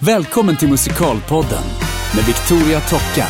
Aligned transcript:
Välkommen 0.00 0.56
till 0.56 0.68
Musikalpodden 0.68 1.62
med 2.16 2.24
Victoria 2.24 2.80
Tocka. 2.80 3.26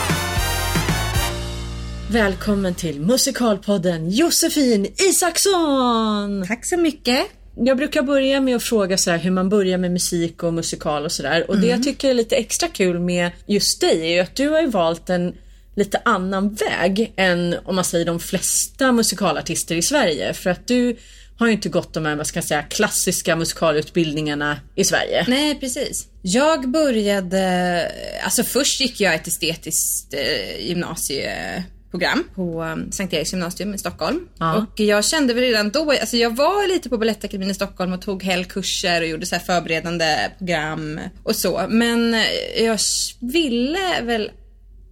Välkommen 2.10 2.74
till 2.74 3.00
Musikalpodden 3.00 4.10
Josefin 4.10 4.86
Isaksson! 5.08 6.44
Tack 6.48 6.66
så 6.66 6.76
mycket. 6.76 7.26
Jag 7.56 7.76
brukar 7.76 8.02
börja 8.02 8.40
med 8.40 8.56
att 8.56 8.62
fråga 8.62 8.98
så 8.98 9.10
här 9.10 9.18
hur 9.18 9.30
man 9.30 9.48
börjar 9.48 9.78
med 9.78 9.90
musik 9.90 10.42
och 10.42 10.54
musikal 10.54 11.04
och 11.04 11.12
sådär. 11.12 11.50
Och 11.50 11.58
det 11.58 11.66
jag 11.66 11.82
tycker 11.82 12.10
är 12.10 12.14
lite 12.14 12.36
extra 12.36 12.68
kul 12.68 12.98
med 12.98 13.30
just 13.46 13.80
dig 13.80 14.00
är 14.02 14.14
ju 14.14 14.20
att 14.20 14.36
du 14.36 14.48
har 14.48 14.60
ju 14.60 14.66
valt 14.66 15.10
en 15.10 15.34
lite 15.76 16.00
annan 16.04 16.54
väg 16.54 17.12
än 17.16 17.56
om 17.64 17.74
man 17.74 17.84
säger 17.84 18.06
de 18.06 18.20
flesta 18.20 18.92
musikalartister 18.92 19.74
i 19.76 19.82
Sverige. 19.82 20.34
För 20.34 20.50
att 20.50 20.66
du 20.66 20.96
har 21.38 21.46
ju 21.46 21.52
inte 21.52 21.68
gått 21.68 21.94
de 21.94 22.06
här, 22.06 22.16
vad 22.16 22.26
ska 22.26 22.36
jag 22.36 22.44
säga, 22.44 22.62
klassiska 22.62 23.36
musikalutbildningarna 23.36 24.60
i 24.74 24.84
Sverige. 24.84 25.24
Nej, 25.28 25.60
precis. 25.60 26.06
Jag 26.22 26.70
började, 26.70 27.92
alltså 28.24 28.44
först 28.44 28.80
gick 28.80 29.00
jag 29.00 29.14
ett 29.14 29.26
estetiskt 29.26 30.14
eh, 30.14 30.66
gymnasieprogram 30.68 32.24
på 32.34 32.62
um, 32.62 32.92
Sankt 32.92 33.14
Eriks 33.14 33.32
gymnasium 33.32 33.74
i 33.74 33.78
Stockholm. 33.78 34.28
Ja. 34.38 34.56
Och 34.56 34.80
jag 34.80 35.04
kände 35.04 35.34
väl 35.34 35.44
redan 35.44 35.70
då, 35.70 35.90
alltså 35.90 36.16
jag 36.16 36.36
var 36.36 36.68
lite 36.68 36.88
på 36.88 36.98
Balettakademin 36.98 37.50
i 37.50 37.54
Stockholm 37.54 37.92
och 37.92 38.02
tog 38.02 38.22
helgkurser 38.22 39.00
och 39.00 39.08
gjorde 39.08 39.26
så 39.26 39.34
här 39.34 39.42
förberedande 39.42 40.30
program 40.38 41.00
och 41.22 41.36
så. 41.36 41.66
Men 41.68 42.14
eh, 42.14 42.64
jag 42.64 42.78
ville 43.20 44.00
väl 44.02 44.30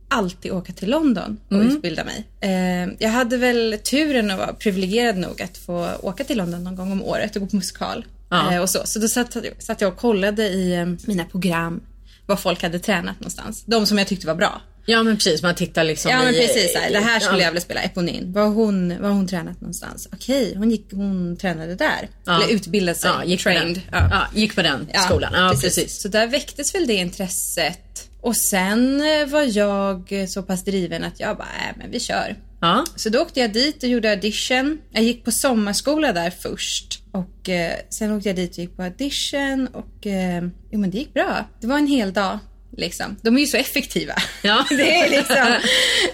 alltid 0.09 0.53
åka 0.53 0.73
till 0.73 0.91
London 0.91 1.39
och 1.49 1.55
Mm. 1.57 1.69
utbilda 1.77 2.05
mig. 2.05 2.25
Eh, 2.41 2.95
jag 2.99 3.11
hade 3.11 3.37
väl 3.37 3.79
turen 3.91 4.31
att 4.31 4.39
vara 4.39 4.53
privilegierad 4.53 5.17
nog 5.17 5.43
att 5.43 5.57
få 5.59 5.89
åka 6.03 6.25
till 6.25 6.39
London 6.39 6.65
någon 6.65 6.77
gång 6.77 6.93
om 6.93 7.03
året 7.03 7.37
och 7.37 7.43
gå 7.43 7.49
på 7.49 7.57
musikal. 7.57 8.05
Ja. 8.31 8.53
Eh, 8.55 8.61
och 8.63 8.71
så. 8.71 8.81
så 8.85 8.99
då 8.99 9.09
satt, 9.09 9.37
satt 9.59 9.81
jag 9.81 9.93
och 9.93 9.99
kollade 9.99 10.43
i 10.49 10.73
eh, 10.75 10.87
mina 11.07 11.25
program 11.25 11.81
vad 12.27 12.41
folk 12.41 12.63
hade 12.63 12.79
tränat 12.79 13.21
någonstans. 13.21 13.65
De 13.67 13.87
som 13.87 13.99
jag 13.99 14.07
tyckte 14.07 14.27
var 14.27 14.35
bra. 14.35 14.61
Ja 14.89 15.03
men 15.03 15.17
precis, 15.17 15.43
man 15.43 15.55
tittar 15.55 15.85
liksom 15.85 16.11
Ja 16.11 16.23
men 16.23 16.35
i- 16.35 16.39
precis, 16.47 16.77
här, 16.77 16.91
det 16.93 16.99
här 16.99 17.21
skulle 17.21 17.39
ja. 17.39 17.45
jag 17.45 17.51
vilja 17.51 17.61
spela, 17.61 17.83
Eponin. 17.83 18.33
Var 18.33 18.43
har 18.43 18.49
hon, 18.51 18.89
var 18.89 19.09
har 19.09 19.15
hon 19.15 19.29
tränat 19.29 19.61
någonstans? 19.61 20.09
Okej, 20.13 20.55
hon, 20.57 20.71
gick, 20.71 20.87
hon 20.93 21.37
tränade 21.37 21.75
där. 21.75 22.09
Ja. 22.25 22.37
Eller 22.43 22.55
utbildade 22.55 22.99
sig, 22.99 23.11
Ja, 23.11 23.25
gick 23.25 23.45
på 23.45 23.51
trained. 23.51 23.81
den. 23.91 24.11
Ja. 24.11 24.27
Gick 24.35 24.55
på 24.55 24.63
den 24.63 24.89
skolan. 25.07 25.33
Ja, 25.35 25.55
precis. 25.63 26.01
Så 26.03 26.09
där 26.09 26.27
väcktes 26.27 26.75
väl 26.75 26.87
det 26.87 26.95
intresset. 26.95 28.09
Och 28.27 28.37
sen 28.37 29.01
eh, 29.01 29.27
var 29.27 29.59
jag 29.59 30.29
så 30.29 30.43
pass 30.43 30.65
driven 30.65 31.05
att 31.05 31.21
jag 31.21 31.37
bara, 31.37 31.49
äh, 31.69 31.77
men 31.77 31.91
vi 31.91 32.01
kör. 32.01 32.37
Ja. 32.61 32.85
Så 32.97 33.09
då 33.09 33.21
åkte 33.21 33.41
jag 33.41 33.53
dit 33.53 33.83
och 33.83 33.89
gjorde 33.89 34.11
audition. 34.11 34.79
Jag 34.91 35.03
gick 35.05 35.25
på 35.25 35.31
sommarskola 35.31 36.13
där 36.13 36.31
först. 36.31 37.03
Och 37.13 37.49
eh, 37.49 37.73
sen 37.91 38.13
åkte 38.13 38.29
jag 38.29 38.37
dit 38.37 38.51
och 38.51 38.59
gick 38.59 38.77
på 38.77 38.83
audition 38.83 39.67
och 39.67 40.07
eh, 40.07 40.45
jo 40.71 40.79
men 40.81 40.91
det 40.91 40.99
gick 40.99 41.15
bra. 41.15 41.45
Det 41.61 41.67
var 41.67 41.79
en 41.79 41.87
hel 41.87 42.13
dag. 42.13 42.39
Liksom. 42.77 43.17
De 43.23 43.37
är 43.37 43.41
ju 43.41 43.47
så 43.47 43.57
effektiva. 43.57 44.15
Ja. 44.43 44.65
det 44.71 44.95
är 44.95 45.11
liksom. 45.11 45.57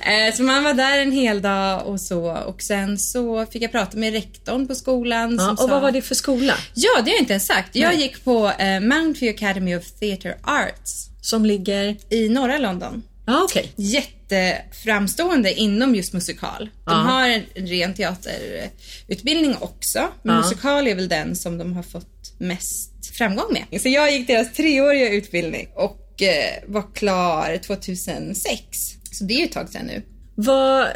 eh, 0.00 0.34
så 0.34 0.42
man 0.42 0.64
var 0.64 0.74
där 0.74 0.98
en 0.98 1.12
hel 1.12 1.42
dag 1.42 1.86
och 1.86 2.00
så. 2.00 2.32
Och 2.32 2.62
sen 2.62 2.98
så 2.98 3.47
fick 3.47 3.62
jag 3.62 3.72
prata 3.72 3.97
med 3.97 4.12
rektorn 4.12 4.66
på 4.66 4.74
skolan. 4.74 5.36
Ja, 5.36 5.50
och 5.50 5.58
sa, 5.58 5.66
vad 5.66 5.82
var 5.82 5.92
det 5.92 6.02
för 6.02 6.14
skola? 6.14 6.54
Ja, 6.74 6.91
det 7.04 7.10
har 7.10 7.14
jag 7.14 7.20
inte 7.20 7.32
ens 7.32 7.47
sagt. 7.47 7.76
Jag 7.76 7.88
Nej. 7.88 8.02
gick 8.02 8.24
på 8.24 8.52
eh, 8.58 8.80
Mount 8.80 9.20
View 9.20 9.30
Academy 9.30 9.76
of 9.76 9.91
Theatre 9.91 10.34
Arts 10.42 11.11
Som 11.25 11.45
ligger... 11.47 11.97
i 12.11 12.28
norra 12.28 12.59
London 12.59 13.03
Ja 13.27 13.42
okej. 13.45 13.73
jätteframstående 13.77 15.55
inom 15.55 15.95
just 15.95 16.12
musikal. 16.12 16.69
De 16.84 16.91
Ja. 16.91 16.92
har 16.92 17.28
en 17.28 17.42
ren 17.55 17.95
teaterutbildning 17.95 19.56
också. 19.61 20.09
Men 20.23 20.34
Ja. 20.37 20.43
musikal 20.43 20.89
är 20.89 20.95
väl 20.95 21.09
den 21.09 21.37
som 21.37 21.59
de 21.59 21.73
har 21.73 21.83
fått 21.83 22.33
mest 22.39 23.17
framgång 23.17 23.53
med. 23.70 23.83
Så 23.83 23.89
jag 23.89 24.12
gick 24.12 24.27
deras 24.27 24.53
treåriga 24.53 25.09
utbildning 25.12 25.69
och 25.75 26.23
eh, 26.23 26.62
var 26.67 26.95
klar 26.95 27.59
2006. 27.67 28.78
Så 29.12 29.25
det 29.25 29.34
är 29.34 29.39
ju 29.39 29.45
ett 29.45 29.53
tag 29.53 29.69
sedan 29.69 29.87
nu. 29.87 30.03
Vad 30.34 30.87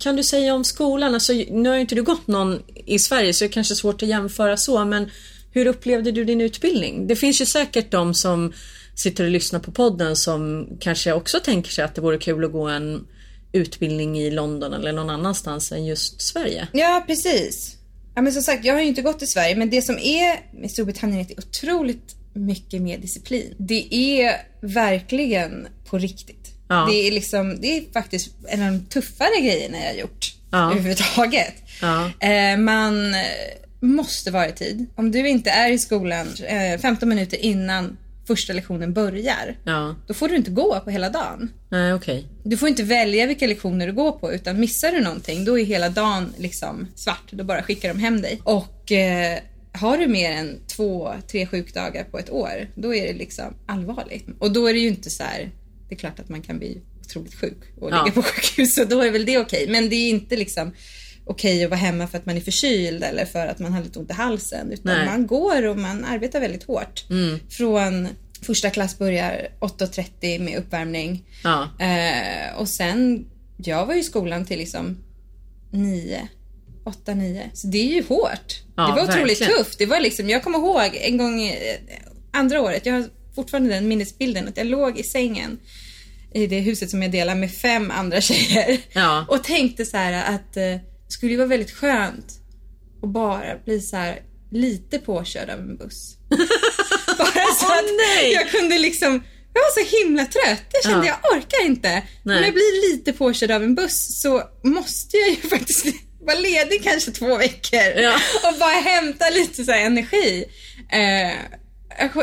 kan 0.00 0.16
du 0.16 0.22
säga 0.22 0.54
om 0.54 0.64
skolan? 0.64 1.14
Alltså, 1.14 1.32
nu 1.32 1.68
har 1.68 1.76
ju 1.76 1.80
inte 1.80 1.94
du 1.94 2.02
gått 2.02 2.26
någon 2.26 2.62
i 2.86 2.98
Sverige 2.98 3.34
så 3.34 3.44
det 3.44 3.48
är 3.48 3.52
kanske 3.52 3.74
svårt 3.74 4.02
att 4.02 4.08
jämföra 4.08 4.56
så 4.56 4.84
men 4.84 5.10
hur 5.52 5.66
upplevde 5.66 6.12
du 6.12 6.24
din 6.24 6.40
utbildning? 6.40 7.06
Det 7.06 7.16
finns 7.16 7.40
ju 7.40 7.46
säkert 7.46 7.90
de 7.90 8.14
som 8.14 8.52
sitter 8.94 9.24
och 9.24 9.30
lyssnar 9.30 9.60
på 9.60 9.72
podden 9.72 10.16
som 10.16 10.68
kanske 10.80 11.12
också 11.12 11.40
tänker 11.40 11.70
sig 11.70 11.84
att 11.84 11.94
det 11.94 12.00
vore 12.00 12.18
kul 12.18 12.44
att 12.44 12.52
gå 12.52 12.68
en 12.68 13.06
utbildning 13.52 14.18
i 14.18 14.30
London 14.30 14.72
eller 14.72 14.92
någon 14.92 15.10
annanstans 15.10 15.72
än 15.72 15.86
just 15.86 16.22
Sverige. 16.22 16.68
Ja, 16.72 17.04
precis. 17.06 17.76
Ja, 18.14 18.22
men 18.22 18.32
som 18.32 18.42
sagt, 18.42 18.64
jag 18.64 18.74
har 18.74 18.80
ju 18.80 18.86
inte 18.86 19.02
gått 19.02 19.22
i 19.22 19.26
Sverige, 19.26 19.56
men 19.56 19.70
det 19.70 19.82
som 19.82 19.98
är 19.98 20.60
med 20.60 20.70
Storbritannien 20.70 21.18
är 21.18 21.22
att 21.22 21.28
det 21.28 21.34
är 21.34 21.38
otroligt 21.38 22.16
mycket 22.34 22.82
mer 22.82 22.98
disciplin. 22.98 23.54
Det 23.58 23.94
är 23.94 24.36
verkligen 24.60 25.66
på 25.84 25.98
riktigt. 25.98 26.48
Ja. 26.68 26.86
Det 26.90 26.94
är 27.08 27.12
liksom, 27.12 27.60
det 27.60 27.76
är 27.76 27.92
faktiskt 27.92 28.30
en 28.48 28.62
av 28.62 28.72
de 28.72 28.80
tuffare 28.80 29.40
grejerna 29.40 29.78
jag 29.78 29.86
har 29.92 29.94
gjort 30.00 30.34
Ja. 30.50 30.70
överhuvudtaget. 30.70 31.54
Ja. 31.80 32.10
Eh, 32.20 32.56
man 32.58 33.14
måste 33.80 34.30
vara 34.30 34.48
i 34.48 34.52
tid. 34.52 34.86
Om 34.94 35.10
du 35.10 35.28
inte 35.28 35.50
är 35.50 35.70
i 35.72 35.78
skolan 35.78 36.28
eh, 36.46 36.80
15 36.80 37.08
minuter 37.08 37.36
innan 37.44 37.96
första 38.26 38.52
lektionen 38.52 38.92
börjar, 38.92 39.56
Ja, 39.64 39.94
då 40.06 40.14
får 40.14 40.28
du 40.28 40.36
inte 40.36 40.50
gå 40.50 40.80
på 40.80 40.90
hela 40.90 41.10
dagen. 41.10 41.50
nej 41.70 41.94
okej. 41.94 42.26
Du 42.44 42.56
får 42.56 42.68
inte 42.68 42.82
välja 42.82 43.26
vilka 43.26 43.46
lektioner 43.46 43.86
du 43.86 43.92
går 43.92 44.12
på 44.12 44.32
utan 44.32 44.60
missar 44.60 44.92
du 44.92 45.00
någonting 45.00 45.44
då 45.44 45.58
är 45.58 45.64
hela 45.64 45.88
dagen 45.88 46.32
liksom 46.38 46.86
svart. 46.94 47.22
Då 47.30 47.44
bara 47.44 47.62
skickar 47.62 47.88
de 47.88 47.98
hem 48.00 48.20
dig. 48.22 48.40
Och 48.44 48.92
eh, 48.92 49.38
har 49.72 49.98
du 49.98 50.06
mer 50.06 50.30
än 50.32 50.58
två, 50.76 51.12
tre 51.30 51.46
sjukdagar 51.46 52.04
på 52.04 52.18
ett 52.18 52.30
år, 52.30 52.68
då 52.74 52.94
är 52.94 53.06
det 53.06 53.12
liksom 53.18 53.54
allvarligt. 53.66 54.26
Och 54.38 54.52
då 54.52 54.66
är 54.66 54.72
det 54.74 54.78
ju 54.80 54.88
inte 54.88 55.10
så 55.10 55.22
här, 55.22 55.50
det 55.88 55.94
är 55.94 55.98
klart 55.98 56.20
att 56.20 56.28
man 56.28 56.42
kan 56.42 56.58
bli 56.58 56.78
otroligt 57.00 57.34
sjuk 57.34 57.58
och 57.80 57.90
Ja. 57.90 58.04
ligga 58.04 58.14
på 58.14 58.22
sjukhus 58.22 58.78
och 58.78 58.88
då 58.88 59.00
är 59.00 59.10
väl 59.10 59.24
det 59.24 59.38
okej. 59.38 59.66
Men 59.68 59.88
det 59.88 59.96
är 59.96 60.10
inte 60.10 60.36
liksom 60.36 60.72
okej 61.24 61.64
att 61.64 61.70
vara 61.70 61.80
hemma 61.80 62.06
för 62.06 62.18
att 62.18 62.26
man 62.26 62.36
är 62.36 62.40
förkyld 62.40 63.04
eller 63.04 63.24
för 63.24 63.46
att 63.46 63.58
man 63.58 63.72
har 63.72 63.82
lite 63.82 63.98
ont 63.98 64.10
i 64.10 64.14
halsen. 64.14 64.72
Utan 64.72 64.96
Nej. 64.96 65.06
man 65.06 65.26
går 65.26 65.66
och 65.66 65.78
man 65.78 66.04
arbetar 66.04 66.40
väldigt 66.40 66.62
hårt. 66.64 67.04
Från 67.50 68.08
första 68.42 68.70
klass 68.70 68.98
börjar 68.98 69.48
8.30 69.60 70.38
med 70.38 70.58
uppvärmning. 70.58 71.24
Ja. 71.44 71.68
Eh, 71.80 72.58
och 72.58 72.68
sen, 72.68 73.26
jag 73.56 73.86
var 73.86 73.94
ju 73.94 74.00
i 74.00 74.04
skolan 74.04 74.46
till 74.46 74.58
liksom 74.58 74.98
nio, 75.70 76.28
åtta, 76.84 77.14
nio. 77.14 77.50
Så 77.54 77.66
det 77.66 77.78
är 77.78 77.94
ju 77.94 78.02
hårt. 78.08 78.62
Ja, 78.76 78.86
det 78.86 78.92
var 78.92 79.02
otroligt 79.02 79.40
verkligen. 79.40 79.64
tufft. 79.64 79.78
Det 79.78 79.86
var 79.86 80.00
liksom, 80.00 80.28
jag 80.30 80.42
kommer 80.42 80.58
ihåg 80.58 80.90
en 81.02 81.16
gång 81.16 81.42
eh, 81.42 81.76
andra 82.32 82.60
året, 82.60 82.86
jag 82.86 82.94
har 82.94 83.04
fortfarande 83.34 83.70
den 83.74 83.88
minnesbilden 83.88 84.48
att 84.48 84.56
jag 84.56 84.66
låg 84.66 84.98
i 84.98 85.02
sängen 85.02 85.58
i 86.34 86.46
det 86.46 86.60
huset 86.60 86.90
som 86.90 87.02
jag 87.02 87.12
delar 87.12 87.34
med 87.34 87.52
fem 87.52 87.90
andra 87.90 88.20
tjejer. 88.20 88.78
Ja. 88.92 89.26
Och 89.28 89.44
tänkte 89.44 89.84
så 89.84 89.96
här 89.96 90.34
att 90.34 90.56
eh, 90.56 90.76
skulle 91.12 91.32
ju 91.32 91.38
vara 91.38 91.48
väldigt 91.48 91.70
skönt 91.70 92.26
att 93.02 93.08
bara 93.08 93.56
bli 93.64 93.80
så 93.80 93.96
här 93.96 94.18
lite 94.50 94.98
påkörd 94.98 95.50
av 95.50 95.58
en 95.60 95.76
buss. 95.76 96.16
bara 97.18 97.54
så 97.58 97.66
att 97.66 97.84
nej! 97.98 98.32
jag 98.32 98.50
kunde 98.50 98.78
liksom 98.78 99.22
jag 99.54 99.62
var 99.62 99.84
så 99.84 99.96
himla 99.96 100.24
trött. 100.24 100.62
Jag 100.72 100.82
kände 100.84 101.06
Ja. 101.06 101.18
jag 101.22 101.36
orkar 101.36 101.66
inte. 101.66 102.02
Nej. 102.22 102.38
Om 102.38 102.44
jag 102.44 102.52
blir 102.54 102.90
lite 102.92 103.12
påkörd 103.12 103.50
av 103.50 103.62
en 103.62 103.74
buss 103.74 104.22
så 104.22 104.42
måste 104.64 105.16
jag 105.16 105.28
ju 105.30 105.36
faktiskt 105.48 105.86
vara 106.20 106.38
ledig 106.38 106.82
kanske 106.84 107.10
två 107.10 107.36
veckor 107.36 107.80
Ja. 107.96 108.14
och 108.52 108.58
bara 108.58 108.70
hämta 108.80 109.30
lite 109.30 109.64
så 109.64 109.72
energi. 109.72 110.44
Eh, 110.92 111.38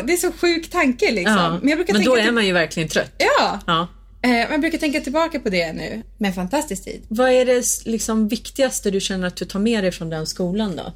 det 0.03 0.13
är 0.13 0.17
så 0.17 0.31
sjuk 0.31 0.69
tanke 0.69 1.11
liksom. 1.11 1.35
Ja. 1.37 1.59
Men, 1.59 1.69
jag 1.69 1.77
brukar 1.77 1.93
Men 1.93 2.01
tänka 2.01 2.15
då 2.15 2.27
är 2.27 2.31
man 2.31 2.45
ju 2.45 2.53
verkligen 2.53 2.89
trött. 2.89 3.15
Ja. 3.17 3.87
Eh, 4.21 4.31
jag 4.51 4.61
brukar 4.61 4.77
tänka 4.77 5.01
tillbaka 5.01 5.39
på 5.39 5.49
det 5.49 5.73
nu. 5.73 6.01
Men 6.17 6.33
fantastisk 6.33 6.83
tid. 6.83 7.01
Vad 7.07 7.29
är 7.31 7.45
det 7.45 7.63
liksom 7.85 8.27
viktigaste 8.27 8.91
du 8.91 8.99
känner 8.99 9.27
att 9.27 9.35
du 9.35 9.45
tar 9.45 9.59
med 9.59 9.83
dig 9.83 9.91
från 9.91 10.09
den 10.09 10.27
skolan 10.27 10.75
då? 10.75 10.93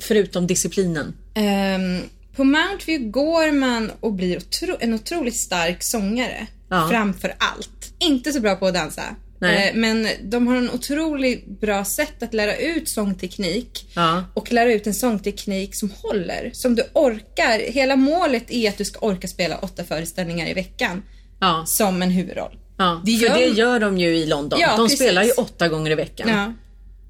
Förutom 0.00 0.46
disciplinen. 0.46 1.14
Ehm, 1.34 2.00
på 2.36 2.44
Mount 2.44 2.84
View 2.86 3.10
går 3.10 3.52
man 3.52 3.90
och 4.00 4.12
blir 4.12 4.38
otro- 4.38 4.76
en 4.80 4.94
otroligt 4.94 5.36
stark 5.36 5.82
sångare. 5.82 6.46
Ja. 6.68 6.88
Framför 6.90 7.34
allt. 7.38 7.92
Inte 7.98 8.32
så 8.32 8.40
bra 8.40 8.56
på 8.56 8.66
att 8.66 8.74
dansa. 8.74 9.02
Nej. 9.38 9.68
Eh, 9.68 9.74
men 9.74 10.08
de 10.22 10.46
har 10.46 10.56
en 10.56 10.70
otroligt 10.70 11.60
bra 11.60 11.84
sätt 11.84 12.22
att 12.22 12.34
lära 12.34 12.56
ut 12.56 12.88
sångteknik. 12.88 13.86
Ja. 13.94 14.24
Och 14.34 14.52
lära 14.52 14.72
ut 14.72 14.86
en 14.86 14.94
sångteknik 14.94 15.74
som 15.74 15.90
håller. 16.02 16.50
Som 16.52 16.74
du 16.74 16.82
orkar. 16.94 17.58
Hela 17.72 17.96
målet 17.96 18.50
är 18.50 18.68
att 18.68 18.78
du 18.78 18.84
ska 18.84 19.06
orka 19.06 19.28
spela 19.28 19.58
åtta 19.58 19.84
föreställningar 19.84 20.48
i 20.48 20.54
veckan. 20.54 21.02
Ja. 21.40 21.64
Som 21.66 22.02
en 22.02 22.10
huvudroll. 22.10 22.56
Ja, 22.78 23.02
Det 23.04 23.16
för 23.16 23.26
gör- 23.26 23.34
det 23.34 23.46
gör 23.46 23.80
de 23.80 23.98
ju 23.98 24.16
i 24.16 24.26
London. 24.26 24.60
Ja, 24.60 24.76
de 24.76 24.84
precis. 24.86 24.98
spelar 24.98 25.22
ju 25.22 25.30
åtta 25.30 25.68
gånger 25.68 25.90
i 25.90 25.94
veckan. 25.94 26.28
Ja. 26.28 26.52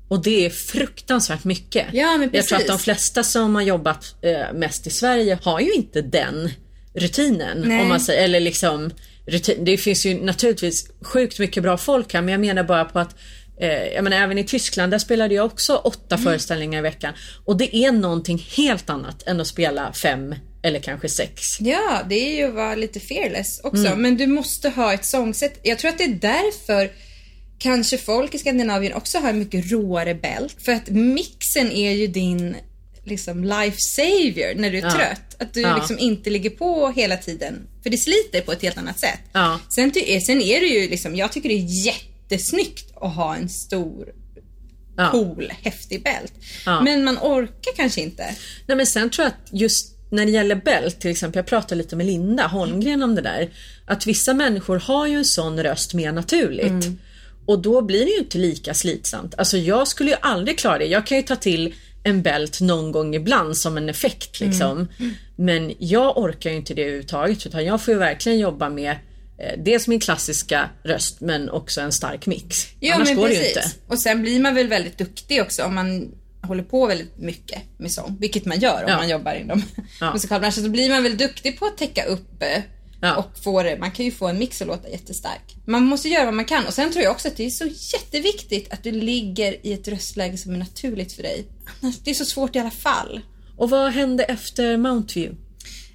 Och 0.09 0.23
det 0.23 0.47
är 0.47 0.51
fruktansvärt 0.51 1.45
mycket. 1.45 1.87
Ja, 1.93 2.17
men 2.17 2.31
Jag 2.33 2.47
tror 2.47 2.57
att 2.59 2.63
precis. 2.67 2.67
de 2.67 2.79
flesta 2.79 3.23
som 3.23 3.55
har 3.55 3.63
jobbat 3.63 4.15
eh, 4.23 4.53
mest 4.55 4.87
i 4.87 4.91
Sverige 4.91 5.39
har 5.43 5.61
ju 5.61 5.73
inte 5.73 6.03
den 6.03 6.51
rutinen. 6.95 7.61
Nej. 7.67 7.83
Om 7.83 7.89
man 7.89 8.01
säger, 8.01 8.25
eller 8.25 8.41
liksom, 8.41 8.91
rutin. 9.27 9.65
Det 9.65 9.77
finns 9.77 10.07
ju 10.07 10.23
naturligtvis 10.25 10.91
sjukt 11.03 11.39
mycket 11.39 11.63
bra 11.63 11.77
folk 11.77 12.15
här 12.15 12.23
men 12.23 12.33
jag 12.33 12.41
menar 12.41 12.63
bara 12.65 12.85
på 12.85 12.99
att 12.99 13.15
eh, 13.61 13.69
jag 13.95 14.05
menar, 14.05 14.17
även 14.17 14.39
i 14.39 14.45
Tyskland 14.45 14.93
där 14.93 14.99
spelade 14.99 15.35
jag 15.35 15.47
också 15.47 15.77
åtta 15.77 16.15
Mm. 16.15 16.25
föreställningar 16.25 16.79
i 16.79 16.83
veckan. 16.83 17.15
Och 17.45 17.57
det 17.57 17.77
är 17.77 17.93
någonting 17.93 18.47
helt 18.57 18.91
annat 18.91 19.23
än 19.27 19.41
att 19.41 19.47
spela 19.47 19.93
fem 19.93 20.35
eller 20.63 20.81
kanske 20.81 21.09
sex. 21.09 21.61
Ja, 21.61 22.03
det 22.09 22.15
är 22.15 22.37
ju 22.37 22.45
att 22.49 22.55
vara 22.55 22.75
lite 22.75 23.01
fearless 23.01 23.61
också. 23.63 23.97
Men 23.97 24.17
du 24.17 24.27
måste 24.27 24.69
ha 24.69 24.95
ett 24.95 25.05
sångsätt. 25.05 25.61
Jag 25.63 25.79
tror 25.79 25.89
att 25.91 25.99
det 25.99 26.05
är 26.05 26.09
därför 26.09 26.91
kanske 27.59 27.99
folk 27.99 28.35
i 28.35 28.39
Skandinavien 28.39 28.93
också 28.93 29.19
har 29.19 29.33
mycket 29.33 29.71
råare 29.73 30.15
bält. 30.15 30.57
För 30.63 30.73
att 30.73 30.89
mixen 30.89 31.73
är 31.73 31.91
ju 31.93 32.07
din 32.07 32.57
liksom 33.05 33.45
life 33.45 33.77
savior 33.81 34.55
när 34.57 34.71
du 34.71 34.79
är 34.79 34.83
Ja. 34.83 34.91
trött. 34.91 35.37
Att 35.43 35.55
du 35.55 35.61
Ja. 35.61 35.77
liksom 35.77 35.99
inte 35.99 36.31
ligger 36.31 36.51
på 36.51 36.91
hela 36.97 37.17
tiden. 37.17 37.67
För 37.83 37.91
det 37.91 37.97
sliter 37.99 38.41
på 38.41 38.53
ett 38.53 38.63
helt 38.63 38.79
annat 38.79 38.99
sätt. 39.01 39.21
Ja. 39.33 39.61
Sen, 39.75 39.91
ty- 39.91 40.21
sen 40.21 40.41
är 40.43 40.61
det 40.61 40.67
ju 40.67 40.89
liksom, 40.91 41.17
jag 41.17 41.33
tycker 41.33 41.49
det 41.49 41.55
är 41.55 41.87
jättesnyggt 41.87 42.93
att 42.97 43.15
ha 43.15 43.37
en 43.37 43.49
stor 43.49 44.09
cool, 45.11 45.53
häftig 45.63 46.03
bält. 46.03 46.33
Men 46.85 47.05
man 47.05 47.19
orkar 47.19 47.73
kanske 47.77 48.01
inte. 48.01 48.35
Nej 48.67 48.77
men 48.77 48.87
sen 48.87 49.11
tror 49.11 49.25
jag 49.25 49.33
att 49.33 49.61
just 49.61 49.90
när 50.11 50.27
det 50.27 50.33
gäller 50.33 50.55
bält 50.55 51.01
till 51.01 51.11
exempel, 51.11 51.39
jag 51.39 51.47
pratade 51.47 51.75
lite 51.75 51.97
med 51.97 52.07
Linda 52.07 52.47
Holmgren 52.47 53.03
om 53.03 53.15
det 53.15 53.23
där. 53.23 53.51
Att 53.85 54.07
vissa 54.07 54.35
människor 54.35 54.79
har 54.79 55.07
ju 55.07 55.17
en 55.17 55.25
sån 55.25 55.63
röst 55.63 55.95
mer 55.95 56.13
naturligt. 56.13 56.87
Och 57.47 57.63
då 57.63 57.83
blir 57.83 58.05
det 58.05 58.11
ju 58.11 58.19
inte 58.19 58.39
lika 58.39 58.75
slitsamt. 58.75 59.35
Alltså 59.39 59.57
jag 59.57 59.89
skulle 59.89 60.11
ju 60.11 60.17
aldrig 60.21 60.59
klara 60.59 60.79
det. 60.79 60.85
Jag 60.85 61.07
kan 61.07 61.17
ju 61.17 61.23
ta 61.23 61.37
till 61.37 61.75
en 62.03 62.23
bält 62.23 62.61
någon 62.61 62.93
gång 62.93 63.15
ibland 63.15 63.57
som 63.57 63.77
en 63.77 63.89
effekt 63.89 64.41
liksom. 64.41 64.89
Men 65.37 65.75
jag 65.79 66.19
orkar 66.19 66.51
ju 66.51 66.57
inte 66.57 66.75
det 66.75 66.83
överhuvudtaget 66.83 67.47
utan 67.47 67.65
jag 67.65 67.83
får 67.83 67.95
ju 67.95 67.99
verkligen 67.99 68.39
jobba 68.39 68.69
med 68.69 68.91
eh, 69.39 69.59
dels 69.59 69.89
min 69.89 70.01
klassiska 70.01 70.71
röst 70.83 71.21
men 71.21 71.51
också 71.51 71.81
en 71.81 71.93
stark 71.93 72.27
mix. 72.27 72.67
Ja, 72.81 72.95
Annars 72.95 73.09
men 73.09 73.17
går 73.17 73.27
precis. 73.27 73.41
det 73.41 73.61
ju 73.61 73.67
inte. 73.67 73.77
Och 73.87 73.99
sen 73.99 74.23
blir 74.23 74.41
man 74.41 74.55
väl 74.55 74.69
väldigt 74.69 74.99
duktig 74.99 75.43
också 75.43 75.65
om 75.65 75.75
man 75.75 76.09
håller 76.43 76.63
på 76.63 76.87
väldigt 76.87 77.19
mycket 77.19 77.63
med 77.79 77.93
sång, 77.93 78.17
vilket 78.21 78.45
man 78.45 78.59
gör 78.61 78.85
om 78.85 78.91
Ja. 78.91 78.97
man 78.97 79.09
jobbar 79.09 79.35
inom 79.35 79.63
Ja. 80.01 80.13
musikalbranschen. 80.13 80.65
Så 80.65 80.71
blir 80.71 80.91
man 80.91 81.03
väl 81.03 81.17
duktig 81.17 81.59
på 81.59 81.67
att 81.67 81.79
täcka 81.79 82.05
upp 82.05 82.43
eh, 82.43 82.63
Ja. 83.03 83.17
och 83.17 83.39
få 83.45 83.63
det, 83.63 83.79
man 83.79 83.91
kan 83.91 84.05
ju 84.05 84.11
få 84.13 84.29
en 84.29 84.39
mix 84.39 84.63
att 84.63 84.69
låta 84.69 84.89
jättestark. 84.89 85.57
Man 85.67 85.83
måste 85.85 86.09
göra 86.09 86.25
vad 86.25 86.35
man 86.35 86.45
kan 86.45 86.67
och 86.67 86.75
sen 86.75 86.93
tror 86.93 87.05
jag 87.05 87.11
också 87.13 87.29
att 87.29 87.37
det 87.37 87.47
är 87.47 87.51
så 87.51 87.67
jätteviktigt 87.97 88.73
att 88.73 88.83
du 88.83 88.93
ligger 88.93 89.67
i 89.67 89.73
ett 89.73 89.89
röstläge 89.89 90.39
som 90.39 90.55
är 90.55 90.59
naturligt 90.59 91.13
för 91.13 91.23
dig. 91.23 91.47
Annars, 91.81 91.99
det 91.99 92.11
är 92.11 92.15
så 92.15 92.25
svårt 92.25 92.57
i 92.57 92.59
alla 92.59 92.71
fall. 92.71 93.21
Och 93.57 93.71
vad 93.71 93.93
hände 93.93 94.25
efter 94.25 94.77
Mountview? 94.77 95.37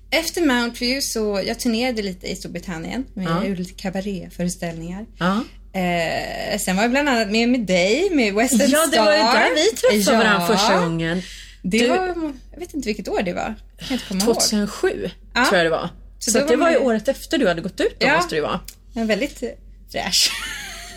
Efter 0.10 0.42
Mountview 0.46 1.02
så, 1.02 1.42
jag 1.48 1.60
turnerade 1.60 2.02
lite 2.02 2.28
i 2.28 2.36
Storbritannien, 2.36 3.06
med, 3.14 3.26
Ja. 3.26 3.56
lite 3.56 3.74
kabaréföreställningar. 3.74 5.06
Ja. 5.20 5.44
Eh, 5.76 6.58
sen 6.60 6.76
var 6.76 6.84
jag 6.84 6.92
bland 6.92 7.10
annat 7.10 7.30
med 7.32 7.50
med 7.50 7.60
dig, 7.60 8.10
med 8.12 8.34
Western 8.34 8.70
Ja, 8.70 8.86
det 8.92 8.98
var 9.00 9.12
ju 9.12 9.18
där 9.18 9.56
vi 9.56 9.76
träffade 10.02 10.18
varandra 10.18 10.48
första 10.48 10.80
gången. 10.80 11.22
Det 11.64 11.80
Du- 11.80 11.88
var, 11.88 12.08
jag 12.52 12.60
vet 12.60 12.74
inte 12.74 12.88
vilket 12.88 13.08
år 13.08 13.22
det 13.22 13.34
var. 13.34 13.56
Jag 13.80 13.88
kan 13.88 13.94
inte 13.96 14.06
komma 14.08 14.24
ihåg. 14.24 14.36
2007 14.36 15.10
Ja. 15.36 15.46
tror 15.46 15.58
jag 15.58 15.66
det 15.66 15.70
var. 15.70 15.90
Så, 16.20 16.32
Så 16.32 16.40
att 16.40 16.48
det 16.48 16.56
var 16.56 16.66
var 16.66 16.72
ju 16.72 16.78
året 16.78 17.08
efter 17.08 17.38
du 17.38 17.48
hade 17.48 17.62
gått 17.62 17.80
ut 17.82 18.00
då 18.00 18.08
Ja. 18.08 18.16
måste 18.16 18.36
det 18.36 18.42
vara. 18.42 18.60
Är 18.96 19.06
väldigt 19.06 19.44
eh, 19.44 19.50
fräsch. 19.92 20.32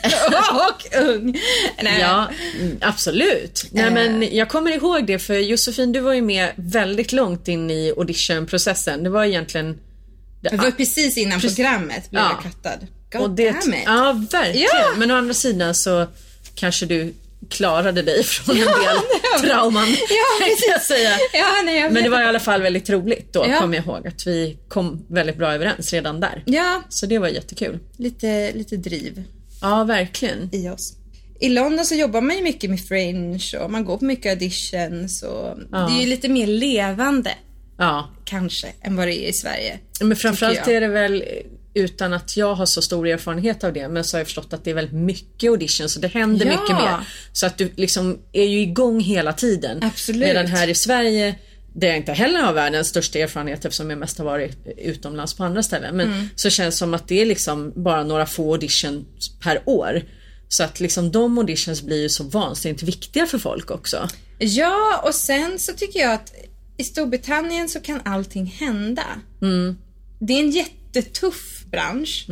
och 0.68 0.98
ung. 0.98 1.38
Nej. 1.82 2.00
Ja, 2.00 2.28
mm, 2.60 2.78
absolut. 2.80 3.64
Nej, 3.72 3.84
Eh. 3.84 3.92
men 3.92 4.36
jag 4.36 4.48
kommer 4.48 4.70
ihåg 4.70 5.06
det 5.06 5.18
för 5.18 5.34
Josefin 5.38 5.92
du 5.92 6.00
var 6.00 6.12
ju 6.14 6.22
med 6.22 6.52
väldigt 6.56 7.12
långt 7.12 7.48
in 7.48 7.70
i 7.70 7.92
auditionprocessen. 7.96 9.04
Det 9.04 9.10
var 9.10 9.24
egentligen... 9.24 9.78
Det, 10.40 10.56
var 10.56 10.70
precis 10.70 11.16
innan 11.16 11.40
programmet 11.40 12.10
blev 12.10 12.22
Ja. 12.22 12.30
jag 12.44 12.52
kattad. 12.52 12.86
God 13.12 13.22
och 13.22 13.30
det, 13.30 13.50
damn 13.50 13.74
it. 13.74 13.80
Ja, 13.86 14.20
verkligen. 14.32 14.68
Ja. 14.72 14.88
Men 14.96 15.10
å 15.10 15.14
andra 15.14 15.34
sidan 15.34 15.74
så 15.74 16.06
kanske 16.54 16.86
du 16.86 17.14
klarade 17.50 18.02
dig 18.02 18.24
från 18.24 18.56
en 18.56 18.64
del 18.64 18.98
trauman. 19.50 19.88
Ja, 19.88 20.46
jag 20.68 20.82
säga. 20.82 21.10
Ja, 21.32 21.46
nej, 21.64 21.80
jag 21.80 21.92
Men 21.92 22.02
det 22.02 22.08
var 22.08 22.22
i 22.22 22.24
alla 22.24 22.40
fall 22.40 22.62
väldigt 22.62 22.90
roligt 22.90 23.32
då, 23.32 23.46
Ja. 23.48 23.60
kommer 23.60 23.76
jag 23.76 23.84
ihåg. 23.86 24.06
Att 24.06 24.26
vi 24.26 24.58
kom 24.68 25.06
väldigt 25.08 25.36
bra 25.36 25.52
överens 25.54 25.92
redan 25.92 26.20
där. 26.20 26.42
Ja, 26.46 26.82
Så 26.88 27.06
det 27.06 27.18
var 27.18 27.28
jättekul. 27.28 27.78
lite, 27.96 28.52
lite 28.52 28.76
driv 28.76 29.22
Ja, 29.60 29.84
verkligen. 29.84 30.48
i 30.52 30.68
oss. 30.68 30.92
I 31.40 31.48
London 31.48 31.84
så 31.84 31.94
jobbar 31.94 32.20
man 32.20 32.36
ju 32.36 32.42
mycket 32.42 32.70
med 32.70 32.80
fringe 32.80 33.58
och 33.60 33.70
man 33.70 33.84
går 33.84 33.96
på 33.98 34.04
mycket 34.04 34.30
auditions 34.30 35.22
och 35.22 35.58
det 35.70 35.76
är 35.94 36.00
ju 36.00 36.06
lite 36.06 36.28
mer 36.28 36.46
levande 36.46 37.30
Ja, 37.78 38.10
kanske 38.24 38.68
än 38.82 38.96
vad 38.96 39.06
det 39.08 39.14
är 39.24 39.28
i 39.28 39.32
Sverige. 39.32 39.78
men 40.00 40.16
framförallt 40.16 40.68
är 40.68 40.80
det 40.80 40.88
väl 40.88 41.24
utan 41.78 42.12
att 42.12 42.36
jag 42.36 42.54
har 42.54 42.66
så 42.66 42.82
stor 42.82 43.08
erfarenhet 43.08 43.64
av 43.64 43.72
det 43.72 43.88
men 43.88 44.04
så 44.04 44.16
har 44.16 44.20
jag 44.20 44.26
förstått 44.26 44.52
att 44.52 44.64
det 44.64 44.70
är 44.70 44.74
väldigt 44.74 44.94
mycket 44.94 45.50
auditions 45.50 45.96
och 45.96 46.02
det 46.02 46.08
händer 46.08 46.46
Ja. 46.46 46.52
mycket 46.52 46.76
mer. 46.76 46.96
Så 47.32 47.46
att 47.46 47.58
du 47.58 47.72
liksom 47.76 48.18
är 48.32 48.44
ju 48.44 48.60
igång 48.60 49.00
hela 49.00 49.32
tiden. 49.32 49.82
Absolut. 49.82 50.20
Medan 50.20 50.46
här 50.46 50.68
i 50.68 50.74
Sverige 50.74 51.34
där 51.74 51.88
jag 51.88 51.96
inte 51.96 52.12
heller 52.12 52.40
har 52.42 52.52
världens 52.52 52.88
största 52.88 53.18
erfarenhet 53.18 53.64
eftersom 53.64 53.90
jag 53.90 53.98
mest 53.98 54.18
har 54.18 54.24
varit 54.24 54.56
utomlands 54.78 55.34
på 55.34 55.44
andra 55.44 55.62
ställen. 55.62 55.96
Men 55.96 56.06
Mm. 56.12 56.28
så 56.36 56.50
känns 56.50 56.74
det 56.74 56.78
som 56.78 56.94
att 56.94 57.08
det 57.08 57.20
är 57.22 57.26
liksom 57.26 57.72
bara 57.76 58.04
några 58.04 58.26
få 58.26 58.52
auditions 58.52 59.06
per 59.40 59.62
år. 59.66 60.02
Så 60.48 60.62
att 60.64 60.80
liksom 60.80 61.10
de 61.12 61.38
auditions 61.38 61.82
blir 61.82 62.02
ju 62.02 62.08
så 62.08 62.24
vansinnigt 62.24 62.82
viktiga 62.82 63.26
för 63.26 63.38
folk 63.38 63.70
också. 63.70 64.08
Ja, 64.38 65.00
och 65.04 65.14
sen 65.14 65.58
så 65.58 65.72
tycker 65.72 66.00
jag 66.00 66.12
att 66.12 66.32
i 66.76 66.84
Storbritannien 66.84 67.68
så 67.68 67.80
kan 67.80 68.00
allting 68.04 68.46
hända. 68.46 69.04
Det 70.20 70.32
är 70.32 70.40
en 70.40 70.50
jättetuff 70.50 71.57
bransch. 71.70 72.26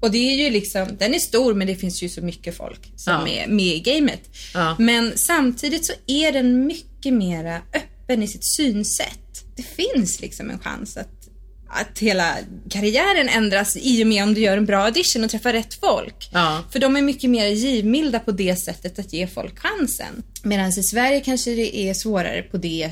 Och 0.00 0.10
det 0.10 0.18
är 0.18 0.36
ju 0.44 0.50
liksom, 0.50 0.86
den 0.98 1.14
är 1.14 1.18
stor 1.18 1.54
men 1.54 1.66
det 1.66 1.76
finns 1.76 2.02
ju 2.02 2.08
så 2.08 2.20
mycket 2.20 2.56
folk 2.56 2.92
som 2.96 3.12
Ja. 3.12 3.28
är 3.28 3.46
med 3.48 3.66
i 3.74 3.80
gamet. 3.80 4.20
Ja. 4.54 4.76
Men 4.78 5.12
samtidigt 5.16 5.84
så 5.86 5.92
är 6.06 6.32
den 6.32 6.66
mycket 6.66 7.12
mera 7.14 7.56
öppen 7.74 8.22
i 8.22 8.28
sitt 8.28 8.44
synsätt. 8.44 9.44
Det 9.56 9.62
finns 9.62 10.20
liksom 10.20 10.50
en 10.50 10.58
chans 10.58 10.96
att, 10.96 11.28
att 11.68 11.98
hela 11.98 12.36
karriären 12.70 13.28
ändras 13.28 13.76
i 13.80 14.02
och 14.02 14.06
med 14.06 14.22
om 14.22 14.34
du 14.34 14.40
gör 14.40 14.56
en 14.56 14.66
bra 14.66 14.84
audition 14.84 15.24
och 15.24 15.30
träffar 15.30 15.52
rätt 15.52 15.74
folk. 15.74 16.28
Ja. 16.32 16.62
För 16.72 16.78
de 16.78 16.96
är 16.96 17.02
mycket 17.02 17.30
mer 17.30 17.46
givmilda 17.46 18.18
på 18.20 18.30
det 18.32 18.56
sättet 18.56 18.98
att 18.98 19.12
ge 19.12 19.26
folk 19.26 19.58
chansen. 19.58 20.22
Medan 20.42 20.68
i 20.68 20.72
Sverige 20.82 21.20
kanske 21.20 21.50
det 21.54 21.76
är 21.76 21.94
svårare 21.94 22.42
på 22.42 22.56
det 22.56 22.90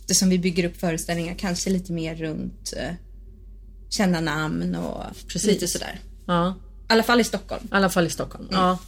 eftersom 0.00 0.28
vi 0.28 0.38
bygger 0.38 0.64
upp 0.64 0.80
föreställningar 0.80 1.34
kanske 1.38 1.70
lite 1.70 1.92
mer 1.92 2.14
runt 2.14 2.72
eh, 2.76 2.94
kända 3.92 4.20
namn 4.20 4.74
och 4.74 5.02
Precis. 5.28 5.50
lite 5.50 5.68
sådär. 5.68 6.00
Ja, 6.26 6.54
I 6.88 6.92
alla 6.92 7.02
fall 7.02 7.20
i 7.20 7.24
Stockholm. 7.24 7.62
i 7.64 7.68
alla 7.70 7.90
fall 7.90 8.06
i 8.06 8.10
Stockholm. 8.10 8.48
Ja, 8.50 8.78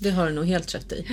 det 0.00 0.10
har 0.10 0.26
du 0.28 0.32
nog 0.34 0.46
helt 0.46 0.74
rätt 0.74 0.92
i. 0.92 1.06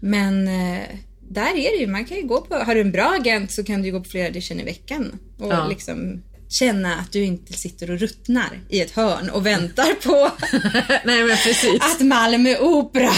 Men 0.00 0.48
eh, 0.48 0.82
där 1.28 1.50
är 1.56 1.70
det 1.76 1.80
ju, 1.80 1.86
man 1.86 2.04
kan 2.04 2.16
ju 2.16 2.22
gå 2.26 2.40
på, 2.40 2.54
har 2.54 2.74
du 2.74 2.80
en 2.80 2.92
bra 2.92 3.14
agent 3.20 3.50
så 3.52 3.64
kan 3.64 3.80
du 3.82 3.86
ju 3.88 3.92
gå 3.92 4.00
på 4.00 4.08
flera 4.10 4.26
audition 4.26 4.60
i 4.60 4.64
veckan 4.64 5.18
och 5.38 5.52
Ja. 5.52 5.68
liksom 5.68 6.22
känna 6.50 6.94
att 6.96 7.12
du 7.12 7.24
inte 7.24 7.52
sitter 7.52 7.90
och 7.90 7.98
ruttnar 7.98 8.60
i 8.68 8.80
ett 8.80 8.90
hörn 8.90 9.30
och 9.30 9.46
väntar 9.46 9.94
på 9.94 10.30
Nej 11.04 11.32
att 11.80 12.00
Malmö 12.00 12.56
Opera 12.58 13.12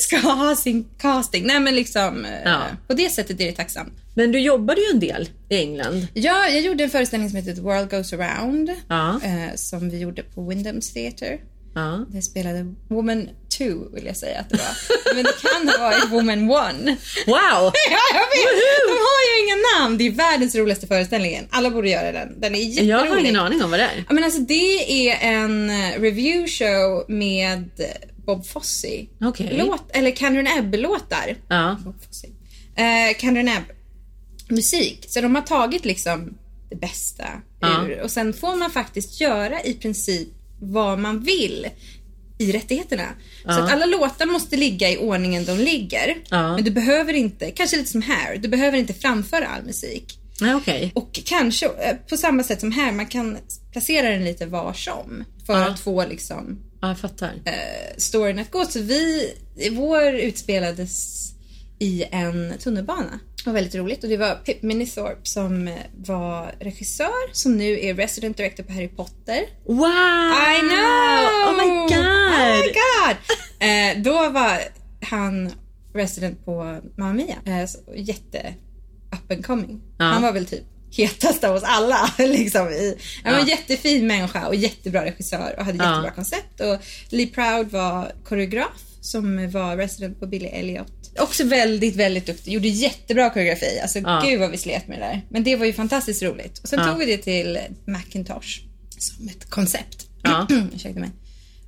ska 0.00 0.18
ha 0.18 0.56
sin 0.56 0.84
casting. 0.98 1.46
Nej 1.46 1.60
men 1.60 1.74
liksom, 1.74 2.24
eh, 2.24 2.30
Ja. 2.44 2.62
på 2.86 2.94
det 2.94 3.10
sättet 3.10 3.40
är 3.40 3.44
det 3.46 3.52
tacksamt. 3.52 3.92
Men 4.14 4.32
du 4.32 4.38
jobbade 4.40 4.80
ju 4.80 4.86
en 4.92 5.00
del 5.00 5.28
i 5.48 5.56
England. 5.56 6.06
Ja, 6.14 6.48
jag 6.48 6.60
gjorde 6.60 6.84
en 6.84 6.90
föreställning 6.90 7.30
som 7.30 7.36
heter 7.36 7.54
The 7.54 7.60
World 7.60 7.90
Goes 7.90 8.12
Around. 8.12 8.70
Ja. 8.88 9.20
Eh, 9.24 9.54
som 9.54 9.90
vi 9.90 9.98
gjorde 9.98 10.22
på 10.22 10.50
Wyndham's 10.50 10.92
Theatre. 10.94 11.38
Ja. 11.74 12.06
Det 12.08 12.22
spelade 12.22 12.74
Woman 12.88 13.28
2 13.58 13.64
vill 13.94 14.06
jag 14.06 14.16
säga 14.16 14.40
att 14.40 14.50
det 14.50 14.56
var. 14.56 15.14
Men 15.14 15.24
det 15.24 15.32
kan 15.42 15.68
ha 15.68 15.78
varit 15.90 16.10
Woman 16.12 16.38
1. 16.38 16.98
Wow! 17.26 17.36
Ja, 17.90 18.04
jag 18.14 18.28
vet! 18.30 18.88
De 18.88 18.92
har 19.08 19.20
ju 19.28 19.44
inga 19.44 19.56
namn. 19.80 19.98
Det 19.98 20.06
är 20.06 20.10
världens 20.10 20.54
roligaste 20.54 20.86
föreställningen. 20.86 21.46
Alla 21.50 21.70
borde 21.70 21.88
göra 21.90 22.12
den. 22.12 22.40
Den 22.40 22.54
är 22.54 22.58
jätterolig. 22.58 22.90
Jag 22.92 22.98
har 23.06 23.18
ingen 23.18 23.36
aning 23.36 23.64
om 23.64 23.70
vad 23.70 23.80
det 23.80 23.84
är. 23.84 24.04
Ja, 24.08 24.14
men 24.14 24.24
alltså 24.24 24.40
det 24.40 25.08
är 25.08 25.34
en 25.34 25.70
eh, 25.70 26.00
review 26.00 26.48
show 26.48 27.04
med 27.08 27.70
Bob 28.26 28.46
Fosse. 28.46 29.06
Okej. 29.20 29.50
Låt, 29.58 29.90
eller 29.96 30.10
Cameron 30.10 30.46
Ebbe-låtar. 30.46 31.36
Ja. 31.48 31.76
Bob 31.84 32.02
Fosse. 32.06 32.26
Eh, 32.76 33.16
Cameron 33.18 33.48
Ebbe. 33.48 33.74
Musik. 34.48 35.04
Så 35.08 35.20
de 35.20 35.34
har 35.34 35.42
tagit 35.42 35.84
liksom 35.84 36.38
det 36.70 36.76
bästa 36.76 37.24
Ja. 37.60 37.84
ur. 37.88 38.00
Och 38.02 38.10
sen 38.10 38.32
får 38.32 38.56
man 38.56 38.70
faktiskt 38.70 39.20
göra 39.20 39.62
i 39.62 39.74
princip 39.74 40.28
vad 40.60 40.98
man 40.98 41.20
vill 41.20 41.66
i 42.38 42.52
rättigheterna. 42.52 43.08
Så 43.44 43.50
att 43.50 43.72
alla 43.72 43.86
låtar 43.86 44.26
måste 44.26 44.56
ligga 44.56 44.90
i 44.90 44.96
ordningen 44.96 45.44
de 45.44 45.58
ligger. 45.58 46.16
Ja. 46.30 46.54
Men 46.54 46.64
du 46.64 46.70
behöver 46.70 47.12
inte, 47.14 47.50
kanske 47.50 47.76
lite 47.76 47.90
som 47.90 48.02
här, 48.02 48.36
du 48.36 48.48
behöver 48.48 48.78
inte 48.78 48.94
framföra 48.94 49.46
all 49.46 49.62
musik. 49.64 50.18
Nej, 50.40 50.54
okej. 50.54 50.92
Och 50.94 51.20
kanske 51.24 51.66
eh, 51.66 51.96
på 52.08 52.16
samma 52.16 52.42
sätt 52.42 52.60
som 52.60 52.72
här, 52.72 52.92
man 52.92 53.06
kan 53.06 53.38
placera 53.72 54.10
den 54.10 54.24
lite 54.24 54.46
var 54.46 54.72
som. 54.72 55.24
För 55.46 55.52
Ja. 55.60 55.68
att 55.68 55.80
få 55.80 56.06
liksom 56.06 56.58
Ja, 56.80 56.88
jag 56.88 56.98
fattar. 56.98 57.32
eh, 57.44 57.52
storyn 57.96 58.38
att 58.38 58.50
gå. 58.50 58.64
Så 58.64 58.80
vi, 58.80 59.30
vår 59.70 60.14
utspelades 60.14 61.24
i 61.78 62.04
en 62.10 62.52
tunnelbana. 62.58 63.20
Var 63.44 63.52
väldigt 63.52 63.74
roligt 63.74 64.04
och 64.04 64.10
det 64.10 64.16
var 64.16 64.34
Pip 64.34 64.62
Minithorpe 64.62 65.20
som 65.22 65.68
eh, 65.68 65.74
var 65.96 66.54
regissör 66.60 67.32
som 67.32 67.56
nu 67.56 67.80
är 67.80 67.94
resident 67.94 68.36
director 68.36 68.64
på 68.64 68.72
Harry 68.72 68.88
Potter. 68.88 69.40
Wow! 69.66 69.86
I 70.56 70.60
know! 70.60 71.48
Oh 71.48 71.56
my 71.56 71.94
god! 71.94 72.04
Oh 72.04 72.56
my 72.56 72.62
god! 72.62 73.16
Eh, 73.60 74.02
då 74.02 74.30
var 74.30 74.58
han 75.02 75.52
resident 75.94 76.44
på 76.44 76.80
Mamma 76.98 77.12
Mia. 77.12 77.36
Eh, 77.46 77.68
jätte 77.96 78.54
up 79.12 79.32
and 79.32 79.46
coming. 79.46 79.80
Ja. 79.98 80.04
Han 80.04 80.22
var 80.22 80.32
väl 80.32 80.46
typ 80.46 80.62
hetast 80.96 81.44
av 81.44 81.56
oss 81.56 81.62
alla. 81.66 82.10
Liksom, 82.18 82.68
i. 82.68 82.96
Han 83.24 83.32
var 83.32 83.40
en 83.40 83.46
Ja. 83.46 83.54
jättefin 83.54 84.06
människa 84.06 84.46
och 84.46 84.54
jättebra 84.54 85.04
regissör 85.04 85.54
och 85.58 85.64
hade 85.64 85.78
Ja. 85.78 85.90
jättebra 85.90 86.10
koncept. 86.10 86.60
Och 86.60 86.76
Lee 87.08 87.26
Proud 87.26 87.70
var 87.70 88.12
koreograf 88.24 88.84
som 89.00 89.50
var 89.50 89.76
resident 89.76 90.20
på 90.20 90.26
Billy 90.26 90.46
Elliot. 90.46 90.92
Också 91.20 91.44
väldigt, 91.44 91.96
väldigt 91.96 92.26
duktig. 92.26 92.52
Gjorde 92.52 92.68
jättebra 92.68 93.30
koreografi. 93.30 93.78
Alltså 93.82 93.98
Ja. 93.98 94.22
gud 94.24 94.40
vad 94.40 94.50
vi 94.50 94.56
slet 94.58 94.88
med 94.88 94.98
det 94.98 95.04
där. 95.04 95.22
Men 95.30 95.44
det 95.44 95.56
var 95.56 95.66
ju 95.66 95.72
fantastiskt 95.72 96.22
roligt. 96.22 96.58
Och 96.58 96.68
sen 96.68 96.78
Ja. 96.78 96.86
tog 96.86 96.98
vi 96.98 97.06
det 97.06 97.18
till 97.22 97.58
Macintosh 97.86 98.60
som 98.98 99.28
ett 99.28 99.50
koncept. 99.50 100.04
Ja. 100.22 100.46
Ursäkta 100.74 101.00
mig. 101.00 101.10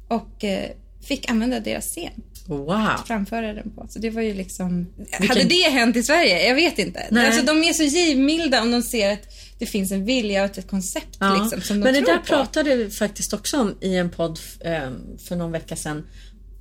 Och 0.08 0.44
eh, 0.44 0.70
fick 1.04 1.30
använda 1.30 1.60
deras 1.60 1.84
scen. 1.86 2.10
Wow. 2.46 2.86
Framföra 3.06 3.52
den 3.54 3.70
på. 3.70 3.86
Så 3.90 3.98
det 3.98 4.10
var 4.10 4.22
ju 4.22 4.34
liksom... 4.34 4.86
Vilken- 4.96 5.28
Hade 5.28 5.44
det 5.44 5.70
hänt 5.70 5.96
i 5.96 6.02
Sverige? 6.02 6.46
Jag 6.48 6.54
vet 6.54 6.78
inte. 6.78 7.06
Nej. 7.10 7.26
Alltså 7.26 7.42
de 7.42 7.64
är 7.64 7.72
så 7.72 7.82
givmilda 7.82 8.62
om 8.62 8.70
de 8.70 8.82
ser 8.82 9.12
att 9.12 9.22
det 9.58 9.66
finns 9.66 9.92
en 9.92 10.04
vilja 10.04 10.44
och 10.44 10.58
ett 10.58 10.68
koncept 10.70 11.16
Ja. 11.20 11.34
liksom, 11.42 11.60
som 11.62 11.76
de 11.80 11.84
Men 11.84 11.94
det 11.94 12.00
tror 12.00 12.10
där 12.12 12.18
på. 12.18 12.24
pratade 12.26 12.76
vi 12.76 12.90
faktiskt 12.90 13.32
också 13.32 13.60
om 13.60 13.74
i 13.80 13.96
en 13.96 14.10
podd 14.10 14.38
eh, 14.60 14.90
för 15.28 15.36
någon 15.36 15.52
vecka 15.52 15.76
sedan. 15.76 16.06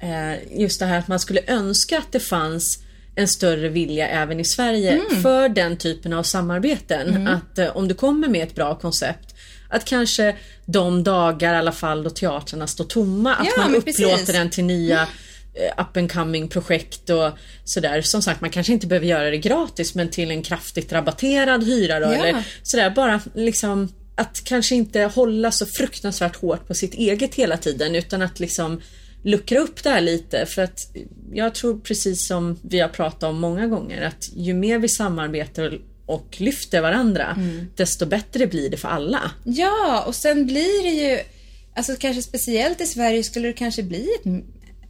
Eh, 0.02 0.60
just 0.62 0.80
det 0.80 0.86
här 0.86 1.00
att 1.00 1.08
man 1.08 1.20
skulle 1.20 1.42
önska 1.48 1.98
att 1.98 2.12
det 2.12 2.20
fanns 2.20 2.80
en 3.16 3.28
större 3.28 3.70
vilja 3.70 4.08
även 4.08 4.40
i 4.40 4.46
Sverige 4.46 4.92
Mm. 4.92 5.22
för 5.22 5.50
den 5.50 5.78
typen 5.78 6.14
av 6.14 6.24
samarbeten. 6.24 7.28
Att 7.28 7.58
eh, 7.60 7.78
om 7.78 7.88
du 7.88 7.94
kommer 7.94 8.28
med 8.28 8.44
ett 8.48 8.56
bra 8.56 8.76
koncept 8.76 9.36
att 9.70 9.86
kanske 9.86 10.36
de 10.66 11.04
dagar 11.04 11.54
i 11.54 11.58
alla 11.58 11.72
fall 11.72 12.04
då 12.04 12.10
teatrarna 12.10 12.68
står 12.68 12.86
tomma, 12.86 13.36
att 13.36 13.46
Ja, 13.46 13.64
man 13.64 13.76
upplåter 13.76 14.08
precis. 14.16 14.28
den 14.28 14.50
till 14.50 14.64
nya 14.64 15.02
eh, 15.54 15.82
up 15.82 15.98
and 15.98 16.12
coming 16.12 16.48
projekt 16.48 17.10
och 17.10 17.30
sådär. 17.64 18.02
Som 18.02 18.22
sagt, 18.22 18.42
man 18.42 18.50
kanske 18.50 18.74
inte 18.74 18.88
behöver 18.88 19.08
göra 19.08 19.30
det 19.30 19.38
gratis 19.38 19.96
men 19.96 20.10
till 20.10 20.32
en 20.32 20.42
kraftigt 20.44 20.92
rabatterad 20.94 21.64
hyra 21.64 22.00
då, 22.00 22.06
Ja. 22.06 22.14
eller 22.14 22.44
sådär. 22.64 22.90
Bara 22.90 23.22
liksom 23.36 23.94
att 24.16 24.42
kanske 24.44 24.76
inte 24.76 25.02
hålla 25.02 25.52
så 25.52 25.66
fruktansvärt 25.66 26.36
hårt 26.36 26.68
på 26.68 26.74
sitt 26.74 26.94
eget 26.94 27.36
hela 27.36 27.58
tiden 27.58 27.96
utan 27.96 28.22
att 28.22 28.40
liksom 28.40 28.82
luckra 29.24 29.60
upp 29.60 29.84
det 29.84 29.90
här 29.90 30.02
lite 30.02 30.46
för 30.46 30.62
att 30.62 30.92
jag 31.34 31.56
tror 31.56 31.80
precis 31.80 32.28
som 32.28 32.60
vi 32.62 32.80
har 32.80 32.90
pratat 32.90 33.24
om 33.24 33.40
många 33.40 33.68
gånger 33.68 34.02
att 34.02 34.30
ju 34.36 34.54
mer 34.54 34.80
vi 34.80 34.90
samarbetar 34.90 35.80
och 36.06 36.38
lyfter 36.40 36.82
varandra 36.82 37.38
desto 37.76 38.06
bättre 38.06 38.48
blir 38.48 38.70
det 38.70 38.78
för 38.78 38.88
alla. 38.88 39.32
Ja, 39.44 40.04
och 40.08 40.16
sen 40.16 40.46
blir 40.46 40.84
det 40.84 40.90
ju... 40.90 41.20
Alltså 41.76 41.96
kanske 42.00 42.22
speciellt 42.22 42.82
i 42.82 42.86
Sverige 42.86 43.24
skulle 43.24 43.48
det 43.48 43.54
kanske 43.54 43.84
bli 43.84 44.08
ett, 44.20 44.44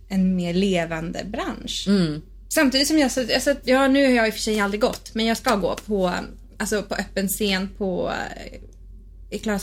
en 0.10 0.36
mer 0.36 0.54
levande 0.54 1.20
bransch. 1.26 1.86
Mm. 1.88 2.22
Samtidigt 2.50 2.88
som 2.88 2.98
jag... 3.00 3.12
Så, 3.12 3.22
alltså, 3.22 3.56
ja, 3.64 3.88
nu 3.88 4.06
har 4.06 4.12
jag 4.12 4.28
i 4.28 4.30
och 4.30 4.34
för 4.34 4.42
sig 4.42 4.60
aldrig 4.60 4.82
gått, 4.82 5.14
men 5.14 5.26
jag 5.26 5.38
ska 5.38 5.56
gå 5.56 5.76
på, 5.86 6.14
alltså, 6.58 6.84
på 6.84 6.96
öppen 6.96 7.28
scen 7.28 7.70
på 7.78 8.12
eh, 8.12 8.60
i 9.30 9.40
Klara. 9.40 9.60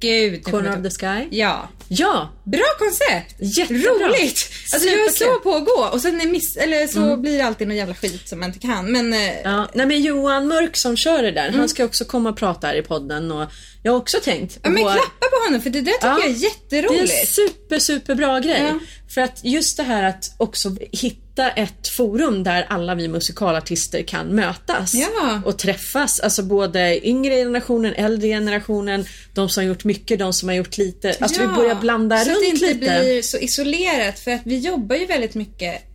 Gud. 0.00 0.44
Corner 0.44 0.76
of 0.76 0.82
the 0.82 0.90
Sky. 0.90 1.28
Ja. 1.30 1.68
Ja! 1.88 2.32
Bra 2.44 2.64
koncept! 2.78 3.34
Jättebra. 3.58 3.90
Roligt! 4.08 4.50
Alltså 4.72 4.88
jag 4.88 4.98
är 5.06 5.10
så 5.10 5.40
på 5.40 5.54
att 5.54 5.64
gå 5.66 5.88
och 5.92 6.00
sen 6.00 6.30
miss, 6.30 6.56
eller 6.56 6.86
så 6.86 7.16
blir 7.16 7.38
det 7.38 7.44
alltid 7.44 7.68
någon 7.68 7.76
jävla 7.76 7.94
skit 7.94 8.28
som 8.28 8.40
man 8.40 8.48
inte 8.48 8.58
kan. 8.66 8.92
Men 8.92 9.12
eh, 9.12 9.40
Ja, 9.44 9.68
nej 9.74 9.86
men 9.86 10.02
Johan 10.02 10.48
Mörk 10.48 10.76
som 10.76 10.96
kör 10.96 11.22
det 11.22 11.30
där, 11.30 11.50
han 11.50 11.68
ska 11.68 11.84
också 11.84 12.04
komma 12.04 12.30
och 12.30 12.36
prata 12.36 12.66
här 12.66 12.74
i 12.74 12.82
podden 12.82 13.32
och 13.32 13.50
jag 13.86 13.92
har 13.92 13.98
också 13.98 14.18
tänkt 14.24 14.58
ja, 14.62 14.70
men 14.70 14.82
på- 14.82 14.90
klappa 14.90 15.26
på 15.30 15.44
honom 15.46 15.60
för 15.60 15.70
det 15.70 15.80
där 15.80 15.92
tycker 15.92 16.06
Ja, 16.06 16.18
jag 16.20 16.28
är 16.30 16.32
Det 16.34 16.38
jätteroligt. 16.38 17.12
är 17.12 17.20
en 17.20 17.26
super, 17.26 17.78
super 17.78 18.14
bra 18.14 18.38
grej. 18.38 18.60
Ja. 18.62 18.78
För 19.14 19.20
att 19.20 19.40
just 19.44 19.76
det 19.76 19.82
här 19.82 20.02
att 20.02 20.34
också 20.38 20.76
hitta 20.92 21.50
ett 21.50 21.88
forum 21.88 22.42
där 22.42 22.66
alla 22.68 22.94
vi 22.94 23.08
musikalartister 23.08 24.02
kan 24.02 24.26
mötas 24.26 24.94
Ja. 24.94 25.40
och 25.44 25.58
träffas. 25.58 26.20
Alltså 26.20 26.42
både 26.42 27.08
yngre 27.08 27.34
generationen, 27.34 27.94
äldre 27.94 28.28
generationen, 28.28 29.04
de 29.34 29.48
som 29.48 29.62
har 29.62 29.68
gjort 29.68 29.84
mycket, 29.84 30.18
de 30.18 30.32
som 30.32 30.48
har 30.48 30.56
gjort 30.56 30.78
lite. 30.78 31.16
Alltså 31.20 31.40
vi 31.40 31.46
börjar 31.48 31.74
blanda 31.74 32.18
så 32.18 32.30
runt 32.30 32.36
att 32.36 32.42
det 32.42 32.46
inte 32.48 32.66
lite. 32.66 32.78
blir 33.00 33.22
så 33.22 33.38
isolerat 33.38 34.18
för 34.18 34.30
att 34.30 34.40
vi 34.44 34.58
jobbar 34.58 34.96
ju 34.96 35.06
väldigt 35.06 35.34
mycket 35.34 35.85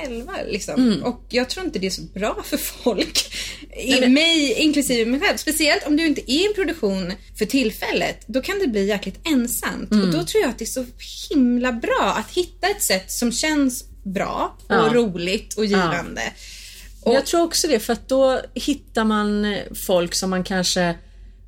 själva 0.00 0.32
liksom. 0.46 0.74
Mm. 0.74 1.02
Och 1.02 1.24
jag 1.28 1.48
tror 1.50 1.66
inte 1.66 1.78
det 1.78 1.86
är 1.86 1.90
så 1.90 2.02
bra 2.02 2.42
för 2.44 2.56
folk. 2.56 3.34
I 3.76 4.08
mig, 4.08 4.52
inklusive 4.52 5.10
mig 5.10 5.20
själv. 5.20 5.36
Speciellt 5.36 5.86
om 5.86 5.96
du 5.96 6.06
inte 6.06 6.32
är 6.32 6.34
i 6.34 6.46
en 6.46 6.54
produktion 6.54 7.12
för 7.38 7.44
tillfället. 7.46 8.24
Då 8.26 8.40
kan 8.40 8.58
det 8.58 8.66
bli 8.66 8.86
jäkligt 8.86 9.18
ensamt. 9.28 9.92
Mm. 9.92 10.04
Och 10.04 10.14
då 10.14 10.24
tror 10.24 10.42
jag 10.42 10.50
att 10.50 10.58
det 10.58 10.64
är 10.64 10.66
så 10.66 10.84
himla 11.30 11.72
bra 11.72 12.14
att 12.18 12.30
hitta 12.36 12.66
ett 12.68 12.82
sätt 12.82 13.10
som 13.12 13.32
känns 13.32 13.84
bra 14.04 14.56
och 14.62 14.74
Ja. 14.74 14.90
roligt 14.94 15.54
och 15.54 15.64
givande. 15.66 16.22
Och, 17.02 17.14
Jag 17.14 17.26
tror 17.26 17.42
också 17.42 17.68
det, 17.68 17.80
för 17.80 17.92
att 17.92 18.08
då 18.08 18.40
hittar 18.54 19.04
man 19.04 19.56
folk 19.86 20.14
som 20.14 20.30
man 20.30 20.44
kanske 20.44 20.94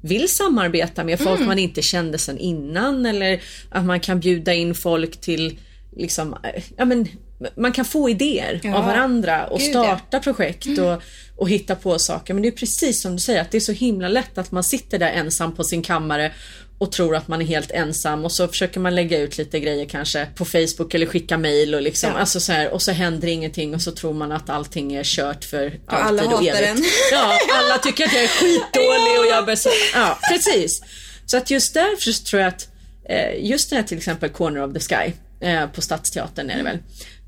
vill 0.02 0.28
samarbeta 0.28 1.04
med, 1.04 1.18
folk 1.18 1.36
Mm. 1.36 1.46
man 1.48 1.58
inte 1.58 1.82
kände 1.82 2.18
sedan 2.18 2.38
innan 2.38 3.06
eller 3.06 3.42
att 3.70 3.84
man 3.84 4.00
kan 4.00 4.20
bjuda 4.20 4.54
in 4.54 4.74
folk 4.74 5.20
till 5.20 5.58
liksom, 5.96 6.36
ja 6.76 6.84
men 6.84 7.08
man 7.56 7.72
kan 7.72 7.84
få 7.84 8.10
idéer 8.10 8.60
Ja. 8.62 8.76
av 8.76 8.84
varandra 8.84 9.46
och 9.46 9.58
Gud, 9.60 9.74
ja. 9.74 9.82
Starta 9.84 10.20
projekt 10.20 10.78
och, 10.78 11.02
och 11.36 11.48
hitta 11.48 11.74
på 11.74 11.98
saker. 11.98 12.34
Men 12.34 12.42
det 12.42 12.48
är 12.48 12.52
precis 12.52 13.02
som 13.02 13.12
du 13.12 13.18
säger 13.18 13.40
att 13.40 13.50
det 13.50 13.58
är 13.58 13.60
så 13.60 13.72
himla 13.72 14.08
lätt 14.08 14.38
att 14.38 14.52
man 14.52 14.64
sitter 14.64 14.98
där 14.98 15.10
ensam 15.10 15.54
på 15.54 15.64
sin 15.64 15.82
kammare 15.82 16.32
och 16.78 16.92
tror 16.92 17.16
att 17.16 17.28
man 17.28 17.40
är 17.42 17.46
helt 17.46 17.70
ensam 17.70 18.24
och 18.24 18.32
så 18.32 18.48
försöker 18.48 18.80
man 18.80 18.94
lägga 18.94 19.18
ut 19.18 19.38
lite 19.38 19.60
grejer 19.60 19.84
kanske 19.86 20.26
på 20.36 20.44
Facebook 20.44 20.94
eller 20.94 21.06
skicka 21.06 21.38
mail 21.38 21.74
och 21.74 21.82
liksom, 21.82 22.10
Ja. 22.14 22.18
alltså 22.18 22.40
så 22.40 22.52
här, 22.52 22.68
och 22.70 22.82
så 22.82 22.92
händer 22.92 23.28
ingenting 23.28 23.74
och 23.74 23.82
så 23.82 23.90
tror 23.92 24.12
man 24.14 24.32
att 24.32 24.50
allting 24.50 24.92
är 24.94 25.04
kört 25.04 25.44
för 25.44 25.72
alla 25.86 26.06
alltid 26.22 26.26
och 26.26 26.32
hatar 26.32 26.62
evigt. 26.62 26.78
en. 26.78 26.84
Ja, 27.12 27.38
alla 27.52 27.78
tycker 27.78 28.04
att 28.04 28.12
jag 28.14 28.22
är 28.24 28.28
skitdålig 28.28 29.20
och 29.20 29.26
jag 29.26 29.46
bör 29.46 29.56
så, 29.56 29.68
Ja, 29.94 30.18
precis. 30.30 30.80
Så 31.26 31.36
att 31.36 31.50
just 31.50 31.74
därför 31.74 32.24
tror 32.24 32.42
jag 32.42 32.48
att 32.48 32.68
eh, 33.08 33.44
just 33.50 33.70
det 33.70 33.76
här 33.76 33.82
till 33.82 33.98
exempel 33.98 34.30
Corner 34.30 34.62
of 34.64 34.72
the 34.74 34.80
Sky 34.80 35.12
eh, 35.46 35.66
på 35.66 35.82
Stadsteatern 35.82 36.50
är 36.50 36.56
det 36.56 36.62
väl, 36.62 36.78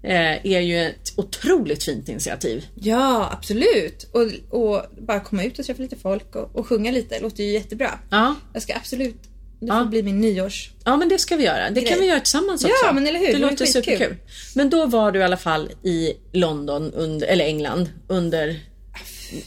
eh, 0.03 0.47
är 0.47 0.61
ju 0.61 0.79
ett 0.87 1.13
otroligt 1.17 1.85
fint 1.85 2.09
initiativ. 2.09 2.67
Ja, 2.75 3.29
absolut. 3.33 4.07
Och, 4.13 4.59
och 4.61 4.83
bara 4.99 5.21
komma 5.21 5.45
ut 5.45 5.59
och 5.59 5.65
träffa 5.65 5.83
lite 5.83 5.97
folk 5.97 6.37
och, 6.37 6.57
och 6.57 6.67
sjunga 6.67 6.91
lite 6.91 7.21
låter 7.21 7.45
ju 7.45 7.51
jättebra. 7.53 7.99
Ja, 8.11 8.35
Jag 8.53 8.63
ska 8.63 8.75
absolut, 8.77 9.17
det 9.61 9.67
får 9.67 9.77
Ja. 9.77 9.85
bli 9.85 10.03
min 10.03 10.21
nyårs... 10.21 10.71
ja 10.85 10.97
men 10.97 11.09
det 11.09 11.19
ska 11.19 11.37
vi 11.37 11.45
göra. 11.45 11.71
Det 11.71 11.81
kan 11.81 11.91
Grej. 11.91 12.01
vi 12.01 12.07
göra 12.07 12.21
tillsammans 12.21 12.63
Ja, 12.63 12.69
också. 12.83 12.95
men 12.95 13.07
eller 13.07 13.19
hur? 13.19 13.27
Det, 13.27 13.33
Det 13.33 13.39
låter 13.39 13.67
superkul. 13.67 14.17
Men 14.55 14.71
då 14.71 14.87
var 14.87 15.13
du 15.13 15.19
i 15.21 15.23
alla 15.23 15.37
fall 15.37 15.69
i 15.83 16.13
London, 16.33 16.93
under, 16.93 17.27
eller 17.27 17.45
England, 17.45 17.89
under 18.09 18.61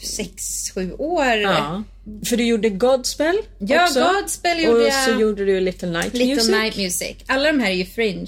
sex, 0.02 0.70
sju 0.74 0.92
år. 0.92 1.24
Ja. 1.26 1.82
För 2.28 2.36
du 2.36 2.44
gjorde 2.44 2.68
Godspell 2.70 3.36
Ja, 3.58 3.84
också. 3.84 4.00
Godspell 4.20 4.64
gjorde 4.64 4.76
och 4.78 4.86
jag. 4.86 5.04
så 5.04 5.20
gjorde 5.20 5.44
du 5.44 5.60
Little 5.60 5.88
Night 5.90 6.14
Little 6.14 6.34
Music. 6.34 6.48
Night 6.50 6.76
Music. 6.76 7.16
Alla 7.26 7.52
de 7.52 7.60
här 7.60 7.70
är 7.70 7.74
ju 7.74 7.86
fringe. 7.86 8.26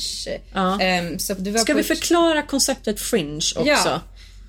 Ja. 0.54 0.80
Ehm, 0.80 1.18
så 1.18 1.34
du 1.34 1.50
var 1.50 1.58
Ska 1.60 1.74
vi 1.74 1.82
förklara 1.82 2.42
konceptet 2.42 3.00
Fringe 3.00 3.34
också? 3.56 3.64
Ja. 3.66 4.00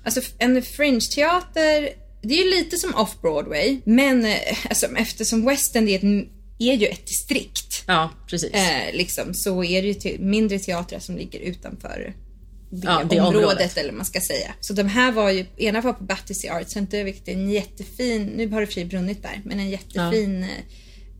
Alltså 0.04 0.20
en 0.38 0.62
fringe-teater, 0.62 1.88
det 2.22 2.34
är 2.40 2.44
ju 2.44 2.50
lite 2.50 2.76
som 2.76 2.94
off-Broadway. 2.94 3.80
Men 3.84 4.24
eh, 4.24 4.34
alltså, 4.68 4.86
eftersom 4.96 5.44
West 5.46 5.76
End 5.76 5.88
är, 5.88 5.96
ett, 5.96 6.28
är 6.58 6.74
ju 6.74 6.86
ett 6.86 7.06
distrikt. 7.06 7.82
Ja, 7.86 8.10
precis. 8.26 8.50
Eh, 8.50 8.92
liksom, 8.94 9.34
så 9.34 9.64
är 9.64 9.82
det 9.82 9.88
ju 9.88 9.94
te- 9.94 10.18
mindre 10.18 10.58
teatrar 10.58 10.98
som 10.98 11.16
ligger 11.16 11.40
utanför 11.40 12.14
det, 12.70 12.86
Ja, 12.86 13.02
det 13.10 13.20
området, 13.20 13.36
området. 13.44 13.76
eller 13.76 13.92
man 13.92 14.04
ska 14.04 14.20
säga. 14.20 14.54
Så 14.60 14.72
de 14.72 14.82
här 14.82 15.12
var 15.12 15.30
ju, 15.30 15.46
ena 15.56 15.80
var 15.80 15.92
på 15.92 16.04
Battersea 16.04 16.54
Arts 16.54 16.72
Center, 16.72 17.04
vilket 17.04 17.28
är 17.28 17.32
en 17.32 17.50
jättefin, 17.50 18.24
nu 18.26 18.48
har 18.48 18.60
det 18.60 18.66
för 18.66 18.84
brunnit 18.84 19.22
där, 19.22 19.40
men 19.44 19.60
en 19.60 19.70
jättefin 19.70 20.46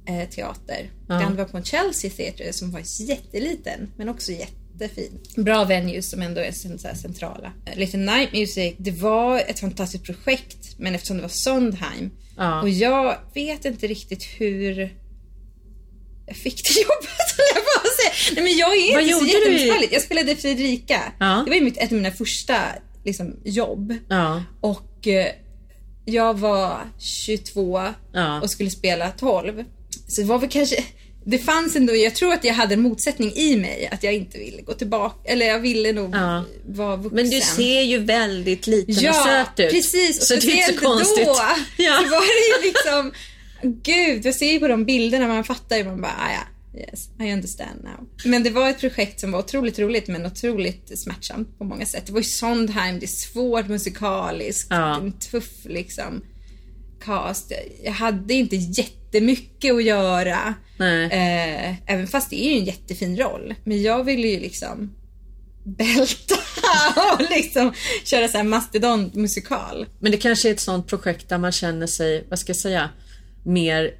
eh, 0.08 0.28
teater. 0.28 0.90
Ja. 1.08 1.14
Den 1.14 1.36
var 1.36 1.44
på 1.44 1.62
Chelsea 1.62 2.10
Theatre 2.10 2.52
som 2.52 2.70
var 2.70 2.82
jätteliten, 3.00 3.92
men 3.96 4.08
också 4.08 4.32
jättefin. 4.32 5.20
Bra 5.36 5.64
venues 5.64 6.10
som 6.10 6.22
ändå 6.22 6.40
är 6.40 6.52
centrala. 6.94 7.52
Eh, 7.66 7.78
Little 7.78 7.98
Night 8.00 8.32
Music, 8.32 8.74
det 8.78 8.90
var 8.90 9.38
ett 9.38 9.60
fantastiskt 9.60 10.04
projekt, 10.04 10.78
men 10.78 10.94
eftersom 10.94 11.16
det 11.16 11.22
var 11.22 11.28
Sondheim 11.28 12.10
Ja. 12.36 12.60
och 12.62 12.68
jag 12.68 13.16
vet 13.34 13.64
inte 13.64 13.86
riktigt 13.86 14.24
hur 14.24 14.96
jag 16.26 16.36
fick 16.36 16.62
det 16.64 16.80
jobbet 16.80 17.36
säga. 18.00 18.34
Nej 18.34 18.44
men 18.44 18.56
jag 18.58 18.76
är 18.76 18.92
Vad 18.94 19.02
inte 19.02 19.18
så 19.18 19.26
jättemusikalisk. 19.26 19.92
Jag 19.92 20.02
spelade 20.02 20.36
Fredrika. 20.36 21.00
Ja. 21.20 21.42
Det 21.44 21.50
var 21.50 21.56
ju 21.56 21.64
mitt, 21.64 21.76
ett 21.76 21.92
av 21.92 21.96
mina 21.98 22.10
första 22.10 22.54
liksom, 23.04 23.36
jobb. 23.44 23.94
Ja. 24.08 24.42
Och 24.60 25.06
eh, 25.06 25.26
jag 26.04 26.38
var 26.38 26.78
22 26.98 27.82
Ja. 28.12 28.40
och 28.40 28.50
skulle 28.50 28.70
spela 28.70 29.10
12. 29.10 29.64
Så 30.08 30.20
det 30.20 30.26
var 30.26 30.38
väl 30.38 30.48
kanske, 30.50 30.84
det 31.24 31.38
fanns 31.38 31.76
ändå, 31.76 31.96
jag 31.96 32.14
tror 32.14 32.32
att 32.32 32.44
jag 32.44 32.54
hade 32.54 32.74
en 32.74 32.80
motsättning 32.82 33.32
i 33.34 33.56
mig. 33.56 33.88
Att 33.92 34.02
jag 34.02 34.14
inte 34.14 34.38
ville 34.38 34.62
gå 34.62 34.72
tillbaka, 34.72 35.32
eller 35.32 35.46
jag 35.46 35.60
ville 35.60 35.92
nog 35.92 36.14
Ja. 36.14 36.44
vara 36.68 36.96
vuxen. 36.96 37.16
Men 37.16 37.30
du 37.30 37.40
ser 37.40 37.80
ju 37.82 37.98
väldigt 37.98 38.66
liten 38.66 38.96
och 38.96 39.02
Ja, 39.02 39.12
söt 39.26 39.60
ut. 39.66 39.70
precis. 39.72 40.18
Och 40.20 40.24
så 40.26 40.34
det 40.34 40.40
är 40.40 40.44
inte 40.44 40.50
speciellt 40.56 40.80
så 40.80 40.86
konstigt. 40.86 41.26
då 41.26 41.36
Ja. 41.76 41.98
så 42.02 42.08
var 42.10 42.20
det 42.20 42.66
ju 42.66 42.72
liksom, 42.72 43.12
gud, 43.82 44.26
jag 44.26 44.34
ser 44.34 44.52
ju 44.52 44.60
på 44.60 44.68
de 44.68 44.84
bilderna, 44.84 45.28
man 45.28 45.44
fattar 45.44 45.76
ju, 45.76 45.84
man 45.84 46.00
bara, 46.00 46.12
ah, 46.18 46.32
ja, 46.32 46.40
yes, 46.74 47.08
I 47.20 47.32
understand 47.32 47.84
now. 47.84 48.08
Men 48.24 48.42
det 48.42 48.50
var 48.50 48.70
ett 48.70 48.80
projekt 48.80 49.20
som 49.20 49.32
var 49.32 49.38
otroligt 49.38 49.78
roligt 49.78 50.08
men 50.08 50.26
otroligt 50.26 50.98
smärtsamt 50.98 51.58
på 51.58 51.64
många 51.64 51.86
sätt. 51.86 52.06
Det 52.06 52.12
var 52.12 52.20
ju 52.20 52.24
Sondheim, 52.24 52.98
det 52.98 53.04
är 53.06 53.08
svårt 53.08 53.68
musikaliskt, 53.68 54.66
Ja. 54.70 54.96
en 55.00 55.12
tuff 55.12 55.50
liksom 55.64 56.24
cast. 57.04 57.52
Jag 57.84 57.92
hade 57.92 58.34
inte 58.34 58.56
jättemycket 58.56 59.74
att 59.74 59.84
göra. 59.84 60.54
Eh, 60.80 61.90
även 61.92 62.06
fast 62.06 62.30
det 62.30 62.46
är 62.46 62.52
ju 62.52 62.58
en 62.58 62.64
jättefin 62.64 63.16
roll. 63.16 63.54
Men 63.64 63.82
jag 63.82 64.04
ville 64.04 64.28
ju 64.28 64.40
liksom 64.40 64.94
bälta 65.64 66.34
och 67.14 67.20
liksom 67.30 67.72
köra 68.04 68.28
så 68.28 68.36
här 68.36 68.44
mastodontmusikal. 68.44 69.86
Men 69.98 70.12
det 70.12 70.18
kanske 70.18 70.48
är 70.48 70.52
ett 70.52 70.60
sånt 70.60 70.86
projekt 70.86 71.28
där 71.28 71.38
man 71.38 71.52
känner 71.52 71.86
sig, 71.86 72.26
vad 72.30 72.38
ska 72.38 72.50
jag 72.50 72.56
säga, 72.56 72.90
mer 73.44 73.90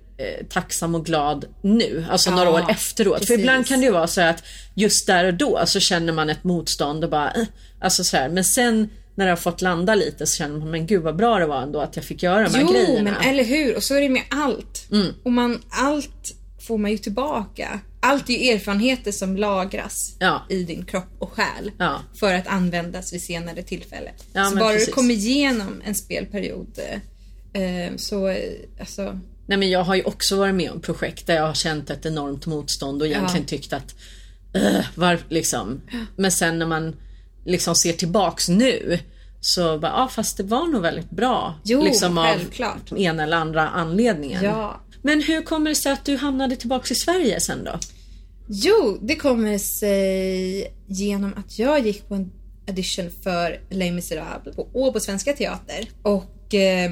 tacksam 0.49 0.95
och 0.95 1.05
glad 1.07 1.45
nu, 1.63 2.05
alltså 2.11 2.31
Ja, 2.31 2.37
några 2.37 2.51
år 2.51 2.71
efteråt. 2.71 3.15
För 3.19 3.21
precis. 3.21 3.39
ibland 3.39 3.67
kan 3.67 3.81
det 3.81 3.87
ju 3.87 3.93
vara 3.93 4.07
så 4.07 4.21
att 4.21 4.43
just 4.75 5.07
där 5.07 5.25
och 5.25 5.35
då 5.35 5.63
så 5.67 5.81
känner 5.81 6.13
man 6.13 6.31
ett 6.31 6.45
motstånd 6.45 7.05
och 7.05 7.11
bara, 7.11 7.31
eh, 7.33 7.43
alltså 7.81 8.05
så 8.05 8.17
här. 8.17 8.29
Men 8.29 8.45
sen 8.45 8.89
när 9.15 9.25
det 9.25 9.31
har 9.33 9.37
fått 9.37 9.63
landa 9.63 9.95
lite 9.95 10.27
så 10.27 10.37
känner 10.37 10.59
man, 10.59 10.71
men 10.71 10.87
gud 10.87 11.03
vad 11.03 11.17
bra 11.17 11.39
det 11.39 11.47
var 11.47 11.63
ändå 11.63 11.81
att 11.81 11.97
jag 11.97 12.05
fick 12.05 12.23
göra 12.23 12.49
de 12.49 12.55
här 12.55 12.63
Jo, 12.63 12.73
grejerna. 12.73 13.03
men 13.21 13.29
eller 13.31 13.45
hur? 13.45 13.77
Och 13.77 13.83
så 13.83 13.95
är 13.95 14.01
det 14.01 14.09
med 14.09 14.23
allt. 14.31 14.87
Och 15.25 15.33
man, 15.33 15.63
allt 15.71 16.35
får 16.67 16.79
man 16.79 16.91
ju 16.91 16.99
tillbaka. 16.99 17.81
Allt 18.03 18.31
är 18.31 18.33
ju 18.35 18.51
erfarenheter 18.53 19.13
som 19.13 19.37
lagras 19.37 20.17
Ja. 20.19 20.43
i 20.49 20.63
din 20.63 20.85
kropp 20.85 21.09
och 21.19 21.33
själ 21.33 21.71
Ja. 21.79 22.01
för 22.21 22.35
att 22.35 22.47
användas 22.47 23.13
vid 23.13 23.23
senare 23.23 23.63
tillfälle. 23.63 24.11
Så 24.51 24.57
bara 24.57 24.73
precis. 24.73 24.87
du 24.87 24.93
kommer 24.93 25.15
igenom 25.15 25.83
en 25.85 25.95
spelperiod 25.95 26.79
eh, 27.53 27.63
eh, 27.63 27.93
så, 27.97 28.29
eh, 28.29 28.37
alltså, 28.81 29.21
Nej 29.51 29.59
men 29.59 29.71
jag 29.71 29.85
har 29.85 29.95
ju 29.95 30.03
också 30.03 30.37
varit 30.37 30.55
med 30.55 30.71
om 30.71 30.81
projekt 30.81 31.27
där 31.27 31.35
jag 31.35 31.47
har 31.47 31.55
känt 31.55 31.91
ett 31.91 32.07
enormt 32.07 32.47
motstånd 32.47 33.03
och 33.03 33.09
egentligen 33.09 33.47
tyckt 33.47 33.73
att 33.73 33.95
uh, 34.57 34.81
var, 34.95 35.19
liksom. 35.29 35.81
Men 36.17 36.33
sen 36.33 36.59
när 36.59 36.67
man 36.67 36.97
liksom 37.45 37.75
ser 37.75 37.93
tillbaks 37.93 38.49
nu 38.49 38.99
så 39.41 39.79
bara, 39.79 39.93
ja 39.93 40.09
fast 40.09 40.37
det 40.37 40.43
var 40.43 40.67
nog 40.67 40.83
väldigt 40.83 41.11
bra. 41.11 41.55
Jo, 41.65 41.83
liksom 41.83 42.17
självklart. 42.17 42.93
av 42.93 42.99
ena 42.99 43.23
eller 43.23 43.37
andra 43.37 43.69
anledningen. 43.69 44.45
Ja. 44.45 44.81
Men 45.03 45.23
hur 45.23 45.43
kommer 45.43 45.71
det 45.71 45.77
sig 45.77 45.93
att 45.93 46.05
du 46.05 46.17
hamnade 46.17 46.57
tillbaks 46.57 46.91
i 46.91 46.95
Sverige 46.95 47.41
sen 47.41 47.65
då? 47.65 47.79
Jo, 48.49 48.99
det 49.03 49.17
kommer 49.17 49.59
sig 49.59 50.75
genom 50.87 51.35
att 51.37 51.59
jag 51.59 51.87
gick 51.87 52.09
på 52.09 52.15
en 52.15 52.33
audition 52.69 53.11
för 53.23 53.61
Les 53.71 53.93
Misérables 53.93 54.57
på 54.57 54.69
Åbo 54.73 55.01
Svenska 55.01 55.33
Teater 55.33 55.89
och 56.03 56.55
eh, 56.55 56.91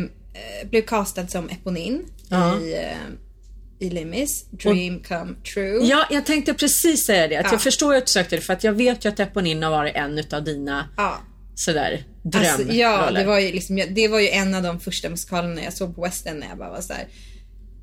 blev 0.70 0.82
castad 0.82 1.26
som 1.26 1.48
Eponine 1.48 2.00
Ja. 2.30 2.60
i, 2.60 2.74
eh, 2.74 3.86
i 3.86 3.90
Les 3.90 4.04
Mis, 4.06 4.44
Dream 4.50 5.02
Come 5.02 5.34
True. 5.54 5.86
Ja, 5.86 6.06
jag 6.10 6.26
tänkte 6.26 6.54
precis 6.54 7.06
säga 7.06 7.28
det. 7.28 7.36
Att 7.36 7.44
Ja. 7.44 7.52
Jag 7.52 7.62
förstår 7.62 7.94
att 7.94 8.06
du 8.06 8.12
sökte 8.12 8.36
det 8.36 8.42
för 8.42 8.52
att 8.52 8.64
jag 8.64 8.72
vet 8.72 9.04
ju 9.04 9.08
att 9.08 9.20
Eponine 9.20 9.62
har 9.62 9.70
varit 9.70 9.96
en 9.96 10.18
utav 10.18 10.44
dina 10.44 10.88
Ja. 10.96 11.18
sådär 11.54 12.04
Alltså, 12.24 12.38
drömroller. 12.56 12.80
ja, 12.80 13.10
det 13.10 13.24
var, 13.24 13.38
ju 13.38 13.52
liksom, 13.52 13.82
det 13.90 14.08
var 14.08 14.20
ju 14.20 14.28
en 14.28 14.54
av 14.54 14.62
de 14.62 14.80
första 14.80 15.08
musikalerna 15.08 15.62
jag 15.62 15.72
såg 15.72 15.94
på 15.94 16.02
West 16.02 16.26
End 16.26 16.40
när 16.40 16.48
jag 16.48 16.58
bara 16.58 16.70
var 16.70 16.80
så 16.80 16.92
här. 16.92 17.06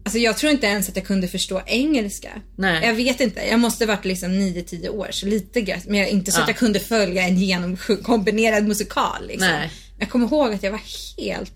Alltså 0.06 0.20
jag 0.20 0.38
tror 0.38 0.52
inte 0.52 0.68
ens 0.68 0.90
att 0.90 0.96
jag 0.96 1.06
kunde 1.06 1.28
förstå 1.28 1.62
engelska. 1.66 2.30
Nej. 2.58 2.88
Jag 2.88 2.94
vet 2.94 3.22
inte. 3.22 3.42
Jag 3.50 3.60
måste 3.60 3.86
varit 3.86 4.06
liksom 4.06 4.32
9-10 4.32 4.90
år, 4.90 5.08
så 5.12 5.26
lite 5.26 5.62
grann. 5.62 5.80
Men 5.88 6.00
jag, 6.00 6.10
inte 6.10 6.32
så 6.32 6.40
Ja. 6.40 6.44
att 6.44 6.50
jag 6.50 6.58
kunde 6.58 6.80
följa 6.80 7.22
en 7.24 7.38
genomkombinerad 7.38 8.68
musikal. 8.68 9.28
Liksom. 9.28 9.48
Nej. 9.50 9.72
Jag 10.00 10.10
kommer 10.10 10.26
ihåg 10.28 10.54
att 10.54 10.64
jag 10.64 10.72
var 10.72 10.82
helt 11.18 11.54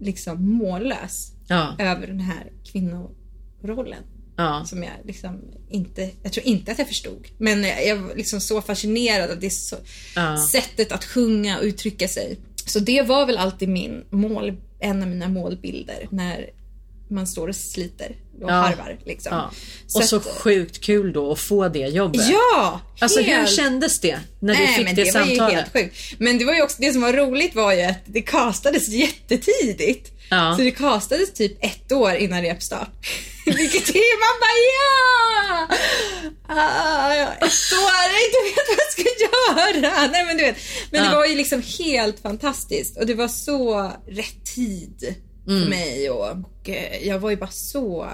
liksom 0.00 0.44
mållös 0.56 1.32
Ja, 1.52 1.76
över 1.78 2.06
den 2.06 2.20
här 2.20 2.52
kvinnorollen. 2.72 4.02
ja. 4.36 4.64
Som 4.66 4.82
jag 4.82 4.92
liksom 5.04 5.40
inte, 5.70 6.10
jag 6.22 6.32
tror 6.32 6.46
inte 6.46 6.72
att 6.72 6.78
jag 6.78 6.88
förstod. 6.88 7.26
Men 7.38 7.62
jag 7.86 7.96
var 7.96 8.14
liksom 8.14 8.40
så 8.40 8.62
fascinerad 8.62 9.30
av 9.30 9.40
det 9.40 9.50
så, 9.50 9.76
Ja. 10.16 10.46
sättet 10.50 10.92
att 10.92 11.04
sjunga 11.04 11.58
och 11.58 11.64
uttrycka 11.64 12.08
sig. 12.08 12.36
Så 12.66 12.78
det 12.78 13.02
var 13.02 13.26
väl 13.26 13.36
alltid 13.38 13.68
min 13.68 14.04
mål, 14.10 14.56
en 14.80 15.02
av 15.02 15.08
mina 15.08 15.28
målbilder 15.28 16.06
när 16.10 16.50
man 17.08 17.26
står 17.26 17.48
och 17.48 17.56
sliter 17.56 18.16
och 18.42 18.50
Ja. 18.50 18.54
harvar. 18.54 18.98
Liksom. 19.04 19.32
Ja. 19.36 19.50
Och 19.98 20.04
så 20.04 20.16
att- 20.16 20.24
sjukt 20.26 20.80
kul 20.80 21.12
då 21.12 21.32
att 21.32 21.38
få 21.38 21.68
det 21.68 21.78
jobbet. 21.86 22.28
Ja! 22.30 22.80
Alltså 23.00 23.18
hur 23.20 23.26
helt- 23.26 23.50
kändes 23.56 24.00
det 24.00 24.18
när 24.40 24.54
du 24.54 24.60
Nej, 24.60 24.74
fick 24.76 24.84
men 24.84 24.94
det, 24.94 25.04
det 25.04 25.12
var 25.14 25.20
ju 25.26 25.36
samtalet? 25.36 25.54
helt 25.54 25.72
sjukt. 25.72 26.20
Men 26.20 26.38
det 26.38 26.44
var 26.44 26.54
ju 26.54 26.62
också, 26.62 26.76
det 26.80 26.92
som 26.92 27.02
var 27.02 27.12
roligt 27.12 27.54
var 27.54 27.72
ju 27.72 27.82
att 27.82 27.98
det 28.06 28.22
castades 28.22 28.88
jättetidigt. 28.88 30.12
Ja. 30.36 30.54
Så 30.56 30.62
det 30.62 30.70
castades 30.70 31.32
typ 31.32 31.64
ett 31.64 31.92
år 31.92 32.14
innan 32.14 32.42
repstart. 32.42 32.90
Vilket 33.46 33.88
är, 33.88 34.18
man 34.24 34.40
bara 34.42 34.58
ja! 34.72 35.76
Ah, 36.48 37.14
ja, 37.14 37.26
ett 37.32 37.72
år, 37.72 37.92
jag 38.12 38.24
inte 38.24 38.40
vet 38.44 38.68
vad 38.68 38.78
jag 38.78 38.92
ska 38.92 39.02
göra. 39.24 40.06
Nej 40.12 40.24
men 40.26 40.36
du 40.36 40.42
vet. 40.42 40.56
Men 40.90 41.04
Ja. 41.04 41.10
det 41.10 41.16
var 41.16 41.26
ju 41.26 41.34
liksom 41.34 41.62
helt 41.78 42.20
fantastiskt 42.20 42.96
och 42.98 43.06
det 43.06 43.14
var 43.14 43.28
så 43.28 43.90
rätt 44.08 44.44
tid 44.54 45.14
Mm. 45.48 45.62
för 45.62 45.70
mig 45.70 46.10
och, 46.10 46.28
och 46.30 46.68
eh, 46.68 47.06
jag 47.08 47.18
var 47.18 47.30
ju 47.30 47.36
bara 47.36 47.50
så 47.50 48.08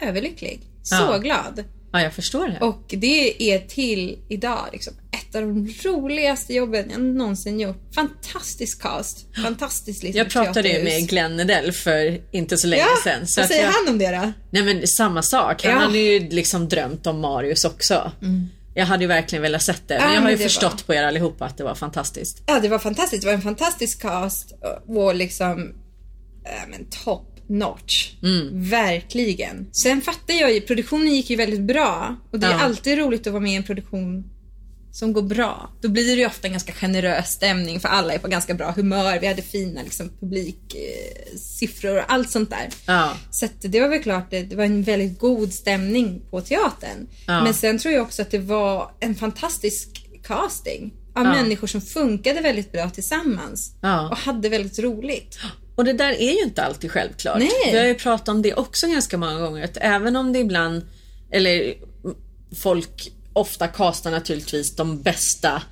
överlycklig. 0.00 0.60
Så 0.82 0.94
Ja. 0.94 1.18
glad. 1.18 1.64
Ja, 1.94 2.02
jag 2.02 2.12
förstår 2.12 2.48
det. 2.48 2.58
Och 2.60 2.84
det 2.88 3.52
är 3.54 3.58
till 3.58 4.18
idag 4.28 4.68
liksom 4.72 4.94
ett 5.12 5.34
av 5.34 5.42
de 5.42 5.74
roligaste 5.84 6.54
jobben 6.54 6.90
jag 6.90 7.00
någonsin 7.00 7.60
gjort. 7.60 7.76
Fantastisk 7.94 8.82
cast. 8.82 9.26
Fantastiskt 9.42 10.02
liksom 10.02 10.18
jag 10.18 10.30
pratade 10.30 10.68
ju 10.68 10.84
med 10.84 11.08
Glenn 11.08 11.40
Edell 11.40 11.72
för 11.72 12.20
inte 12.32 12.56
så 12.56 12.66
länge 12.66 12.82
Ja, 12.82 12.96
sedan. 13.04 13.26
Så 13.26 13.40
vad 13.40 13.48
säger 13.48 13.62
jag, 13.64 13.70
han 13.70 13.88
om 13.88 13.98
det 13.98 14.10
då? 14.10 14.32
Nej 14.50 14.62
men 14.74 14.86
samma 14.86 15.22
sak. 15.22 15.64
Han 15.64 15.72
Ja. 15.72 15.78
hade 15.78 15.98
ju 15.98 16.28
liksom 16.28 16.68
drömt 16.68 17.06
om 17.06 17.20
Marius 17.20 17.64
också. 17.64 18.12
Jag 18.74 18.86
hade 18.86 19.04
ju 19.04 19.08
verkligen 19.08 19.42
velat 19.42 19.62
sett 19.62 19.88
det. 19.88 19.98
Men 19.98 20.08
Ja, 20.08 20.14
jag 20.14 20.22
har 20.22 20.30
ju 20.30 20.38
förstått 20.38 20.72
var- 20.72 20.86
på 20.86 20.94
er 20.94 21.02
allihopa 21.02 21.44
att 21.44 21.56
det 21.58 21.64
var 21.64 21.74
fantastiskt. 21.74 22.42
Ja, 22.46 22.60
det 22.60 22.68
var 22.68 22.78
fantastiskt. 22.78 23.22
Det 23.22 23.26
var 23.28 23.34
en 23.34 23.42
fantastisk 23.42 24.02
cast 24.02 24.52
och 24.88 25.14
liksom 25.14 25.74
äh, 26.44 26.68
men 26.70 26.86
top 27.04 27.33
notch. 27.48 28.12
Mm. 28.22 28.68
Verkligen. 28.70 29.66
Sen 29.72 30.00
fattar 30.02 30.34
jag 30.34 30.52
ju, 30.54 30.60
produktionen 30.60 31.14
gick 31.14 31.30
ju 31.30 31.36
väldigt 31.36 31.60
bra 31.60 32.16
och 32.32 32.38
det 32.40 32.46
är 32.46 32.50
Ja. 32.50 32.60
alltid 32.60 32.98
roligt 32.98 33.26
att 33.26 33.32
vara 33.32 33.42
med 33.42 33.52
i 33.52 33.56
en 33.56 33.62
produktion 33.62 34.24
som 34.92 35.12
går 35.12 35.22
bra. 35.22 35.70
Då 35.82 35.88
blir 35.88 36.06
det 36.16 36.20
ju 36.20 36.26
ofta 36.26 36.46
en 36.46 36.52
ganska 36.52 36.72
generös 36.72 37.30
stämning 37.30 37.80
för 37.80 37.88
alla 37.88 38.12
är 38.14 38.18
på 38.18 38.28
ganska 38.28 38.54
bra 38.54 38.70
humör. 38.70 39.18
Vi 39.20 39.26
hade 39.26 39.42
fina 39.42 39.82
liksom, 39.82 40.10
publiksiffror 40.20 41.96
eh, 41.96 42.04
och 42.04 42.12
allt 42.12 42.30
sånt 42.30 42.50
där. 42.50 42.68
Ja. 42.86 43.16
Så 43.30 43.48
det 43.60 43.80
var 43.80 43.88
väl 43.88 44.02
klart, 44.02 44.30
det, 44.30 44.42
det 44.42 44.56
var 44.56 44.64
en 44.64 44.82
väldigt 44.82 45.18
god 45.18 45.52
stämning 45.52 46.22
på 46.30 46.40
teatern. 46.40 47.06
Ja. 47.26 47.44
Men 47.44 47.54
sen 47.54 47.78
tror 47.78 47.94
jag 47.94 48.02
också 48.02 48.22
att 48.22 48.30
det 48.30 48.38
var 48.38 48.90
en 49.00 49.14
fantastisk 49.14 50.06
casting 50.22 50.94
av 51.16 51.24
Ja. 51.24 51.32
människor 51.32 51.66
som 51.66 51.80
funkade 51.80 52.40
väldigt 52.40 52.72
bra 52.72 52.90
tillsammans 52.90 53.74
och 54.10 54.16
hade 54.18 54.48
väldigt 54.48 54.78
roligt. 54.78 55.38
Och 55.74 55.84
det 55.84 55.92
där 55.92 56.12
är 56.12 56.32
ju 56.32 56.42
inte 56.42 56.62
alltid 56.62 56.90
självklart. 56.90 57.38
Nej. 57.38 57.50
Vi 57.72 57.78
har 57.78 57.86
ju 57.86 57.94
pratat 57.94 58.28
om 58.28 58.42
det 58.42 58.54
också 58.54 58.86
ganska 58.86 59.18
många 59.18 59.40
gånger. 59.40 59.64
Att 59.64 59.76
även 59.80 60.16
om 60.16 60.32
det 60.32 60.38
ibland, 60.38 60.82
eller 61.30 61.74
folk 62.56 63.12
ofta 63.32 63.68
kastar 63.68 64.10
naturligtvis 64.10 64.76
de 64.76 65.02
bästa 65.02 65.62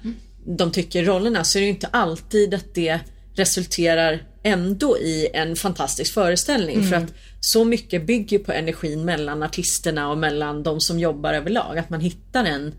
de 0.47 0.71
tycker 0.71 1.05
rollerna 1.05 1.45
så 1.45 1.59
är 1.59 1.61
det 1.61 1.65
ju 1.67 1.71
inte 1.73 1.87
alltid 1.87 2.55
att 2.55 2.75
det 2.75 3.01
resulterar 3.35 4.27
ändå 4.43 4.99
i 4.99 5.29
en 5.35 5.57
fantastisk 5.57 6.15
föreställning. 6.15 6.89
För 6.89 6.97
att 6.97 7.13
så 7.41 7.65
mycket 7.65 8.07
bygger 8.07 8.39
på 8.39 8.53
energin 8.53 9.05
mellan 9.05 9.43
artisterna 9.43 10.11
och 10.11 10.19
mellan 10.19 10.63
de 10.63 10.81
som 10.81 10.99
jobbar 10.99 11.35
överlag. 11.35 11.79
Att 11.79 11.91
man 11.91 12.01
hittar 12.01 12.45
en 12.45 12.75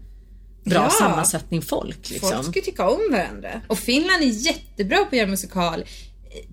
bra 0.66 0.84
Ja. 0.84 0.90
sammansättning 0.90 1.62
folk. 1.62 2.10
Liksom. 2.10 2.30
Folk 2.30 2.44
ska 2.44 2.62
tycka 2.62 2.90
om 2.90 3.12
varandra. 3.12 3.62
Och 3.68 3.80
Finland 3.80 4.24
är 4.24 4.28
jättebra 4.28 4.98
på 4.98 5.06
att 5.06 5.14
göra 5.14 5.28
musikal 5.28 5.84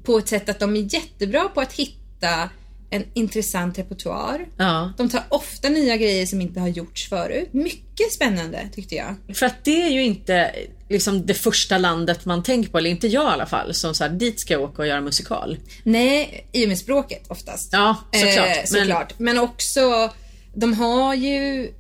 på 0.02 0.18
ett 0.18 0.28
sätt 0.28 0.48
att 0.48 0.58
de 0.58 0.76
är 0.76 0.94
jättebra 0.94 1.48
på 1.48 1.60
att 1.60 1.72
hitta 1.72 2.48
en 2.90 3.04
intressant 3.14 3.78
repertoar. 3.78 4.46
Ja. 4.56 4.92
De 4.96 5.08
tar 5.08 5.22
ofta 5.28 5.68
nya 5.68 5.96
grejer 5.96 6.26
som 6.26 6.40
inte 6.40 6.60
har 6.60 6.68
gjorts 6.68 7.08
förut. 7.08 7.48
Mycket 7.52 8.12
spännande 8.12 8.68
tyckte 8.74 8.94
jag. 8.94 9.36
För 9.36 9.46
att 9.46 9.64
det 9.64 9.82
är 9.82 9.90
ju 9.90 10.02
inte 10.02 10.54
liksom 10.88 11.26
det 11.26 11.34
första 11.34 11.78
landet 11.78 12.24
man 12.24 12.42
tänker 12.42 12.70
på, 12.70 12.78
eller 12.78 12.90
inte 12.90 13.08
jag 13.08 13.24
i 13.24 13.32
alla 13.32 13.46
fall, 13.46 13.74
som 13.74 13.94
så 13.94 14.04
här, 14.04 14.10
dit 14.10 14.40
ska 14.40 14.54
jag 14.54 14.62
åka 14.62 14.82
och 14.82 14.88
göra 14.88 15.00
musikal. 15.00 15.58
Nej, 15.82 16.48
i 16.52 16.64
och 16.64 16.68
med 16.68 16.78
språket 16.78 17.22
oftast. 17.28 17.72
Ja, 17.72 17.96
såklart. 18.12 18.56
Eh, 18.56 18.64
såklart. 18.64 19.18
Men... 19.18 19.38
också, 19.38 20.12
de 20.54 20.74
har 20.74 21.14
ju, 21.14 21.70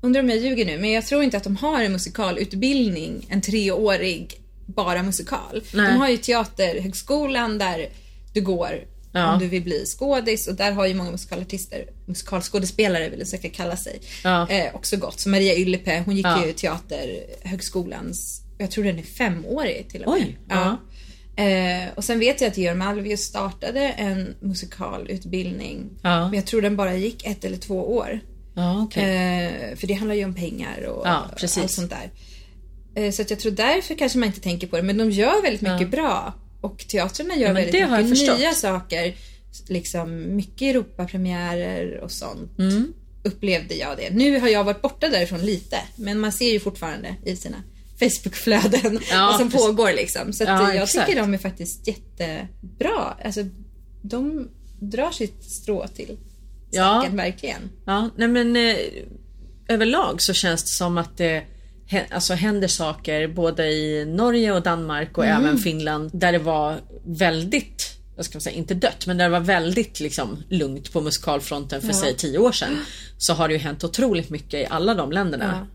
undrar 0.00 0.22
om 0.22 0.28
jag 0.28 0.38
ljuger 0.38 0.64
nu, 0.64 0.78
men 0.78 0.92
jag 0.92 1.06
tror 1.06 1.22
inte 1.22 1.36
att 1.36 1.44
de 1.44 1.56
har 1.56 1.82
en 1.82 1.92
musikalutbildning, 1.92 3.26
en 3.28 3.40
treårig 3.42 4.41
bara 4.66 5.02
musikal. 5.02 5.62
Nej. 5.74 5.92
De 5.92 5.98
har 5.98 6.08
ju 6.08 6.16
teaterhögskolan 6.16 7.58
där 7.58 7.88
du 8.32 8.40
går 8.40 8.84
Ja. 9.14 9.32
om 9.32 9.38
du 9.38 9.46
vill 9.48 9.62
bli 9.62 9.84
skådis 9.86 10.48
och 10.48 10.54
där 10.54 10.72
har 10.72 10.86
ju 10.86 10.94
många 10.94 11.10
musikalartister, 11.10 11.84
musikalskådespelare 12.06 13.08
vill 13.08 13.26
säkert 13.26 13.54
kalla 13.54 13.76
sig, 13.76 14.00
Ja. 14.24 14.48
eh, 14.48 14.74
också 14.74 14.96
gått. 14.96 15.20
Så 15.20 15.28
Maria 15.28 15.54
Yllepe, 15.56 16.02
hon 16.06 16.16
gick 16.16 16.26
Ja. 16.26 16.46
ju 16.46 16.52
teaterhögskolans, 16.52 18.42
jag 18.58 18.70
tror 18.70 18.84
den 18.84 18.98
är 18.98 19.02
femårig 19.02 19.88
till 19.90 20.04
och 20.04 20.12
med. 20.12 20.20
Oj, 20.22 20.38
ja. 20.48 20.76
Eh, 21.44 21.88
och 21.94 22.04
sen 22.04 22.18
vet 22.18 22.40
jag 22.40 22.48
att 22.48 22.56
Georg 22.56 22.76
Malmvius 22.76 23.20
startade 23.20 23.80
en 23.88 24.34
musikalutbildning. 24.40 25.90
Ja. 26.02 26.24
Men 26.24 26.34
jag 26.34 26.46
tror 26.46 26.62
den 26.62 26.76
bara 26.76 26.94
gick 26.94 27.26
ett 27.26 27.44
eller 27.44 27.56
två 27.56 27.94
år. 27.96 28.20
Ja, 28.54 28.82
okej. 28.82 29.04
Eh, 29.46 29.76
för 29.76 29.86
det 29.86 29.94
handlar 29.94 30.14
ju 30.14 30.24
om 30.24 30.34
pengar 30.34 30.82
och 30.86 31.06
allt 31.08 31.50
sånt 31.70 31.90
där. 31.90 32.10
Eh, 32.94 33.10
så 33.12 33.22
att 33.22 33.30
jag 33.30 33.38
tror 33.40 33.52
därför 33.52 33.94
kanske 33.94 34.18
man 34.18 34.26
inte 34.26 34.40
tänker 34.40 34.66
på 34.66 34.76
det. 34.76 34.82
Men 34.82 34.98
de 34.98 35.10
gör 35.10 35.42
väldigt 35.42 35.62
mycket 35.62 35.90
bra. 35.90 36.34
och 36.60 36.78
teatrarna 36.88 37.36
gör 37.36 37.48
Ja, 37.48 37.52
väldigt 37.54 38.10
mycket 38.10 38.38
nya 38.38 38.52
saker. 38.52 39.14
Liksom 39.68 40.36
mycket 40.36 40.62
Europapremiärer 40.74 42.00
och 42.00 42.10
sånt. 42.10 42.58
Mm. 42.58 42.92
Upplevde 43.24 43.74
jag 43.74 43.96
det. 43.96 44.10
Nu 44.10 44.40
har 44.40 44.48
jag 44.48 44.64
varit 44.64 44.82
borta 44.82 45.08
därifrån 45.08 45.40
lite, 45.40 45.76
men 45.96 46.18
man 46.20 46.32
ser 46.32 46.52
ju 46.52 46.60
fortfarande 46.60 47.14
i 47.24 47.36
sina 47.36 47.56
Facebookflöden 47.98 49.00
Ja, 49.10 49.26
vad 49.30 49.36
som 49.40 49.50
precis. 49.50 49.66
pågår 49.66 49.92
liksom. 49.92 50.32
Så 50.32 50.44
Ja, 50.44 50.74
jag 50.74 50.82
exakt. 50.82 51.06
tycker 51.08 51.20
de 51.20 51.34
är 51.34 51.38
faktiskt 51.38 51.88
jättebra. 51.88 53.16
Alltså, 53.24 53.40
de 54.02 54.48
drar 54.80 55.10
sitt 55.10 55.44
strå 55.44 55.86
till 55.88 56.16
Ja. 56.70 56.98
stacken, 57.00 57.16
verkligen. 57.16 57.70
Ja, 57.86 58.10
nej 58.16 58.28
men 58.28 58.56
eh, 58.56 58.76
överlag 59.68 60.22
så 60.22 60.32
känns 60.32 60.62
det 60.62 60.70
som 60.70 60.98
att 60.98 61.16
det 61.16 61.38
hä- 61.38 61.44
alltså, 62.10 62.34
händer 62.34 62.68
saker 62.68 63.28
både 63.28 63.66
i 63.72 64.04
Norge 64.04 64.52
och 64.52 64.62
Danmark 64.62 65.18
och 65.18 65.24
Mm. 65.26 65.44
även 65.44 65.58
Finland 65.58 66.10
där 66.14 66.32
det 66.32 66.38
var 66.38 66.80
väldigt, 67.06 67.90
jag 68.16 68.24
ska 68.24 68.36
man 68.36 68.40
säga, 68.40 68.56
inte 68.56 68.74
dött, 68.74 69.06
men 69.06 69.16
där 69.18 69.24
det 69.24 69.30
var 69.30 69.40
väldigt 69.40 70.00
liksom, 70.00 70.42
lugnt 70.48 70.92
på 70.92 71.00
musikalfronten 71.00 71.80
för 71.80 71.88
Ja. 71.88 71.94
säg 71.94 72.16
tio 72.16 72.38
år 72.38 72.52
sedan. 72.52 72.78
Så 73.18 73.32
har 73.32 73.48
det 73.48 73.54
ju 73.54 73.60
hänt 73.60 73.84
otroligt 73.84 74.30
mycket 74.30 74.54
i 74.60 74.66
alla 74.70 74.94
de 74.94 75.12
länderna. 75.12 75.58
Ja. 75.60 75.66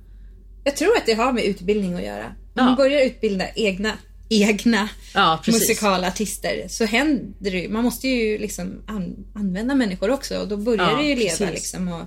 Jag 0.64 0.76
tror 0.78 0.98
att 0.98 1.06
det 1.06 1.14
har 1.14 1.34
med 1.34 1.44
utbildning 1.44 1.94
att 1.94 2.04
göra. 2.04 2.26
Om 2.26 2.34
Ja. 2.54 2.64
man 2.64 2.76
börjar 2.76 3.06
utbilda 3.06 3.46
egna, 3.56 3.94
egna 4.30 4.90
Ja, 5.14 5.40
musikalartister 5.48 6.66
så 6.70 6.86
händer 6.86 7.52
det 7.52 7.60
ju. 7.60 7.70
Man 7.70 7.84
måste 7.84 8.08
ju 8.08 8.38
liksom 8.38 8.84
an, 8.88 9.16
använda 9.36 9.76
människor 9.76 10.10
också 10.12 10.38
och 10.38 10.48
då 10.48 10.58
börjar 10.58 10.92
Ja, 10.92 10.98
det 10.98 11.04
ju 11.04 11.16
leva 11.16 11.30
precis. 11.30 11.50
liksom. 11.50 11.88
Och, 11.88 12.02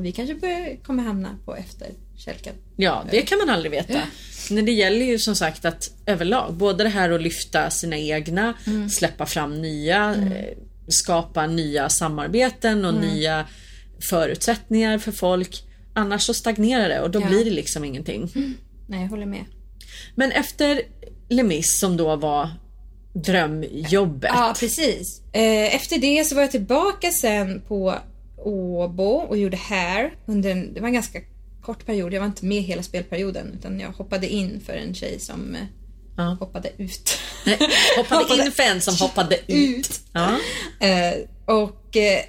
och 0.00 0.06
vi 0.06 0.12
kanske 0.12 0.34
börjar, 0.34 0.76
kommer 0.84 1.02
hamna 1.02 1.36
på 1.44 1.56
efterkälken. 1.56 2.54
Ja, 2.76 3.04
det 3.10 3.22
kan 3.22 3.38
man 3.38 3.50
aldrig 3.50 3.70
veta. 3.70 4.00
Men 4.50 4.64
det 4.64 4.72
gäller 4.72 5.06
ju 5.06 5.18
som 5.18 5.34
sagt 5.36 5.64
att 5.64 5.90
överlag, 6.06 6.54
både 6.54 6.84
det 6.84 6.90
här 6.90 7.10
att 7.10 7.22
lyfta 7.22 7.70
sina 7.70 7.96
egna, 7.98 8.54
Mm. 8.66 8.90
släppa 8.90 9.26
fram 9.26 9.62
nya, 9.62 10.10
eh, 10.14 10.56
skapa 10.88 11.46
nya 11.46 11.88
samarbeten 11.88 12.84
och 12.84 12.90
Mm. 12.94 13.02
nya 13.08 13.46
förutsättningar 14.10 14.98
för 14.98 15.12
folk. 15.12 15.62
Annars 15.94 16.22
så 16.22 16.34
stagnerar 16.34 16.88
det 16.88 17.00
och 17.00 17.10
då 17.10 17.20
Ja. 17.20 17.26
blir 17.26 17.44
det 17.44 17.50
liksom 17.50 17.84
ingenting. 17.84 18.30
Nej, 18.88 19.02
jag 19.02 19.08
håller 19.08 19.26
med. 19.26 19.44
Men 20.14 20.32
efter 20.32 20.82
Lemis 21.28 21.78
som 21.78 21.96
då 21.96 22.16
var 22.16 22.48
drömjobbet. 23.14 24.30
Ja, 24.34 24.54
precis. 24.60 25.22
Eh, 25.32 25.74
Efter 25.74 25.98
det 25.98 26.24
så 26.24 26.34
var 26.34 26.42
jag 26.42 26.50
tillbaka 26.50 27.10
sen 27.10 27.60
på 27.68 27.94
Åbo 28.44 29.04
och 29.04 29.38
gjorde 29.38 29.56
Hair. 29.56 30.14
Under 30.26 30.50
en, 30.50 30.74
det 30.74 30.80
var 30.80 30.88
en 30.88 30.94
ganska 30.94 31.18
kort 31.62 31.86
period. 31.86 32.12
Jag 32.14 32.20
var 32.20 32.26
inte 32.26 32.44
med 32.46 32.62
hela 32.62 32.82
spelperioden 32.82 33.54
utan 33.58 33.80
jag 33.80 33.88
hoppade 33.90 34.28
in 34.28 34.60
för 34.66 34.72
en 34.72 34.94
tjej 34.94 35.20
som 35.20 35.54
eh, 35.54 35.60
Ja. 36.16 36.36
hoppade 36.40 36.70
ut. 36.78 37.18
Nej, 37.46 37.58
hoppade 37.96 38.44
in 38.46 38.52
för 38.52 38.62
en 38.62 38.80
som 38.80 38.94
hoppade 39.08 39.36
ut. 39.36 39.78
ut. 39.78 40.00
Ja. 40.12 40.38
Eh, 40.86 41.14
och 41.44 41.96
eh, 41.96 42.20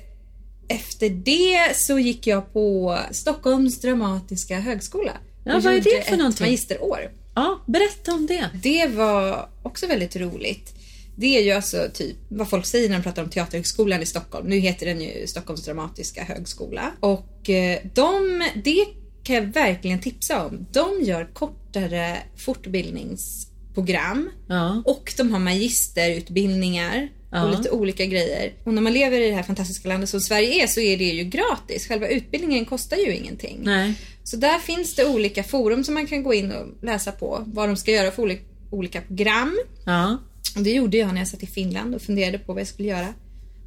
efter 0.68 1.10
det 1.10 1.76
så 1.78 2.00
gick 2.00 2.28
jag 2.28 2.54
på 2.54 2.98
Stockholms 3.12 3.82
dramatiska 3.82 4.60
högskola. 4.60 5.12
Ja, 5.44 5.54
vad 5.64 5.74
är 5.74 5.82
det 5.82 6.06
för 6.06 6.14
ett 6.14 6.18
någonting? 6.20 6.46
magisterår. 6.48 7.12
ja, 7.36 7.60
berätta 7.68 8.14
om 8.14 8.28
det. 8.28 8.50
Det 8.64 8.88
var 8.88 9.50
också 9.64 9.88
väldigt 9.88 10.16
roligt. 10.16 10.74
Det 11.22 11.38
är 11.38 11.42
ju 11.44 11.52
alltså 11.52 11.88
typ 11.94 12.16
vad 12.30 12.50
folk 12.50 12.66
säger 12.66 12.90
när 12.90 12.98
de 12.98 13.04
pratar 13.04 13.24
om 13.24 13.30
Teaterhögskolan 13.30 14.02
i 14.02 14.06
Stockholm. 14.06 14.48
Nu 14.48 14.58
heter 14.58 14.86
den 14.86 15.02
ju 15.02 15.28
Stockholms 15.28 15.66
dramatiska 15.66 16.24
högskola. 16.24 16.92
Och 17.00 17.50
eh, 17.50 17.80
de, 17.94 18.44
det 18.64 18.86
kan 19.24 19.36
jag 19.36 19.42
verkligen 19.44 20.00
tipsa 20.00 20.46
om. 20.46 20.66
De 20.72 21.04
gör 21.04 21.30
kortare 21.34 22.18
fortbildningsprogram 22.38 24.30
Ja. 24.48 24.84
och 24.86 25.14
de 25.18 25.32
har 25.32 25.40
magisterutbildningar 25.40 27.10
och 27.44 27.58
lite 27.58 27.70
olika 27.70 28.06
grejer. 28.06 28.54
Och 28.64 28.74
när 28.74 28.82
man 28.82 28.94
lever 28.94 29.20
i 29.22 29.30
det 29.30 29.36
här 29.36 29.44
fantastiska 29.44 29.90
landet 29.90 30.10
som 30.10 30.20
Sverige 30.22 30.64
är 30.64 30.68
så 30.68 30.80
är 30.80 30.98
det 30.98 31.04
ju 31.04 31.24
gratis. 31.24 31.88
Själva 31.88 32.08
utbildningen 32.08 32.66
kostar 32.66 32.98
ju 32.98 33.16
ingenting. 33.16 33.60
Nej. 33.64 33.94
Så 34.24 34.38
där 34.38 34.60
finns 34.60 34.96
det 34.96 35.06
olika 35.06 35.44
forum 35.44 35.84
som 35.84 35.94
man 35.94 36.08
kan 36.08 36.24
gå 36.24 36.34
in 36.34 36.52
och 36.52 36.84
läsa 36.84 37.12
på 37.12 37.44
vad 37.48 37.70
de 37.70 37.78
ska 37.78 37.92
göra 37.92 38.12
för 38.12 38.24
olika, 38.24 38.44
olika 38.72 39.02
program. 39.02 39.60
Ja. 39.86 40.18
Och 40.56 40.64
det 40.64 40.72
gjorde 40.72 40.98
jag 40.98 41.14
när 41.14 41.22
jag 41.22 41.28
satt 41.28 41.44
i 41.44 41.48
Finland 41.48 41.96
och 41.96 42.02
funderade 42.02 42.40
på 42.40 42.54
vad 42.54 42.60
jag 42.62 42.68
skulle 42.68 42.88
göra 42.88 43.08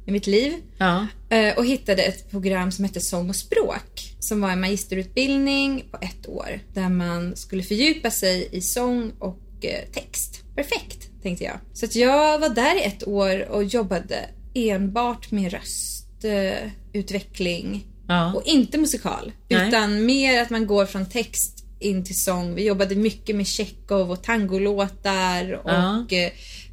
med 0.05 0.13
mitt 0.13 0.27
liv. 0.27 0.53
Ja. 0.77 1.07
Eh, 1.29 1.57
Och 1.57 1.65
hittade 1.65 2.03
ett 2.03 2.31
program 2.31 2.71
som 2.71 2.85
hette 2.85 3.01
Sång 3.01 3.29
och 3.29 3.35
språk. 3.35 4.15
Som 4.19 4.41
var 4.41 4.51
en 4.51 4.61
magisterutbildning 4.61 5.83
på 5.91 5.97
ett 6.01 6.29
år. 6.29 6.59
Där 6.73 6.89
man 6.89 7.35
skulle 7.35 7.63
fördjupa 7.63 8.11
sig 8.11 8.49
i 8.51 8.61
sång 8.61 9.11
och 9.19 9.39
eh, 9.61 9.85
text. 9.93 10.41
Perfekt, 10.55 11.09
tänkte 11.23 11.43
jag. 11.43 11.57
Så 11.73 11.85
att 11.85 11.95
jag 11.95 12.39
var 12.39 12.49
där 12.49 12.75
i 12.81 12.83
ett 12.83 13.07
år 13.07 13.49
och 13.49 13.63
jobbade 13.63 14.29
enbart 14.53 15.31
med 15.31 15.51
röstutveckling. 15.51 17.85
Ja. 18.07 18.33
Och 18.33 18.43
inte 18.45 18.77
musikal. 18.77 19.31
Nej. 19.49 19.67
Utan 19.67 20.05
mer 20.05 20.41
att 20.41 20.49
man 20.49 20.67
går 20.67 20.85
från 20.85 21.09
text 21.09 21.51
in 21.79 22.03
till 22.05 22.23
sång. 22.23 22.55
Vi 22.55 22.63
jobbade 22.65 22.95
mycket 22.95 23.35
med 23.35 23.47
Tjechov 23.47 24.11
och 24.11 24.23
tangolåtar. 24.23 25.51
Och 25.53 25.69
Ja 25.71 26.05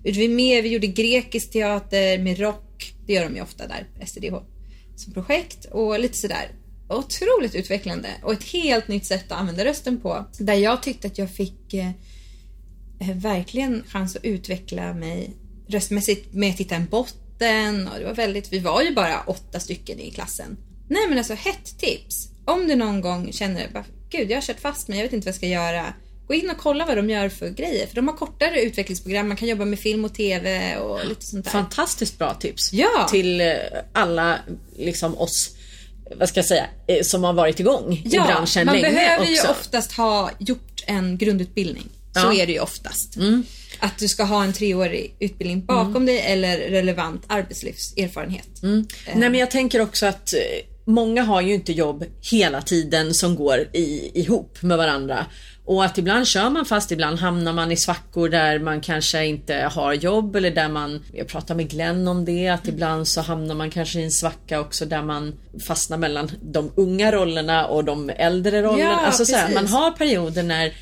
eh, 0.04 0.14
vi, 0.14 0.28
mer, 0.28 0.62
vi 0.62 0.68
gjorde 0.68 0.86
grekisk 0.86 1.50
teater 1.50 2.18
med 2.18 2.38
rock. 2.38 2.94
Det 3.06 3.12
gör 3.12 3.24
de 3.24 3.36
ju 3.36 3.42
ofta 3.42 3.66
där, 3.66 4.06
STDH. 4.06 4.34
Som 4.96 5.12
projekt 5.12 5.64
och 5.64 6.00
lite 6.00 6.16
sådär. 6.16 6.50
Otroligt 6.88 7.54
utvecklande 7.54 8.08
och 8.22 8.32
ett 8.32 8.44
helt 8.44 8.88
nytt 8.88 9.04
sätt 9.04 9.32
att 9.32 9.38
använda 9.38 9.64
rösten 9.64 10.00
på. 10.00 10.26
Där 10.38 10.54
jag 10.54 10.82
tyckte 10.82 11.06
att 11.06 11.18
jag 11.18 11.30
fick 11.30 11.74
eh, 11.74 11.90
eh 13.00 13.16
verkligen 13.16 13.84
chans 13.88 14.16
att 14.16 14.24
utveckla 14.24 14.94
mig 14.94 15.36
röstmässigt 15.68 16.34
med 16.34 16.50
att 16.50 16.60
hitta 16.60 16.74
en 16.74 16.86
botten 16.86 17.88
och 17.88 17.98
det 17.98 18.04
var 18.04 18.14
väldigt, 18.14 18.52
vi 18.52 18.58
var 18.58 18.82
ju 18.82 18.94
bara 18.94 19.20
åtta 19.20 19.60
stycken 19.60 20.00
i 20.00 20.10
klassen. 20.10 20.56
Nej 20.88 21.08
men 21.08 21.18
alltså 21.18 21.34
hett 21.34 21.78
tips. 21.78 22.28
Om 22.44 22.68
du 22.68 22.74
någon 22.74 23.00
gång 23.00 23.32
känner, 23.32 23.70
bara, 23.72 23.84
gud 24.10 24.30
jag 24.30 24.36
har 24.36 24.42
kört 24.42 24.60
fast 24.60 24.88
mig, 24.88 24.98
jag 24.98 25.04
vet 25.04 25.12
inte 25.12 25.24
vad 25.24 25.28
jag 25.28 25.36
ska 25.36 25.46
göra. 25.46 25.94
Gå 26.32 26.36
in 26.36 26.50
och 26.50 26.58
kolla 26.58 26.86
vad 26.86 26.96
de 26.96 27.10
gör 27.10 27.28
för 27.28 27.48
grejer. 27.48 27.86
För 27.86 27.94
de 27.94 28.08
har 28.08 28.16
kortare 28.16 28.62
utvecklingsprogram, 28.62 29.28
man 29.28 29.36
kan 29.36 29.48
jobba 29.48 29.64
med 29.64 29.78
film 29.78 30.04
och 30.04 30.14
TV 30.14 30.76
och 30.76 31.06
lite 31.08 31.26
sånt 31.26 31.44
där. 31.44 31.52
Fantastiskt 31.52 32.18
bra 32.18 32.34
tips. 32.34 32.72
Ja. 32.72 33.06
Till 33.10 33.40
eh, 33.40 33.46
alla 33.92 34.38
liksom 34.78 35.18
oss, 35.18 35.50
vad 36.16 36.28
ska 36.28 36.38
jag 36.38 36.46
säga, 36.46 36.66
eh, 36.88 37.02
som 37.02 37.24
har 37.24 37.32
varit 37.32 37.60
igång 37.60 38.02
i 38.04 38.08
branschen 38.08 38.66
man 38.66 38.80
länge 38.80 38.94
behöver 38.94 39.22
också. 39.22 39.44
ju 39.46 39.50
oftast 39.50 39.92
ha 39.92 40.30
gjort 40.38 40.82
en 40.86 41.18
grundutbildning. 41.18 41.84
Så 42.12 42.18
Ja. 42.18 42.24
Mm. 42.24 42.40
är 42.40 42.46
det 42.46 42.52
ju 42.52 42.60
oftast. 42.60 43.16
Att 43.78 43.98
du 43.98 44.08
ska 44.08 44.24
ha 44.24 44.44
en 44.44 44.52
treårig 44.52 45.16
utbildning 45.20 45.64
bakom 45.64 46.06
dig 46.06 46.20
eller 46.20 46.58
relevant 46.58 47.24
arbetslivserfarenhet. 47.26 48.62
Mm. 48.62 48.86
Nej 49.14 49.30
men 49.30 49.40
jag 49.40 49.50
tänker 49.50 49.80
också 49.80 50.06
att 50.06 50.32
eh, 50.34 50.40
många 50.84 51.22
har 51.22 51.40
ju 51.40 51.54
inte 51.54 51.72
jobb 51.72 52.04
hela 52.30 52.62
tiden 52.62 53.14
som 53.14 53.36
går 53.36 53.58
i, 53.72 54.20
ihop 54.20 54.62
med 54.62 54.78
varandra. 54.78 55.26
Och 55.64 55.84
att 55.84 55.98
ibland 55.98 56.26
kör 56.26 56.50
man 56.50 56.64
fast, 56.64 56.92
ibland 56.92 57.18
hamnar 57.18 57.52
man 57.52 57.72
i 57.72 57.76
svackor 57.76 58.28
där 58.28 58.58
man 58.58 58.80
kanske 58.80 59.26
inte 59.26 59.54
har 59.54 59.92
jobb 59.92 60.36
eller 60.36 60.50
där 60.50 60.68
man, 60.68 61.04
jag 61.12 61.28
pratade 61.28 61.56
med 61.56 61.70
Glenn 61.70 62.08
om 62.08 62.24
det, 62.24 62.48
att 62.48 62.68
ibland 62.68 63.08
så 63.08 63.20
hamnar 63.20 63.54
man 63.54 63.70
kanske 63.70 64.00
i 64.00 64.04
en 64.04 64.10
svacka 64.10 64.60
också 64.60 64.86
där 64.86 65.02
man 65.02 65.34
fastnar 65.66 65.98
mellan 65.98 66.30
de 66.42 66.70
unga 66.74 67.12
rollerna 67.12 67.66
och 67.66 67.84
de 67.84 68.10
äldre 68.10 68.62
rollerna. 68.62 68.90
Ja, 68.90 69.06
alltså 69.06 69.24
så 69.24 69.36
här, 69.36 69.54
man 69.54 69.66
har 69.66 69.90
perioder 69.90 70.42
när 70.42 70.72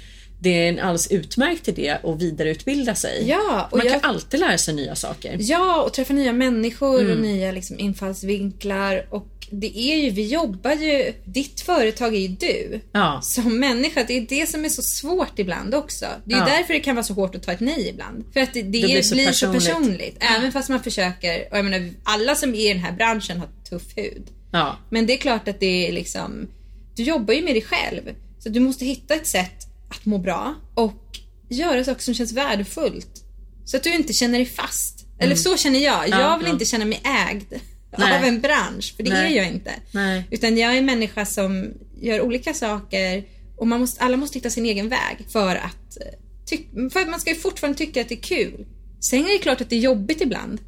det 0.43 0.51
är 0.51 0.69
en 0.69 0.79
alldeles 0.79 1.11
utmärkt 1.11 1.69
idé 1.69 1.97
att 2.05 2.23
vidareutbilda 2.23 2.95
sig. 2.95 3.25
Ja, 3.29 3.69
och 3.71 3.79
man 3.79 3.87
kan 3.87 3.93
jag- 4.03 4.07
alltid 4.07 4.41
lära 4.41 4.59
sig 4.59 4.75
nya 4.75 4.95
saker. 4.95 5.37
Ja, 5.41 5.83
och 5.83 5.93
träffa 5.95 6.13
nya 6.13 6.33
människor 6.33 7.01
Mm. 7.01 7.13
och 7.13 7.23
nya 7.23 7.53
liksom, 7.53 7.79
infallsvinklar. 7.79 9.07
Och 9.11 9.27
det 9.51 9.79
är 9.79 9.97
ju, 9.97 10.11
vi 10.11 10.27
jobbar 10.27 10.73
ju, 10.73 11.13
ditt 11.25 11.61
företag 11.61 12.15
är 12.15 12.19
ju 12.19 12.29
du. 12.29 12.81
Ja. 12.93 13.21
Som 13.23 13.61
människa, 13.61 14.05
det 14.09 14.17
är 14.17 14.21
det 14.29 14.49
som 14.49 14.65
är 14.65 14.69
så 14.69 14.83
svårt 14.83 15.39
ibland 15.39 15.75
också. 15.75 16.07
Det 16.25 16.35
är 16.35 16.39
Ja. 16.39 16.45
därför 16.45 16.75
det 16.75 16.81
kan 16.81 16.97
vara 16.97 17.05
så 17.05 17.15
hårt 17.15 17.35
att 17.35 17.43
ta 17.43 17.53
ett 17.53 17.61
nej 17.61 17.89
ibland. 17.89 18.25
För 18.33 18.41
att 18.41 18.55
det, 18.55 18.63
det, 18.63 18.81
Det 18.81 18.87
blir 18.87 19.03
så, 19.03 19.15
blir 19.15 19.27
personligt. 19.27 19.63
så 19.63 19.71
personligt. 19.75 20.17
Även 20.37 20.53
fast 20.53 20.69
man 20.69 20.83
försöker, 20.83 21.49
och 21.51 21.59
jag 21.59 21.65
menar, 21.65 21.91
alla 22.05 22.35
som 22.35 22.55
är 22.55 22.71
i 22.71 22.73
den 22.73 22.83
här 22.83 22.93
branschen 22.93 23.39
har 23.41 23.49
tuff 23.71 23.83
hud. 23.97 24.23
Ja. 24.53 24.77
Men 24.91 25.07
det 25.07 25.13
är 25.13 25.17
klart 25.17 25.49
att 25.49 25.61
det 25.61 25.89
är 25.89 25.93
liksom, 25.93 26.49
du 26.97 27.03
jobbar 27.03 27.35
ju 27.35 27.43
med 27.45 27.55
dig 27.55 27.63
själv. 27.63 28.01
Så 28.39 28.49
du 28.49 28.61
måste 28.61 28.85
hitta 28.85 29.15
ett 29.15 29.27
sätt 29.27 29.67
att 29.91 30.07
må 30.07 30.19
bra 30.19 30.55
och 30.75 31.19
göra 31.49 31.85
saker 31.85 32.03
som 32.03 32.15
känns 32.15 32.33
värdefullt. 32.33 33.25
Så 33.65 33.77
att 33.77 33.83
du 33.83 33.95
inte 33.95 34.13
känner 34.13 34.39
dig 34.39 34.47
fast. 34.47 35.07
Eller 35.19 35.35
så 35.37 35.57
känner 35.57 35.79
jag. 35.79 36.09
Jag 36.09 36.21
Ja, 36.21 36.37
vill 36.37 36.47
ja. 36.47 36.53
inte 36.53 36.65
känna 36.65 36.85
mig 36.85 37.01
ägd 37.31 37.45
Nej. 37.99 38.19
av 38.19 38.25
en 38.25 38.41
bransch, 38.41 38.95
för 38.97 39.03
det 39.03 39.11
Nej. 39.11 39.33
är 39.33 39.43
jag 39.43 39.53
inte. 39.53 39.71
Nej. 39.93 40.25
Utan 40.31 40.59
jag 40.59 40.73
är 40.75 40.79
en 40.79 40.87
människa 40.87 41.27
som 41.27 41.73
gör 42.01 42.21
olika 42.21 42.55
saker 42.55 43.25
och 43.57 43.67
man 43.67 43.81
måste, 43.81 44.01
alla 44.05 44.17
måste 44.17 44.39
hitta 44.39 44.51
sin 44.51 44.67
egen 44.67 44.89
väg 44.89 45.27
för 45.29 45.57
att, 45.57 45.97
eh, 46.01 46.91
för 46.91 47.01
att 47.01 47.09
man 47.09 47.21
ska 47.21 47.31
ju 47.31 47.37
fortfarande 47.37 47.79
tycka 47.79 48.01
att 48.01 48.09
det 48.09 48.15
är 48.15 48.23
kul. 48.23 48.67
Sen 49.01 49.19
är 49.25 49.33
det 49.33 49.39
klart 49.39 49.61
att 49.61 49.71
det 49.71 49.77
är 49.77 49.81
jobbigt 49.81 50.21
ibland. 50.21 50.59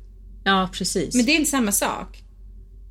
Ja, 0.45 0.71
precis. 0.73 1.15
Men 1.15 1.25
det 1.27 1.33
är 1.33 1.37
inte 1.37 1.51
samma 1.51 1.73
sak. 1.73 2.22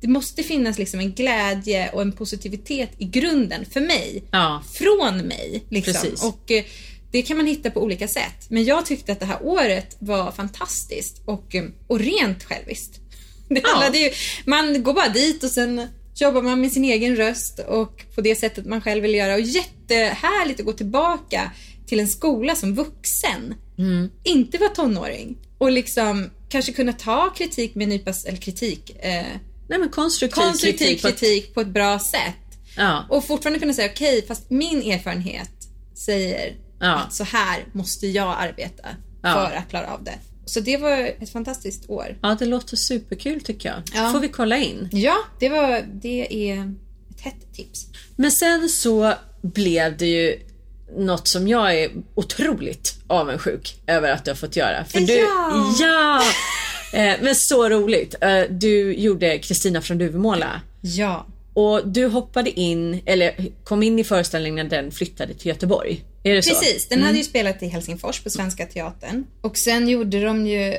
Det 0.02 0.08
måste 0.08 0.42
finnas 0.42 0.78
liksom 0.78 1.00
en 1.00 1.12
glädje 1.12 1.90
och 1.90 2.02
en 2.02 2.12
positivitet 2.12 2.90
i 2.98 3.04
grunden 3.04 3.64
för 3.72 3.80
mig. 3.80 4.22
Ja. 4.30 4.62
Från 4.72 5.16
mig. 5.18 5.64
Liksom. 5.70 5.92
Precis. 5.94 6.24
Och 6.24 6.50
eh, 6.50 6.64
Det 7.10 7.22
kan 7.22 7.36
man 7.36 7.46
hitta 7.46 7.70
på 7.70 7.80
olika 7.82 8.08
sätt. 8.08 8.46
Men 8.48 8.64
jag 8.64 8.86
tyckte 8.86 9.12
att 9.12 9.20
det 9.20 9.26
här 9.26 9.42
året 9.42 9.96
var 9.98 10.32
fantastiskt 10.32 11.22
och, 11.24 11.54
eh, 11.54 11.64
och 11.86 12.00
rent 12.00 12.44
själviskt. 12.44 13.00
Det 13.48 13.60
Ja. 13.64 13.94
ju, 13.94 14.10
man 14.46 14.82
går 14.82 14.94
bara 14.94 15.08
dit 15.08 15.44
och 15.44 15.50
sen 15.50 15.88
jobbar 16.16 16.42
man 16.42 16.60
med 16.60 16.72
sin 16.72 16.84
egen 16.84 17.16
röst 17.16 17.58
och 17.58 18.04
på 18.14 18.20
det 18.20 18.34
sättet 18.36 18.66
man 18.66 18.80
själv 18.80 19.02
vill 19.02 19.14
göra. 19.14 19.34
Och 19.34 19.40
jättehärligt 19.40 20.60
att 20.60 20.66
gå 20.66 20.72
tillbaka 20.72 21.50
till 21.86 22.00
en 22.00 22.08
skola 22.08 22.54
som 22.54 22.74
vuxen. 22.74 23.54
Inte 24.24 24.58
vara 24.58 24.70
tonåring. 24.70 25.36
Och 25.58 25.72
liksom 25.72 26.30
kanske 26.48 26.72
kunna 26.72 26.92
ta 26.92 27.30
kritik 27.36 27.74
med 27.74 27.82
en 27.84 27.88
nypa, 27.88 28.12
eller 28.26 28.38
kritik, 28.38 28.96
eh, 29.04 29.26
Nej 29.72 29.80
men 29.80 29.88
konstruktiv, 29.88 30.42
konstruktiv 30.42 30.86
kritik. 30.86 31.02
kritik, 31.02 31.44
på 31.44 31.48
ett- 31.50 31.54
på 31.54 31.60
ett 31.60 31.74
bra 31.74 31.98
sätt. 31.98 32.58
Ja. 32.76 33.04
Och 33.10 33.24
fortfarande 33.24 33.58
kunna 33.60 33.72
säga 33.72 33.90
okej, 33.94 34.24
fast 34.28 34.50
min 34.50 34.82
erfarenhet 34.92 35.50
säger 36.06 36.54
Ja. 36.80 36.94
att 36.94 37.14
så 37.14 37.24
här 37.24 37.64
måste 37.72 38.06
jag 38.06 38.36
arbeta 38.38 38.88
Ja. 39.22 39.32
för 39.32 39.56
att 39.56 39.68
klara 39.70 39.86
av 39.94 40.04
det. 40.04 40.14
Så 40.44 40.60
det 40.60 40.76
var 40.76 40.98
ett 41.20 41.32
fantastiskt 41.32 41.90
år. 41.90 42.18
ja, 42.22 42.36
det 42.38 42.44
låter 42.46 42.76
superkul 42.76 43.40
tycker 43.40 43.68
jag. 43.68 43.82
Ja. 43.94 44.12
får 44.12 44.20
vi 44.20 44.28
kolla 44.28 44.56
in. 44.58 44.88
Ja, 44.92 45.16
det, 45.40 45.48
var, 45.48 45.84
det 46.02 46.50
är 46.50 46.74
ett 47.10 47.20
hett 47.20 47.54
tips. 47.54 47.86
Men 48.16 48.30
sen 48.32 48.68
så 48.68 49.14
blev 49.42 49.96
det 49.96 50.06
ju 50.06 50.38
något 50.98 51.28
som 51.28 51.48
jag 51.48 51.74
är 51.74 51.90
otroligt 52.14 52.94
avundsjuk 53.06 53.74
över 53.86 54.10
att 54.12 54.24
du 54.24 54.30
har 54.30 54.36
fått 54.36 54.56
göra. 54.56 54.84
För 54.84 55.00
du, 55.00 55.12
Ja! 55.16 55.74
ja! 55.80 56.22
Eh, 56.92 57.14
Men 57.22 57.34
så 57.34 57.68
roligt. 57.68 58.14
Eh, 58.20 58.40
Du 58.50 58.94
gjorde 58.94 59.38
Kristina 59.38 59.80
från 59.82 59.98
Duvemåla. 59.98 60.60
Ja. 60.80 61.26
Och 61.54 61.88
du 61.88 62.06
hoppade 62.06 62.60
in, 62.60 63.00
eller 63.06 63.34
kom 63.64 63.82
in 63.82 63.98
i 63.98 64.04
föreställningen 64.04 64.66
när 64.66 64.76
den 64.82 64.90
flyttade 64.90 65.34
till 65.34 65.46
Göteborg. 65.46 66.04
Är 66.22 66.34
det 66.34 66.42
så? 66.42 66.54
Precis, 66.54 66.88
den 66.88 67.02
hade 67.02 67.18
ju 67.18 67.24
spelat 67.24 67.62
i 67.62 67.66
Helsingfors 67.66 68.20
på 68.20 68.30
Svenska 68.30 68.66
Teatern. 68.66 69.24
Och 69.40 69.58
sen 69.58 69.88
gjorde 69.88 70.24
de 70.24 70.46
ju, 70.46 70.72
eh, 70.72 70.78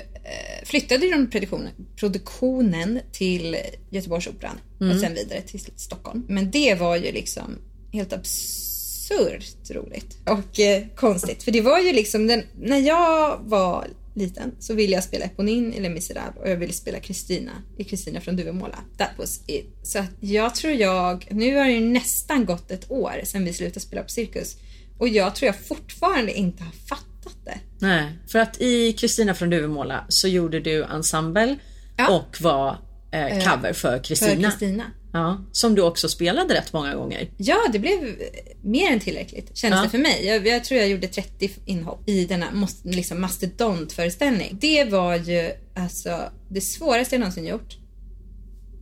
flyttade 0.66 1.10
de 1.12 1.30
produktionen, 1.30 1.72
produktionen 1.96 3.00
till 3.12 3.58
Göteborgsoperan 3.90 4.60
och 4.80 5.00
sen 5.00 5.14
vidare 5.14 5.42
till 5.42 5.60
Stockholm. 5.76 6.26
Men 6.30 6.52
det 6.52 6.76
var 6.76 6.96
ju 6.96 7.12
liksom 7.12 7.58
helt 7.94 8.14
absurt 8.14 9.70
roligt 9.72 10.18
och 10.26 10.60
eh, 10.60 10.84
konstigt. 10.96 11.44
För 11.44 11.52
det 11.52 11.62
var 11.62 11.80
ju 11.80 11.94
liksom, 11.94 12.28
den, 12.28 12.44
när 12.62 12.78
jag 12.80 13.40
var 13.44 13.88
liten 14.16 14.56
så 14.60 14.74
ville 14.74 14.94
jag 14.94 15.04
spela 15.04 15.26
Eponine 15.26 15.74
eller 15.74 15.90
Miserable 15.90 16.42
och 16.42 16.50
jag 16.50 16.58
ville 16.58 16.74
spela 16.74 17.00
Kristina 17.00 17.52
i 17.78 17.84
Kristina 17.84 18.22
från 18.22 18.36
Duvemåla. 18.36 18.80
That 18.98 19.10
was 19.18 19.42
it. 19.48 19.80
Så 19.84 20.00
att 20.00 20.12
jag 20.20 20.56
tror 20.56 20.74
jag, 20.74 21.28
nu 21.32 21.56
har 21.56 21.66
det 21.66 21.72
ju 21.72 21.80
nästan 21.80 22.46
gått 22.46 22.72
ett 22.72 22.92
år 22.92 23.22
sedan 23.24 23.46
vi 23.46 23.54
slutade 23.54 23.80
spela 23.80 24.04
på 24.04 24.10
Cirkus 24.10 24.58
och 24.98 25.08
jag 25.08 25.36
tror 25.36 25.48
jag 25.48 25.60
fortfarande 25.60 26.34
inte 26.34 26.64
har 26.64 26.72
fattat 26.72 27.46
det. 27.46 27.60
Nej, 27.80 28.14
för 28.28 28.40
att 28.40 28.62
i 28.62 28.94
Kristina 28.94 29.34
från 29.34 29.50
Duvemåla 29.50 30.06
så 30.10 30.28
gjorde 30.28 30.60
du 30.60 30.84
ensemble 30.84 31.58
Ja. 31.98 32.18
och 32.18 32.42
var 32.42 32.78
eh, 33.12 33.44
cover 33.44 33.74
för 33.74 33.98
För 33.98 34.04
Kristina. 34.04 34.84
Ja, 35.14 35.46
som 35.52 35.76
du 35.76 35.82
också 35.82 36.10
spelade 36.10 36.54
rätt 36.54 36.74
många 36.74 36.96
gånger. 36.96 37.30
Ja, 37.38 37.58
det 37.72 37.80
blev 37.80 38.16
mer 38.64 38.92
än 38.92 39.00
tillräckligt 39.00 39.58
kändes 39.58 39.78
Ja. 39.78 39.84
det 39.84 39.90
för 39.90 39.98
mig. 39.98 40.26
Jag, 40.26 40.48
jag 40.48 40.64
tror 40.64 40.80
jag 40.80 40.90
gjorde 40.90 41.08
30 41.08 41.50
inhopp 41.66 42.10
i 42.10 42.26
denna 42.26 42.68
liksom 42.84 43.22
mastodontföreställning. 43.22 44.58
Det 44.62 44.84
var 44.84 45.16
ju 45.16 45.52
alltså 45.76 46.20
det 46.50 46.62
svåraste 46.62 47.16
jag 47.16 47.20
någonsin 47.20 47.46
gjort. 47.46 47.78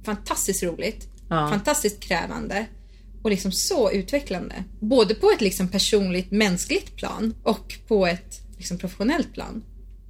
Fantastiskt 0.06 0.63
roligt. 0.63 1.08
Ja. 1.30 1.50
Fantastiskt 1.52 2.00
krävande. 2.00 2.65
Och 3.24 3.30
liksom 3.30 3.52
så 3.52 3.91
utvecklande. 3.91 4.63
Både 4.80 5.15
på 5.15 5.32
ett 5.32 5.41
liksom 5.41 5.67
personligt 5.67 6.32
mänskligt 6.32 6.96
plan 6.96 7.34
och 7.44 7.74
på 7.88 8.08
ett 8.08 8.41
liksom 8.58 8.78
professionellt 8.78 9.34
plan. 9.34 9.63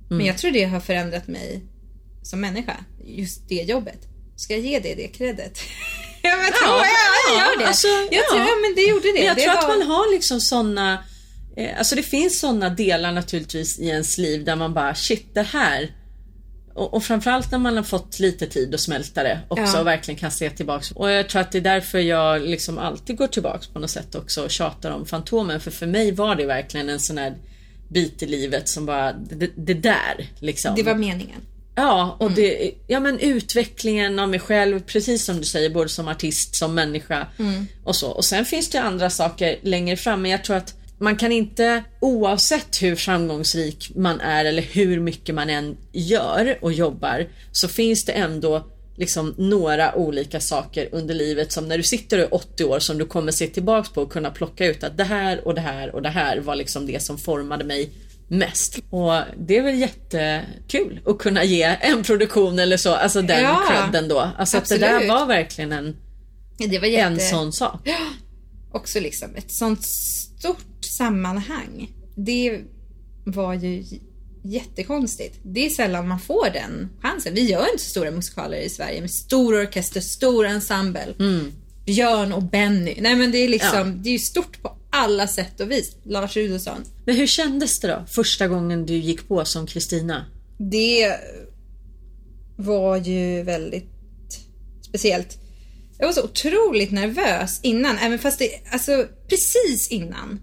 Men 0.09 0.25
jag 0.25 0.37
tror 0.37 0.51
det 0.51 0.63
har 0.63 0.79
förändrat 0.79 1.27
mig 1.27 1.61
som 2.23 2.41
människa. 2.41 2.77
Just 3.05 3.49
det 3.49 3.55
jobbet. 3.61 4.07
Ska 4.35 4.53
jag 4.53 4.63
ge 4.65 4.79
det 4.79 4.95
det 4.95 5.07
credit? 5.07 5.59
ja, 6.29 6.35
men 6.35 6.45
jag 6.45 6.55
tror 6.55 6.77
jag, 6.77 6.85
jag 7.37 7.51
gör 7.51 7.57
det. 7.59 7.67
alltså, 7.67 7.87
jag 7.87 8.07
ja. 8.11 8.21
tror, 8.31 8.39
ja, 8.41 8.55
men 8.61 8.75
det 8.75 8.81
gjorde 8.81 9.07
det. 9.07 9.13
Men 9.13 9.23
jag 9.25 9.35
det 9.35 9.41
tror 9.43 9.53
att 9.53 9.63
var- 9.63 9.77
man 9.77 9.87
har 9.87 10.13
liksom 10.13 10.39
såna 10.41 11.03
eh, 11.57 11.77
Alltså 11.77 11.95
det 11.95 12.03
finns 12.03 12.39
såna 12.39 12.69
delar 12.69 13.11
naturligtvis 13.11 13.79
i 13.79 13.87
ens 13.87 14.17
liv 14.17 14.45
där 14.45 14.55
man 14.55 14.73
bara 14.73 14.95
shit 14.95 15.33
det 15.33 15.41
här 15.41 15.95
och, 16.75 16.93
och 16.93 17.03
framförallt 17.03 17.51
när 17.51 17.59
man 17.59 17.75
har 17.77 17.83
fått 17.83 18.19
lite 18.19 18.47
tid 18.47 18.73
att 18.73 18.79
smälta 18.81 19.23
det 19.23 19.39
också 19.47 19.63
Ja. 19.73 19.79
och 19.79 19.87
verkligen 19.87 20.19
kan 20.19 20.31
se 20.31 20.49
tillbaks. 20.49 20.91
Och 20.91 21.11
jag 21.11 21.29
tror 21.29 21.41
att 21.41 21.51
det 21.51 21.57
är 21.57 21.61
därför 21.61 21.99
jag 21.99 22.41
liksom 22.41 22.77
alltid 22.77 23.17
går 23.17 23.27
tillbaks 23.27 23.67
på 23.67 23.79
något 23.79 23.89
sätt 23.89 24.15
också 24.15 24.43
och 24.43 24.51
tjatar 24.51 24.91
om 24.91 25.05
Fantomen. 25.05 25.59
För 25.61 25.71
för 25.71 25.87
mig 25.87 26.11
var 26.11 26.35
det 26.35 26.45
verkligen 26.45 26.89
en 26.89 26.99
sån 26.99 27.17
här 27.17 27.37
bit 27.89 28.23
i 28.23 28.27
livet 28.27 28.69
som 28.69 28.85
bara, 28.85 29.13
det, 29.13 29.51
det 29.55 29.73
där 29.73 30.29
liksom. 30.39 30.75
Det 30.75 30.83
var 30.83 30.95
meningen. 30.95 31.41
Ja, 31.75 32.15
och 32.19 32.25
Mm. 32.31 32.35
det, 32.35 32.71
ja 32.87 32.99
men 32.99 33.19
utvecklingen 33.19 34.19
av 34.19 34.29
mig 34.29 34.39
själv, 34.39 34.79
precis 34.79 35.25
som 35.25 35.37
du 35.37 35.43
säger, 35.43 35.69
både 35.69 35.89
som 35.89 36.07
artist, 36.07 36.55
som 36.55 36.75
människa 36.75 37.27
Mm. 37.39 37.67
och 37.83 37.95
så. 37.95 38.11
Och 38.11 38.25
sen 38.25 38.45
finns 38.45 38.69
det 38.69 38.81
andra 38.81 39.09
saker 39.09 39.59
längre 39.61 39.97
fram, 39.97 40.21
men 40.21 40.31
jag 40.31 40.43
tror 40.43 40.55
att 40.55 40.73
man 40.97 41.15
kan 41.15 41.31
inte, 41.31 41.83
oavsett 41.99 42.81
hur 42.81 42.95
framgångsrik 42.95 43.91
man 43.95 44.21
är 44.21 44.45
eller 44.45 44.61
hur 44.61 44.99
mycket 44.99 45.35
man 45.35 45.49
än 45.49 45.77
gör 45.91 46.57
och 46.61 46.73
jobbar, 46.73 47.27
så 47.51 47.67
finns 47.67 48.05
det 48.05 48.11
ändå 48.11 48.67
liksom 48.95 49.35
några 49.37 49.95
olika 49.95 50.39
saker 50.39 50.89
under 50.91 51.13
livet 51.15 51.51
som 51.51 51.67
när 51.67 51.77
du 51.77 51.83
sitter 51.83 52.17
och 52.17 52.23
är 52.23 52.33
80 52.33 52.63
år 52.63 52.79
som 52.79 52.97
du 52.97 53.05
kommer 53.05 53.31
se 53.31 53.47
tillbaks 53.47 53.89
på 53.89 54.01
och 54.01 54.11
kunna 54.11 54.29
plocka 54.31 54.65
ut 54.65 54.83
att 54.83 54.97
det 54.97 55.03
här 55.03 55.47
och 55.47 55.55
det 55.55 55.61
här 55.61 55.95
och 55.95 56.01
det 56.01 56.09
här 56.09 56.37
var 56.37 56.55
liksom 56.55 56.85
det 56.87 57.03
som 57.03 57.17
formade 57.17 57.63
mig 57.63 57.89
mest. 58.31 58.79
Och 58.89 59.13
det 59.47 59.57
är 59.57 59.63
väl 59.63 59.79
jättekul 59.79 60.99
att 61.05 61.17
kunna 61.17 61.43
ge 61.43 61.63
en 61.81 62.03
produktion 62.03 62.59
eller 62.59 62.77
så, 62.77 62.93
alltså 62.95 63.21
den 63.21 63.43
Ja, 63.43 63.61
credden 63.69 64.09
då. 64.09 64.19
Alltså 64.37 64.57
att 64.57 64.65
det 64.69 64.77
där 64.77 64.87
absolut. 64.93 65.09
var 65.09 65.25
verkligen 65.25 65.71
en, 65.71 65.95
Det 66.57 66.79
var 66.79 66.87
jätte... 66.87 67.05
en 67.07 67.19
sån 67.19 67.53
sak. 67.53 67.89
Också 68.71 68.99
liksom 68.99 69.35
ett 69.35 69.51
sånt 69.51 69.83
stort 69.83 70.85
sammanhang. 70.85 71.89
Det 72.15 72.59
var 73.25 73.53
ju 73.53 73.83
jättekonstigt. 74.43 75.39
Det 75.43 75.65
är 75.65 75.69
sällan 75.69 76.07
man 76.07 76.19
får 76.19 76.49
den 76.53 76.89
chansen. 77.01 77.33
Vi 77.33 77.41
gör 77.49 77.71
inte 77.71 77.83
så 77.83 77.89
stora 77.89 78.11
musikaler 78.11 78.57
i 78.57 78.69
Sverige 78.69 79.01
med 79.01 79.11
stor 79.11 79.61
orkester, 79.61 80.01
stor 80.01 80.45
ensemble. 80.45 81.13
Björn 81.85 82.33
och 82.33 82.43
Benny. 82.43 82.95
Nej 83.01 83.15
men 83.15 83.31
det 83.31 83.37
är 83.37 83.47
liksom, 83.49 83.77
Mm. 83.81 83.87
Ja. 83.97 84.03
det 84.03 84.09
är 84.09 84.13
ju 84.13 84.19
stort 84.19 84.61
på 84.61 84.77
alla 84.91 85.27
sätt 85.27 85.59
och 85.59 85.71
vis. 85.71 85.95
Lars 86.03 86.37
Rudolfsson. 86.37 86.83
Men 87.05 87.15
hur 87.15 87.27
kändes 87.27 87.79
det 87.79 87.87
då, 87.87 88.05
första 88.07 88.47
gången 88.47 88.85
du 88.85 88.93
gick 88.93 89.27
på 89.27 89.45
som 89.45 89.67
Kristina? 89.67 90.25
Det 90.57 91.15
var 92.57 92.97
ju 92.97 93.43
väldigt 93.43 93.89
speciellt. 94.87 95.37
Jag 95.97 96.05
var 96.05 96.13
så 96.13 96.23
otroligt 96.23 96.91
nervös 96.91 97.59
innan, 97.63 97.97
även 97.97 98.19
fast 98.19 98.39
det, 98.39 98.49
alltså 98.71 99.05
precis 99.29 99.91
innan. 99.91 100.41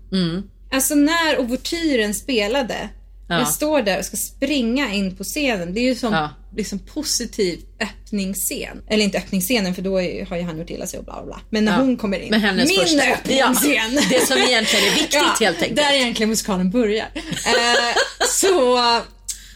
Alltså 0.73 0.95
när 0.95 1.41
ouvertyren 1.41 2.15
spelade. 2.15 2.89
Ja. 3.29 3.39
Jag 3.39 3.49
står 3.49 3.83
där 3.83 3.99
och 3.99 4.05
ska 4.05 4.17
springa 4.17 4.93
in 4.93 5.17
på 5.17 5.25
scenen. 5.25 5.75
Det 5.75 5.81
är 5.81 5.85
ju 5.85 5.95
som 5.95 6.13
Ja. 6.13 6.31
Liksom 6.57 6.79
positiv 6.79 7.61
öppningsscen. 7.81 8.83
Eller 8.89 9.05
inte 9.05 9.19
öppningsscenen 9.19 9.75
för 9.75 9.83
då 9.83 10.01
är, 10.03 10.27
har 10.27 10.37
ju 10.37 10.43
han 10.43 10.59
gjort 10.59 10.71
illa 10.71 10.87
sig 10.87 10.99
och 10.99 11.05
bla 11.05 11.15
bla 11.15 11.25
bla. 11.25 11.41
Men 11.51 11.65
när 11.65 11.73
Ja. 11.73 11.79
hon 11.79 11.97
kommer 11.97 12.19
in. 12.21 12.31
Med 12.31 12.41
hennes 12.41 12.69
min 12.69 12.81
första- 12.81 13.13
öppningsscen. 13.13 13.95
Ja, 13.95 14.01
det 14.11 14.27
som 14.27 14.39
egentligen 14.39 14.85
är 14.85 14.95
viktigt, 14.95 15.21
helt 15.41 15.63
enkelt. 15.63 15.77
Där 15.77 15.93
egentligen 15.95 16.31
musikalen 16.31 16.71
börjar. 16.71 17.07
Eh, 17.15 17.95
så 18.29 18.75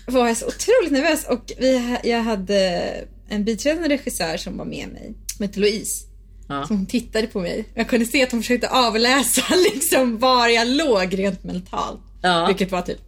var 0.07 0.27
jag 0.29 0.37
så 0.37 0.47
otroligt 0.47 0.93
nervös 0.93 1.25
och 1.29 1.53
vi, 1.59 1.97
jag 2.05 2.23
hade 2.23 2.91
en 3.29 3.45
biträdande 3.45 3.89
regissör 3.89 4.37
som 4.37 4.57
var 4.59 4.65
med 4.65 4.89
mig, 4.89 5.15
som 5.37 5.47
hette 5.47 5.61
Louise. 5.61 6.05
Ja. 6.49 6.65
Så 6.69 6.75
hon 6.75 6.87
tittade 6.87 7.27
på 7.27 7.41
mig. 7.41 7.65
Jag 7.75 7.89
kunde 7.89 8.07
se 8.07 8.23
att 8.23 8.33
hon 8.33 8.43
försökte 8.43 8.69
avläsa 8.69 9.43
liksom 9.75 10.19
var 10.19 10.49
jag 10.49 10.69
låg 10.69 11.19
rent 11.19 11.45
mentalt. 11.45 12.01
Ja. 12.23 12.47
Vilket 12.47 12.71
var 12.71 12.83
typ 12.83 12.99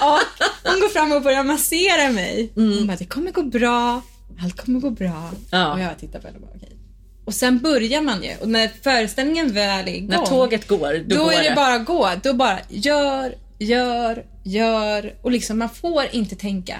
och 0.00 0.70
hon 0.70 0.80
går 0.80 0.88
fram 0.88 1.12
och 1.12 1.22
börjar 1.22 1.44
massera 1.44 2.10
mig. 2.10 2.52
Hon 2.54 2.86
bara, 2.86 2.96
det 2.96 3.04
kommer 3.04 3.30
gå 3.30 3.42
bra. 3.42 4.02
Allt 4.42 4.56
kommer 4.56 4.80
gå 4.80 4.90
bra. 4.90 5.30
Ja. 5.50 5.72
Och 5.72 5.80
jag 5.80 5.98
tittar 5.98 6.20
på 6.20 6.26
henne 6.26 6.38
och 6.38 6.42
bara, 6.42 6.52
okej. 6.56 6.76
Och 7.24 7.34
sen 7.34 7.58
börjar 7.58 8.00
man 8.00 8.22
ju. 8.22 8.36
Och 8.40 8.48
när 8.48 8.70
föreställningen 8.82 9.52
väl 9.52 9.88
är 9.88 9.92
igång. 9.92 10.08
När 10.08 10.26
tåget 10.26 10.68
går, 10.68 11.04
då, 11.08 11.16
Då 11.16 11.24
går 11.24 11.32
är 11.32 11.42
det 11.42 11.56
bara 11.56 11.74
att 11.74 11.86
gå. 11.86 12.10
Då 12.22 12.34
bara 12.34 12.58
gör, 12.68 13.34
gör, 13.58 14.24
gör. 14.44 15.14
Och 15.22 15.30
liksom 15.30 15.58
man 15.58 15.70
får 15.70 16.04
inte 16.12 16.36
tänka. 16.36 16.78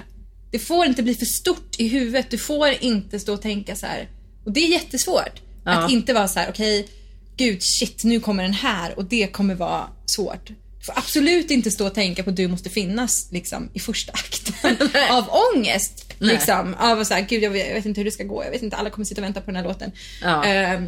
Det 0.51 0.59
får 0.59 0.87
inte 0.87 1.03
bli 1.03 1.15
för 1.15 1.27
stort 1.27 1.81
i 1.81 1.89
huvudet. 1.89 2.31
Du 2.31 2.39
får 2.39 2.69
inte 2.81 3.21
stå 3.21 3.33
och 3.33 3.43
tänka 3.43 3.77
så 3.77 3.87
här. 3.87 4.09
Och 4.45 4.53
det 4.53 4.61
är 4.61 4.69
jättesvårt. 4.69 5.43
Ja. 5.65 5.71
Att 5.71 5.91
inte 5.91 6.13
vara 6.13 6.29
så 6.29 6.39
här: 6.39 6.51
okej, 6.51 6.89
gud 7.37 7.59
shit, 7.63 8.05
nu 8.05 8.21
kommer 8.21 8.43
den 8.43 8.53
här 8.53 8.99
och 8.99 9.05
det 9.05 9.27
kommer 9.27 9.55
vara 9.55 9.89
svårt. 10.17 10.51
Får 10.87 10.99
absolut 10.99 11.51
inte 11.51 11.71
stå 11.71 11.87
och 11.87 11.95
tänka 11.95 12.23
på 12.23 12.31
att 12.31 12.37
du 12.37 12.49
måste 12.49 12.71
finnas 12.71 13.29
liksom, 13.33 13.71
i 13.73 13.81
första 13.81 14.13
akten 14.13 14.77
av 15.11 15.25
ångest. 15.55 16.13
Nej. 16.19 16.31
Liksom, 16.35 16.75
av 16.79 17.01
att 17.01 17.07
säga, 17.07 17.21
gud 17.21 17.43
jag 17.43 17.51
vet, 17.51 17.67
jag 17.69 17.75
vet 17.75 17.87
inte 17.87 18.01
hur 18.01 18.05
det 18.05 18.11
ska 18.11 18.25
gå, 18.25 18.45
jag 18.45 18.51
vet 18.51 18.63
inte, 18.63 18.77
alla 18.77 18.91
kommer 18.91 19.05
sitta 19.05 19.21
och 19.21 19.25
vänta 19.25 19.41
på 19.41 19.47
den 19.47 19.57
här 19.57 19.65
låten. 19.65 19.93
Ja. 20.23 20.45
Ehm, 20.45 20.87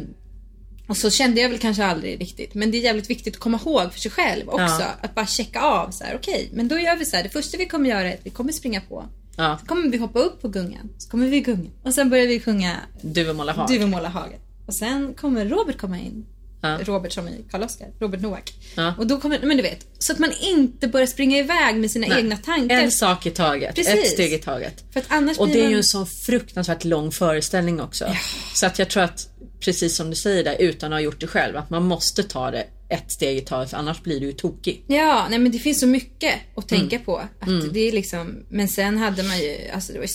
Och 0.87 0.97
så 0.97 1.09
kände 1.09 1.41
jag 1.41 1.49
väl 1.49 1.59
kanske 1.59 1.85
aldrig 1.85 2.21
riktigt. 2.21 2.53
Men 2.53 2.71
det 2.71 2.77
är 2.77 2.81
jävligt 2.81 3.09
viktigt 3.09 3.33
att 3.35 3.39
komma 3.39 3.59
ihåg 3.65 3.93
för 3.93 3.99
sig 3.99 4.11
själv 4.11 4.49
också. 4.49 4.63
Ja. 4.79 4.87
Att 5.01 5.15
bara 5.15 5.25
checka 5.27 5.61
av 5.61 5.91
så 5.91 6.03
här, 6.03 6.15
okej, 6.15 6.49
men 6.53 6.67
då 6.67 6.79
gör 6.79 6.95
vi 6.95 7.05
så 7.05 7.15
här. 7.15 7.23
Det 7.23 7.29
första 7.29 7.57
vi 7.57 7.65
kommer 7.65 7.89
göra 7.89 8.09
är 8.11 8.13
att 8.13 8.25
vi 8.25 8.29
kommer 8.29 8.51
springa 8.51 8.81
på. 8.81 9.05
Ja. 9.37 9.57
Så 9.61 9.65
kommer 9.65 9.89
vi 9.89 9.97
hoppa 9.97 10.19
upp 10.19 10.41
på 10.41 10.47
gungan. 10.47 10.89
Så 10.97 11.09
kommer 11.09 11.27
vi 11.27 11.39
gunga. 11.41 11.69
Och 11.83 11.93
sen 11.93 12.09
börjar 12.09 12.27
vi 12.27 12.39
sjunga 12.39 12.77
Du 13.01 13.23
vill 13.23 13.33
måla 13.35 13.51
hag. 13.53 13.67
Du 13.69 13.77
vill 13.77 13.87
måla 13.87 14.09
hagen. 14.09 14.39
Och 14.67 14.73
sen 14.73 15.13
kommer 15.13 15.45
Robert 15.45 15.77
komma 15.77 15.99
in. 15.99 16.25
Ja. 16.63 16.79
Robert 16.83 17.11
som 17.11 17.27
i 17.27 17.45
Karl-Oskar. 17.51 17.87
Robert 17.99 18.21
Noack. 18.21 18.53
Ja. 18.75 18.93
Och 18.97 19.07
då 19.07 19.19
kommer, 19.19 19.39
men 19.43 19.57
du 19.57 19.63
vet, 19.63 19.85
så 19.99 20.13
att 20.13 20.19
man 20.19 20.31
inte 20.41 20.87
börjar 20.87 21.07
springa 21.07 21.37
iväg 21.37 21.75
med 21.75 21.91
sina 21.91 22.07
Nej. 22.07 22.17
egna 22.19 22.37
tankar. 22.37 22.75
En 22.75 22.91
sak 22.91 23.25
i 23.25 23.29
taget. 23.31 23.75
Precis. 23.75 23.93
Ett 23.93 24.07
steg 24.07 24.33
i 24.33 24.37
taget. 24.37 24.83
För 24.93 24.99
att 24.99 25.05
annars 25.09 25.37
Och 25.37 25.47
det 25.47 25.59
är 25.59 25.63
man... 25.63 25.71
ju 25.71 25.77
en 25.77 25.83
sån 25.83 26.07
fruktansvärt 26.07 26.83
lång 26.83 27.11
föreställning 27.11 27.81
också. 27.81 28.15
Så 28.55 28.65
att 28.65 28.79
jag 28.79 28.89
tror 28.89 29.03
att, 29.03 29.29
precis 29.59 29.95
som 29.95 30.09
du 30.09 30.15
säger 30.15 30.43
där, 30.43 30.55
utan 30.59 30.93
att 30.93 30.97
ha 30.97 31.01
gjort 31.01 31.19
det 31.19 31.27
själv, 31.27 31.57
att 31.57 31.69
man 31.69 31.83
måste 31.83 32.23
ta 32.23 32.51
det 32.51 32.65
ett 32.89 33.11
steg 33.11 33.37
i 33.37 33.41
taget 33.41 33.69
för 33.69 33.77
annars 33.77 34.01
blir 34.03 34.19
du 34.19 34.25
ju 34.25 34.31
tokig. 34.31 34.83
Ja, 34.87 35.27
nej 35.29 35.39
men 35.39 35.51
det 35.51 35.59
finns 35.59 35.79
så 35.79 35.87
mycket 35.87 36.33
att 36.55 36.67
tänka 36.67 36.95
Mm. 36.95 37.05
på. 37.05 37.17
Att 37.39 37.73
det 37.73 37.79
är 37.79 37.91
liksom, 37.91 38.45
men 38.49 38.67
sen 38.67 38.97
hade 38.97 39.23
man 39.23 39.37
ju, 39.39 39.57
alltså 39.73 39.93
det 39.93 39.99
var 39.99 40.05
ju, 40.05 40.11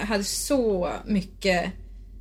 jag 0.00 0.06
hade 0.06 0.24
så 0.24 0.90
mycket 1.06 1.64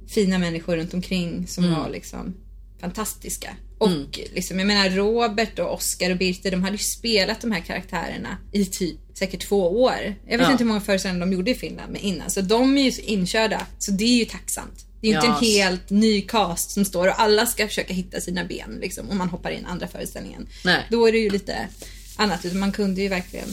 fina 0.07 0.37
människor 0.37 0.75
runt 0.77 0.93
omkring 0.93 1.47
som 1.47 1.63
Mm. 1.63 1.79
var 1.79 1.89
liksom 1.89 2.33
fantastiska. 2.81 3.55
Och 3.77 4.19
liksom, 4.33 4.59
jag 4.59 4.67
menar 4.67 4.89
Robert 4.89 5.59
och 5.59 5.73
Oscar 5.73 6.11
och 6.11 6.17
Birte, 6.17 6.49
de 6.49 6.63
hade 6.63 6.75
ju 6.75 6.83
spelat 6.83 7.41
de 7.41 7.51
här 7.51 7.59
karaktärerna 7.61 8.37
i 8.51 8.65
typ 8.65 8.97
säkert 9.17 9.47
två 9.47 9.81
år. 9.83 10.15
Jag 10.27 10.37
vet 10.37 10.47
Ja. 10.47 10.51
inte 10.51 10.63
hur 10.63 10.67
många 10.67 10.81
föreställningar 10.81 11.25
de 11.27 11.33
gjorde 11.33 11.51
i 11.51 11.55
Finland 11.55 11.91
med 11.91 12.01
innan. 12.03 12.29
Så 12.29 12.41
de 12.41 12.77
är 12.77 12.81
ju 12.83 12.91
så 12.91 13.01
inkörda. 13.01 13.67
Så 13.79 13.91
det 13.91 14.03
är 14.03 14.17
ju 14.17 14.25
tacksamt. 14.25 14.85
Det 15.01 15.07
är 15.07 15.11
ju 15.11 15.17
Ja. 15.17 15.25
inte 15.25 15.45
en 15.45 15.51
helt 15.51 15.89
ny 15.89 16.21
cast 16.21 16.71
som 16.71 16.85
står 16.85 17.07
och 17.07 17.21
alla 17.21 17.45
ska 17.45 17.67
försöka 17.67 17.93
hitta 17.93 18.21
sina 18.21 18.45
ben 18.45 18.77
liksom, 18.81 19.09
om 19.09 19.17
man 19.17 19.29
hoppar 19.29 19.51
in 19.51 19.65
andra 19.65 19.87
föreställningen. 19.87 20.47
Nej. 20.65 20.83
Då 20.91 21.07
är 21.07 21.11
det 21.11 21.17
ju 21.17 21.29
lite 21.29 21.67
annat. 22.15 22.53
Man 22.53 22.71
kunde 22.71 23.01
ju 23.01 23.07
verkligen 23.07 23.47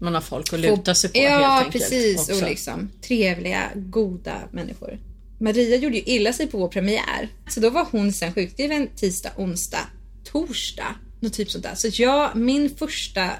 Man 0.00 0.14
har 0.14 0.20
folk 0.20 0.52
att 0.52 0.60
luta 0.60 0.94
sig 0.94 1.10
på 1.10 1.18
Ja, 1.18 1.28
helt 1.38 1.66
enkelt. 1.66 1.84
precis. 1.84 2.20
också. 2.20 2.34
Och 2.44 2.48
liksom 2.50 2.90
trevliga, 3.02 3.70
goda 3.76 4.34
människor. 4.52 4.98
Maria 5.40 5.76
gjorde 5.76 5.96
ju 5.96 6.02
illa 6.02 6.32
sig 6.32 6.46
på 6.46 6.58
vår 6.58 6.68
premiär. 6.68 7.28
Så 7.48 7.60
då 7.60 7.70
var 7.70 7.86
hon 7.90 8.12
sen 8.12 8.34
sjukskriven 8.34 8.88
tisdag, 8.96 9.30
onsdag, 9.36 9.86
torsdag. 10.32 10.94
Något 11.20 11.32
typ 11.32 11.50
sånt 11.50 11.64
där. 11.64 11.74
Så 11.74 12.02
jag, 12.02 12.36
min 12.36 12.70
första 12.76 13.30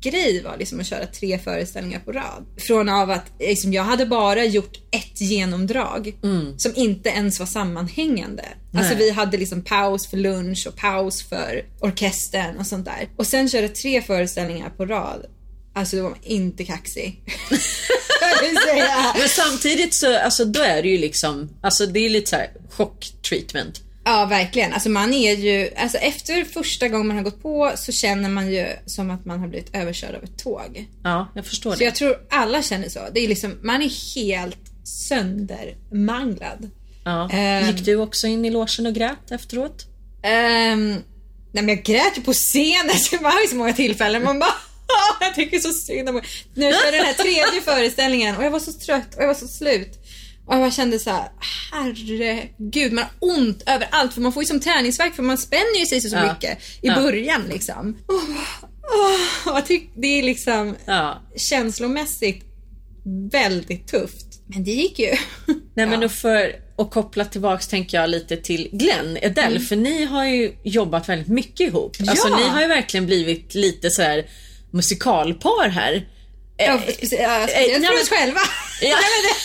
grej 0.00 0.42
var 0.42 0.56
liksom 0.58 0.80
att 0.80 0.86
köra 0.86 1.06
tre 1.06 1.38
föreställningar 1.38 2.00
på 2.00 2.12
rad. 2.12 2.44
Från 2.56 2.88
av 2.88 3.10
att 3.10 3.32
liksom, 3.38 3.72
jag 3.72 3.82
hade 3.82 4.06
bara 4.06 4.44
gjort 4.44 4.76
ett 4.90 5.20
genomdrag 5.20 6.14
som 6.56 6.72
inte 6.76 7.08
ens 7.08 7.38
var 7.38 7.46
sammanhängande. 7.46 8.44
Alltså 8.74 8.94
vi 8.94 9.10
hade 9.10 9.36
liksom 9.36 9.62
paus 9.62 10.06
för 10.06 10.16
lunch 10.16 10.66
och 10.66 10.76
paus 10.76 11.22
för 11.22 11.64
orkestern 11.80 12.56
och 12.56 12.66
sånt 12.66 12.84
där. 12.84 13.08
Och 13.16 13.26
sen 13.26 13.48
köra 13.48 13.68
tre 13.68 14.02
föreställningar 14.02 14.70
på 14.70 14.86
rad. 14.86 15.26
Alltså 15.74 15.96
då 15.96 16.02
var 16.02 16.10
man 16.10 16.18
inte 16.22 16.64
kaxig. 16.64 17.22
Men 19.18 19.28
samtidigt 19.28 19.94
så, 19.94 20.18
alltså 20.18 20.44
då 20.44 20.62
är 20.62 20.82
det 20.82 20.88
ju 20.88 20.98
liksom, 20.98 21.50
alltså 21.62 21.86
det 21.86 22.00
är 22.00 22.10
lite 22.10 22.30
så 22.30 22.36
här 22.36 22.50
chocktreatment. 22.70 23.80
Ja, 24.04 24.24
verkligen. 24.24 24.72
Alltså 24.72 24.88
man 24.88 25.14
är 25.14 25.34
ju, 25.36 25.70
alltså 25.76 25.98
efter 25.98 26.44
första 26.44 26.88
gången 26.88 27.06
man 27.06 27.16
har 27.16 27.24
gått 27.24 27.42
på 27.42 27.72
så 27.76 27.92
känner 27.92 28.28
man 28.28 28.52
ju 28.52 28.66
som 28.86 29.10
att 29.10 29.24
man 29.24 29.40
har 29.40 29.48
blivit 29.48 29.74
överkörd 29.76 30.14
av 30.14 30.24
ett 30.24 30.38
tåg. 30.38 30.86
Ja, 31.04 31.32
jag 31.34 31.46
förstår 31.46 31.72
Så 31.72 31.78
det. 31.78 31.84
jag 31.84 31.94
tror 31.94 32.16
alla 32.30 32.62
känner 32.62 32.88
så. 32.88 33.00
Det 33.14 33.20
är 33.20 33.28
liksom, 33.28 33.58
man 33.62 33.82
är 33.82 34.14
helt 34.14 34.58
söndermanglad. 34.84 36.70
Ja. 37.04 37.30
Ehm. 37.30 37.66
Gick 37.66 37.84
du 37.84 37.96
också 37.96 38.26
in 38.26 38.44
i 38.44 38.50
logen 38.50 38.86
och 38.86 38.94
grät 38.94 39.30
efteråt? 39.30 39.86
Ehm, 40.22 40.90
nej 41.52 41.64
men 41.64 41.68
jag 41.68 41.82
grät 41.84 42.18
ju 42.18 42.22
på 42.22 42.32
scenen, 42.32 42.98
så 42.98 43.16
det 43.16 43.22
var 43.22 43.40
ju 43.42 43.48
så 43.48 43.56
många 43.56 43.72
tillfällen. 43.72 44.24
Man 44.24 44.38
bara 44.38 44.54
jag 45.20 45.34
tycker 45.34 45.58
så 45.58 45.72
synd 45.72 46.08
om 46.08 46.20
Nu 46.54 46.72
körde 46.72 46.96
den 46.96 47.06
här 47.06 47.12
tredje 47.12 47.60
föreställningen 47.64 48.36
och 48.36 48.44
jag 48.44 48.50
var 48.50 48.60
så 48.60 48.72
trött 48.72 49.14
och 49.16 49.22
jag 49.22 49.26
var 49.26 49.34
så 49.34 49.48
slut. 49.48 49.98
Och 50.46 50.54
jag 50.56 50.72
kände 50.72 50.98
så 50.98 51.10
här, 51.10 51.28
herregud, 51.72 52.92
man 52.92 53.04
har 53.04 53.36
ont 53.36 53.62
överallt 53.66 54.14
för 54.14 54.20
man 54.20 54.32
får 54.32 54.42
ju 54.42 54.46
som 54.46 54.60
träningsvärk 54.60 55.14
för 55.14 55.22
man 55.22 55.38
spänner 55.38 55.78
ju 55.80 55.86
sig 55.86 56.00
så, 56.00 56.08
så 56.08 56.16
Ja. 56.16 56.32
mycket 56.32 56.58
i 56.58 56.86
Ja. 56.86 56.94
början 56.94 57.42
liksom. 57.48 57.96
Oh, 58.08 59.54
jag 59.54 59.66
tyck, 59.66 59.90
det 59.96 60.06
är 60.18 60.22
liksom 60.22 60.76
Ja. 60.86 61.22
känslomässigt 61.36 62.44
väldigt 63.32 63.88
tufft. 63.88 64.26
Men 64.46 64.64
det 64.64 64.70
gick 64.70 64.98
ju. 64.98 65.10
Nej 65.76 65.86
men 65.86 66.00
då 66.00 66.08
för 66.08 66.56
att 66.78 66.90
koppla 66.90 67.24
tillbaks 67.24 67.68
tänker 67.68 68.00
jag 68.00 68.10
lite 68.10 68.36
till 68.36 68.68
Glenn 68.72 69.18
Edell 69.22 69.60
för 69.60 69.76
ni 69.76 70.04
har 70.04 70.24
ju 70.26 70.52
jobbat 70.64 71.08
väldigt 71.08 71.28
mycket 71.28 71.60
ihop. 71.68 71.96
Alltså 72.08 72.36
ni 72.36 72.42
har 72.42 72.60
ju 72.62 72.66
verkligen 72.68 73.06
blivit 73.06 73.54
lite 73.54 73.90
så 73.90 74.02
här 74.02 74.26
musikalpar 74.74 75.68
här. 75.68 76.08
Ja, 76.56 76.64
Eh, 76.66 76.80
speciellt, 76.94 77.22
ja, 77.22 77.48
eh, 77.48 77.66
nej, 77.66 77.74
för 77.74 77.80
men- 77.80 78.02
oss 78.02 78.08
själva. 78.08 78.40
Ja. 78.82 78.96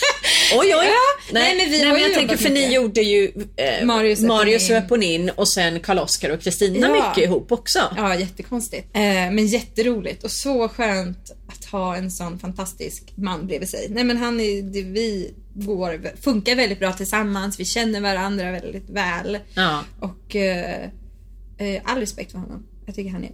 Oj 0.58 0.74
oj. 0.76 0.86
Ja, 0.86 1.32
nej, 1.32 1.70
men 1.80 1.90
har 1.90 1.96
ju 1.98 2.02
jag 2.04 2.14
tänker 2.14 2.36
för 2.36 2.48
ni 2.48 2.54
mycket. 2.54 2.72
gjorde 2.74 3.00
ju 3.00 3.32
eh, 3.56 3.86
Marius 3.86 4.20
Marius 4.20 4.70
och 4.70 4.76
Eponin. 4.76 5.20
Eponin 5.22 5.30
och 5.36 5.48
sen 5.48 5.80
Karl-Oskar 5.80 6.30
och 6.30 6.40
Kristina 6.40 6.86
Ja. 6.86 6.92
mycket 7.08 7.24
ihop 7.24 7.52
också. 7.52 7.78
Ja, 7.96 8.14
jättekonstigt. 8.16 8.96
Eh, 8.96 9.02
men 9.02 9.46
jätteroligt 9.46 10.24
och 10.24 10.30
så 10.30 10.68
skönt 10.68 11.30
att 11.48 11.64
ha 11.64 11.96
en 11.96 12.10
sån 12.10 12.38
fantastisk 12.38 13.02
man 13.14 13.46
bredvid 13.46 13.68
sig. 13.68 13.86
Nej 13.90 14.04
men 14.04 14.16
han 14.16 14.40
är, 14.40 14.62
det, 14.62 14.82
vi 14.82 15.34
går, 15.54 16.00
funkar 16.22 16.54
väldigt 16.54 16.78
bra 16.78 16.92
tillsammans, 16.92 17.60
vi 17.60 17.64
känner 17.64 18.00
varandra 18.00 18.50
väldigt 18.52 18.90
väl. 18.90 19.38
Ja. 19.54 19.84
Och 20.00 20.36
eh, 20.36 20.84
eh, 21.58 21.82
all 21.84 22.00
respekt 22.00 22.30
för 22.32 22.38
honom. 22.38 22.66
Jag 22.86 22.94
tycker 22.94 23.10
han 23.10 23.24
är 23.24 23.30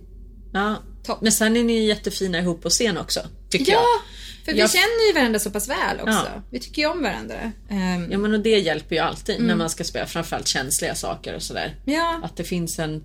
ja. 0.56 0.76
Topp. 1.04 1.18
Men 1.22 1.32
sen 1.32 1.56
är 1.56 1.64
ni 1.64 1.86
jättefina 1.86 2.38
ihop 2.38 2.62
på 2.62 2.68
scen 2.70 2.98
också. 2.98 3.20
Tycker 3.50 3.72
Ja, 3.72 3.78
jag. 3.78 4.44
för 4.44 4.52
vi 4.52 4.58
Jag- 4.58 4.70
känner 4.70 5.06
ju 5.08 5.12
varandra 5.12 5.38
så 5.38 5.50
pass 5.50 5.68
väl 5.68 5.96
också. 6.00 6.26
Ja. 6.34 6.42
Vi 6.50 6.60
tycker 6.60 6.82
ju 6.82 6.88
om 6.88 7.02
varandra. 7.02 7.52
Ehm, 7.70 8.08
Ja 8.12 8.18
men 8.18 8.34
och 8.34 8.40
det 8.40 8.58
hjälper 8.58 8.94
ju 8.96 9.00
alltid 9.02 9.34
Mm. 9.34 9.46
när 9.46 9.54
man 9.56 9.70
ska 9.70 9.84
spela 9.84 10.06
framförallt 10.06 10.48
känsliga 10.48 10.94
saker 10.94 11.34
och 11.34 11.42
sådär. 11.42 11.76
ja. 11.84 12.20
Att 12.24 12.36
det 12.36 12.44
finns 12.44 12.78
en, 12.78 13.04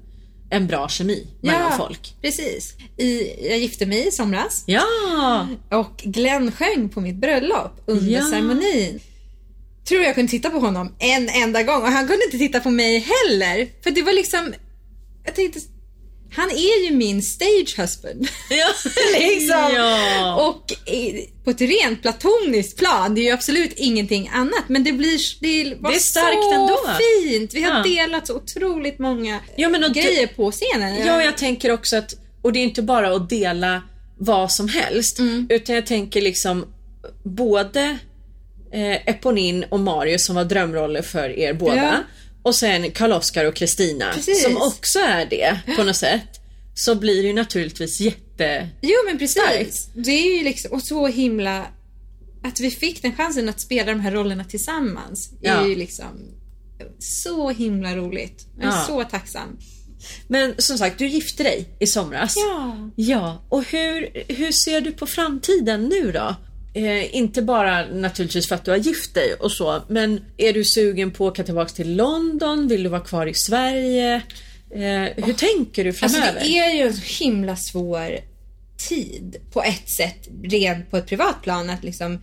en 0.50 0.68
bra 0.68 0.88
kemi 0.90 1.28
mellan 1.42 1.78
folk. 1.78 2.16
precis. 2.22 2.74
I, 2.98 3.22
jag 3.50 3.60
gifte 3.60 3.86
mig 3.86 4.08
i 4.08 4.12
somras. 4.12 4.64
Ja! 4.68 5.48
Och 5.72 5.98
Glenn 5.98 6.52
sjöng 6.52 6.90
på 6.90 7.02
mitt 7.02 7.16
bröllop 7.16 7.82
under 7.86 8.12
Ja. 8.12 8.22
ceremonin. 8.30 9.00
Tror 9.88 10.02
jag 10.04 10.16
kunde 10.16 10.32
titta 10.32 10.50
på 10.50 10.60
honom 10.60 10.96
en 11.00 11.30
enda 11.30 11.64
gång 11.64 11.82
och 11.82 11.88
han 11.92 12.08
kunde 12.08 12.26
inte 12.26 12.38
titta 12.38 12.60
på 12.60 12.70
mig 12.70 13.00
heller. 13.00 13.68
För 13.84 13.92
det 13.92 14.02
var 14.02 14.14
liksom, 14.14 14.54
jag 15.26 15.36
tänkte, 15.36 15.60
han 16.32 16.50
är 16.50 16.86
ju 16.90 16.96
min 16.96 17.22
stage 17.22 17.74
husband. 17.78 18.28
Ja. 18.50 18.68
liksom. 19.20 19.72
Ja. 19.76 20.36
Och 20.48 20.90
i, 20.94 21.30
på 21.44 21.50
ett 21.52 21.62
rent 21.62 22.02
platoniskt 22.02 22.78
plan, 22.78 23.16
det 23.16 23.22
är 23.22 23.24
ju 23.24 23.32
absolut 23.32 23.74
ingenting 23.76 24.30
annat. 24.34 24.64
Men 24.68 24.84
det 24.84 24.92
blir 24.92 25.20
det 25.42 25.76
var 25.80 25.92
Det 25.92 25.96
är 25.98 26.00
starkt 26.00 26.44
så 26.44 26.54
ändå. 26.54 26.78
fint. 27.24 27.54
Vi 27.54 27.64
har 27.64 27.78
Ja. 27.78 27.84
delat 27.84 28.28
så 28.28 28.36
otroligt 28.36 29.00
många 29.00 29.40
Ja, 29.56 29.70
men 29.70 29.94
grejer 29.94 30.28
på 30.28 30.52
scenen. 30.52 31.08
Ja, 31.08 31.24
jag 31.24 31.38
tänker 31.38 31.72
också 31.72 31.96
att, 31.98 32.14
och 32.42 32.54
det 32.54 32.60
är 32.60 32.64
inte 32.64 32.82
bara 32.82 33.16
att 33.16 33.30
dela 33.30 33.82
vad 34.18 34.52
som 34.52 34.68
helst, 34.68 35.20
Mm. 35.20 35.48
utan 35.50 35.76
jag 35.76 35.86
tänker 35.86 36.22
liksom 36.22 36.66
både 37.24 37.98
eh, 38.74 39.10
Eponin 39.10 39.64
och 39.70 39.80
Marius 39.80 40.26
som 40.26 40.36
var 40.36 40.44
drömroller 40.46 41.02
för 41.02 41.30
er 41.40 41.54
båda. 41.54 42.04
Och 42.44 42.56
sen 42.56 42.92
Karl-Oskar 42.92 43.46
och 43.46 43.56
Kristina 43.56 44.14
som 44.44 44.58
också 44.58 45.00
är 45.00 45.26
det 45.26 45.60
på 45.76 45.84
något 45.84 45.96
sätt, 45.96 46.40
så 46.76 46.96
blir 46.96 47.22
det 47.22 47.28
ju 47.28 47.34
naturligtvis 47.34 48.00
jätte... 48.00 48.70
Jo 48.82 48.96
men 49.06 49.18
precis. 49.18 49.42
Starkt. 49.42 49.90
Det 49.94 50.12
är 50.12 50.38
ju 50.38 50.44
liksom, 50.44 50.72
och 50.72 50.82
så 50.82 51.08
himla 51.08 51.66
att 52.44 52.60
vi 52.60 52.72
fick 52.72 53.02
den 53.02 53.16
chansen 53.16 53.50
att 53.50 53.60
spela 53.62 53.92
de 53.92 54.00
här 54.00 54.12
rollerna 54.12 54.44
tillsammans 54.44 55.30
Ja. 55.42 55.52
är 55.52 55.68
ju 55.68 55.76
liksom 55.76 56.20
så 57.00 57.50
himla 57.50 57.96
roligt. 57.96 58.48
Jag 58.58 58.64
är 58.74 58.78
Ja. 58.78 58.84
så 58.88 59.04
tacksam. 59.04 59.58
Men 60.28 60.54
som 60.58 60.78
sagt, 60.78 60.98
du 60.98 61.08
gifte 61.08 61.44
dig 61.44 61.70
i 61.80 61.88
somras. 61.88 62.34
Ja. 62.38 62.90
Ja, 62.96 63.46
och 63.50 63.64
hur, 63.64 64.24
hur 64.34 64.52
ser 64.52 64.82
du 64.82 64.92
på 64.92 65.06
framtiden 65.08 65.86
nu 65.90 66.12
då? 66.12 66.36
Eh, 66.74 67.16
inte 67.16 67.42
bara 67.42 67.86
naturligtvis 67.88 68.48
för 68.48 68.56
att 68.56 68.66
du 68.66 68.72
har 68.72 68.78
gift 68.78 69.14
dig 69.14 69.34
och 69.34 69.52
så, 69.52 69.84
men 69.88 70.22
är 70.38 70.54
du 70.54 70.64
sugen 70.64 71.12
på 71.12 71.28
att 71.28 71.32
åka 71.34 71.44
tillbaka 71.44 71.70
till 71.70 71.96
London? 71.96 72.68
Vill 72.68 72.84
du 72.84 72.90
vara 72.90 73.02
kvar 73.02 73.28
i 73.28 73.34
Sverige? 73.34 74.16
Eh, 74.74 75.24
hur 75.26 75.34
tänker 75.34 75.84
du 75.84 75.90
Alltså 75.90 76.08
framöver? 76.08 76.40
det 76.42 76.58
är 76.58 76.72
ju 76.74 76.82
en 76.82 76.94
så 76.94 77.24
himla 77.24 77.56
svår 77.56 78.20
tid 78.90 79.36
på 79.54 79.64
ett 79.64 79.90
sätt, 79.90 80.28
rent 80.44 80.92
på 80.92 80.98
ett 80.98 81.08
privat 81.08 81.42
plan. 81.44 81.70
Att 81.70 81.84
liksom, 81.84 82.22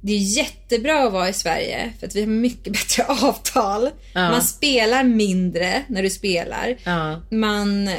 det 0.00 0.12
är 0.12 0.36
jättebra 0.36 1.06
att 1.06 1.12
vara 1.12 1.28
i 1.28 1.32
Sverige 1.32 1.92
för 2.00 2.06
att 2.06 2.14
vi 2.14 2.20
har 2.20 2.26
mycket 2.28 2.72
bättre 2.72 3.04
avtal. 3.04 3.90
Ja. 4.12 4.30
Man 4.30 4.42
spelar 4.42 5.04
mindre 5.04 5.82
när 5.88 6.02
du 6.02 6.10
spelar. 6.10 6.76
Ja. 6.84 7.22
Man... 7.30 7.88
Eh, 7.88 7.94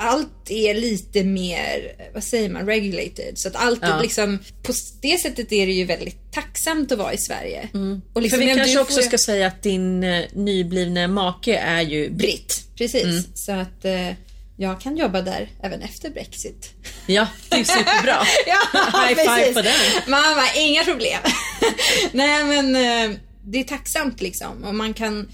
allt 0.00 0.50
är 0.50 0.74
lite 0.74 1.24
mer, 1.24 1.92
vad 2.14 2.24
säger 2.24 2.48
man, 2.48 2.66
regulated. 2.66 3.38
Så 3.38 3.48
att 3.48 3.56
allt 3.56 3.78
Ja. 3.82 4.00
liksom, 4.02 4.38
på 4.62 4.72
det 5.02 5.18
sättet 5.20 5.52
är 5.52 5.66
det 5.66 5.72
ju 5.72 5.84
väldigt 5.84 6.32
tacksamt 6.32 6.92
att 6.92 6.98
vara 6.98 7.12
i 7.12 7.18
Sverige. 7.18 7.68
Och 8.12 8.22
liksom, 8.22 8.40
För 8.40 8.46
vi 8.46 8.54
kanske 8.54 8.80
också 8.80 8.94
får- 8.94 9.02
ska 9.02 9.18
säga 9.18 9.46
att 9.46 9.62
din 9.62 10.04
eh, 10.04 10.24
nyblivne 10.32 11.08
make 11.08 11.56
är 11.56 11.80
ju 11.80 12.10
britt. 12.10 12.62
Precis, 12.76 13.04
Mm. 13.04 13.22
så 13.34 13.52
att 13.52 13.84
eh, 13.84 14.10
jag 14.56 14.80
kan 14.80 14.96
jobba 14.96 15.20
där 15.22 15.48
även 15.62 15.82
efter 15.82 16.10
Brexit. 16.10 16.70
Ja, 17.06 17.26
det 17.48 17.56
är 17.56 17.64
superbra. 17.64 18.16
Ja, 18.46 18.58
High 19.00 19.08
five 19.20 19.36
precis. 19.36 19.54
på 19.54 19.62
den. 19.62 20.10
Mamma, 20.10 20.42
inga 20.56 20.84
problem. 20.84 21.18
Nej 22.12 22.44
men 22.44 22.76
eh, 22.76 23.16
det 23.44 23.58
är 23.60 23.64
tacksamt 23.64 24.20
liksom. 24.20 24.64
Och 24.64 24.74
man 24.74 24.94
kan 24.94 25.28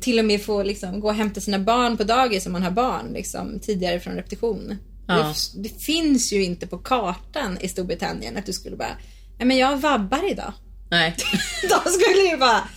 till 0.00 0.18
och 0.18 0.24
med 0.24 0.44
få 0.44 0.62
liksom, 0.62 1.00
gå 1.00 1.08
och 1.08 1.14
hämta 1.14 1.40
sina 1.40 1.58
barn 1.58 1.96
på 1.96 2.04
dagis 2.04 2.46
om 2.46 2.52
man 2.52 2.62
har 2.62 2.70
barn 2.70 3.12
liksom, 3.12 3.60
tidigare 3.60 4.00
från 4.00 4.14
repetition. 4.14 4.78
Ja. 5.06 5.34
Det, 5.54 5.68
det 5.68 5.82
finns 5.82 6.32
ju 6.32 6.44
inte 6.44 6.66
på 6.66 6.78
kartan 6.78 7.58
i 7.60 7.68
Storbritannien 7.68 8.36
att 8.36 8.46
du 8.46 8.52
skulle 8.52 8.76
bara, 8.76 8.96
nej 9.38 9.46
men 9.46 9.56
jag 9.56 9.76
vabbar 9.76 10.30
idag. 10.30 10.52
Nej. 10.90 11.16
Då 11.62 11.90
skulle 11.90 12.30
ju 12.30 12.36
bara, 12.36 12.68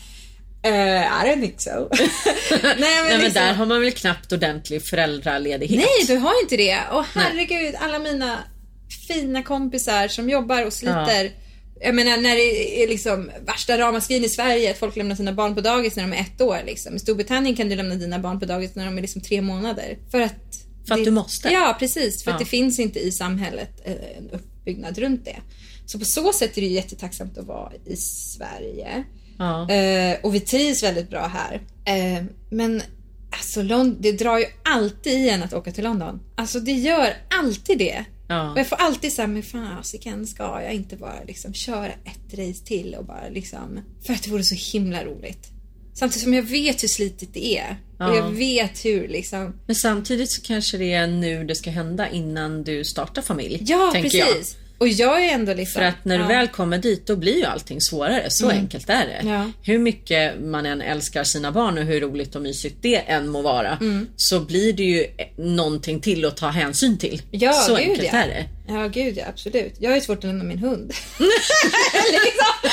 eh, 0.63 1.01
I 1.01 1.27
don't 1.27 1.41
think 1.41 1.61
so. 1.61 1.69
nej 1.99 2.09
men, 2.61 2.79
Nej 2.79 3.03
men 3.07 3.19
liksom, 3.19 3.33
där 3.33 3.53
har 3.53 3.65
man 3.65 3.81
väl 3.81 3.91
knappt 3.91 4.31
ordentlig 4.31 4.85
föräldraledighet. 4.85 5.77
Nej, 5.77 6.07
du 6.07 6.17
har 6.17 6.41
inte 6.41 6.57
det. 6.57 6.79
Och 6.91 7.05
herregud, 7.13 7.75
alla 7.79 7.99
mina 7.99 8.37
fina 9.07 9.43
kompisar 9.43 10.07
som 10.07 10.29
jobbar 10.29 10.65
och 10.65 10.73
sliter. 10.73 11.31
Jag 11.81 11.95
menar 11.95 12.17
när 12.17 12.35
det 12.35 12.83
är 12.83 12.87
liksom 12.87 13.31
värsta 13.45 13.77
ramaskrin 13.77 14.23
i 14.23 14.29
Sverige 14.29 14.71
att 14.71 14.77
folk 14.77 14.95
lämnar 14.95 15.15
sina 15.15 15.33
barn 15.33 15.55
på 15.55 15.61
dagis 15.61 15.95
när 15.95 16.03
de 16.03 16.13
är 16.13 16.21
ett 16.21 16.41
år. 16.41 16.57
Liksom. 16.65 16.95
I 16.95 16.99
Storbritannien 16.99 17.55
kan 17.55 17.69
du 17.69 17.75
lämna 17.75 17.95
dina 17.95 18.19
barn 18.19 18.39
på 18.39 18.45
dagis 18.45 18.75
när 18.75 18.85
de 18.85 18.97
är 18.97 19.01
liksom 19.01 19.21
tre 19.21 19.41
månader. 19.41 19.97
För 20.11 20.21
att, 20.21 20.33
För 20.87 20.93
att 20.93 20.99
det, 20.99 21.05
du 21.05 21.11
måste. 21.11 21.49
Ja, 21.49 21.75
precis. 21.79 22.23
För 22.23 22.31
Ja. 22.31 22.35
att 22.35 22.39
det 22.39 22.45
finns 22.45 22.79
inte 22.79 22.99
i 22.99 23.11
samhället 23.11 23.81
eh, 23.85 23.91
en 24.17 24.29
uppbyggnad 24.31 24.97
runt 24.97 25.25
det. 25.25 25.37
Så 25.85 25.99
på 25.99 26.05
så 26.05 26.33
sätt 26.33 26.57
är 26.57 26.61
det 26.61 26.67
jättetacksamt 26.67 27.37
att 27.37 27.45
vara 27.45 27.71
i 27.85 27.95
Sverige. 27.95 29.03
Ja. 29.37 29.71
Eh, 29.71 30.17
och 30.23 30.35
vi 30.35 30.39
trivs 30.39 30.83
väldigt 30.83 31.09
bra 31.09 31.27
här. 31.33 31.61
Eh, 31.85 32.23
men 32.49 32.81
alltså, 33.29 33.61
Lond- 33.61 33.97
det 33.99 34.11
drar 34.11 34.37
ju 34.37 34.45
alltid 34.63 35.13
i 35.13 35.29
en 35.29 35.43
att 35.43 35.53
åka 35.53 35.71
till 35.71 35.83
London. 35.83 36.19
Alltså 36.37 36.59
det 36.59 36.71
gör 36.71 37.13
alltid 37.39 37.77
det. 37.77 38.05
Ja. 38.27 38.51
Och 38.51 38.59
jag 38.59 38.67
får 38.67 38.75
alltid 38.75 39.13
säga, 39.13 39.27
men 39.27 39.43
fasiken 39.43 40.27
ska 40.27 40.61
jag 40.63 40.73
inte 40.73 40.95
bara 40.95 41.23
liksom 41.27 41.53
köra 41.53 41.87
ett 41.87 42.33
race 42.33 42.65
till 42.65 42.95
och 42.99 43.05
bara 43.05 43.29
liksom, 43.29 43.79
för 44.05 44.13
att 44.13 44.23
det 44.23 44.29
vore 44.29 44.43
så 44.43 44.55
himla 44.77 45.05
roligt. 45.05 45.47
Samtidigt 45.93 46.23
som 46.23 46.33
jag 46.33 46.43
vet 46.43 46.83
hur 46.83 46.87
slitigt 46.87 47.33
det 47.33 47.45
är. 47.57 47.71
Och 47.71 47.75
Ja. 47.99 48.15
jag 48.15 48.31
vet 48.31 48.85
hur 48.85 49.07
liksom, 49.07 49.53
Men 49.65 49.75
samtidigt 49.75 50.31
så 50.31 50.41
kanske 50.41 50.77
det 50.77 50.93
är 50.93 51.07
nu 51.07 51.43
det 51.43 51.55
ska 51.55 51.69
hända 51.71 52.09
innan 52.09 52.63
du 52.63 52.83
startar 52.83 53.21
familj. 53.21 53.57
ja 53.61 53.89
tänker 53.93 54.17
jag. 54.17 54.27
Och 54.77 54.87
jag 54.87 55.25
är 55.25 55.33
ändå 55.33 55.53
liksom, 55.53 55.79
För 55.79 55.87
att 55.87 56.05
när 56.05 56.17
du 56.17 56.23
ja. 56.23 56.27
väl 56.27 56.47
kommer 56.47 56.77
dit 56.77 57.07
då 57.07 57.15
blir 57.15 57.37
ju 57.37 57.43
allting 57.45 57.81
svårare. 57.81 58.29
Så 58.29 58.49
enkelt 58.49 58.89
är 58.89 59.05
det. 59.05 59.29
Ja. 59.29 59.51
Hur 59.61 59.79
mycket 59.79 60.41
man 60.41 60.65
än 60.65 60.81
älskar 60.81 61.23
sina 61.23 61.51
barn 61.51 61.77
och 61.77 61.83
hur 61.83 62.01
roligt 62.01 62.35
och 62.35 62.41
mysigt 62.41 62.77
det 62.81 62.97
än 62.97 63.29
må 63.29 63.41
vara. 63.41 63.77
Så 64.15 64.39
blir 64.39 64.73
det 64.73 64.83
ju 64.83 65.07
någonting 65.37 65.99
till 65.99 66.25
att 66.25 66.37
ta 66.37 66.47
hänsyn 66.47 66.97
till. 66.97 67.21
Ja, 67.31 67.53
så 67.53 67.75
gud, 67.75 67.89
enkelt 67.89 68.13
är 68.13 68.27
det. 68.27 68.45
Ja, 68.67 68.87
gud 68.87 69.17
ja, 69.17 69.25
absolut. 69.27 69.75
Jag 69.79 69.89
har 69.89 69.95
ju 69.95 70.01
svårt 70.01 70.17
att 70.17 70.23
lämna 70.23 70.43
min 70.43 70.59
hund. 70.59 70.87
liksom. 72.11 72.69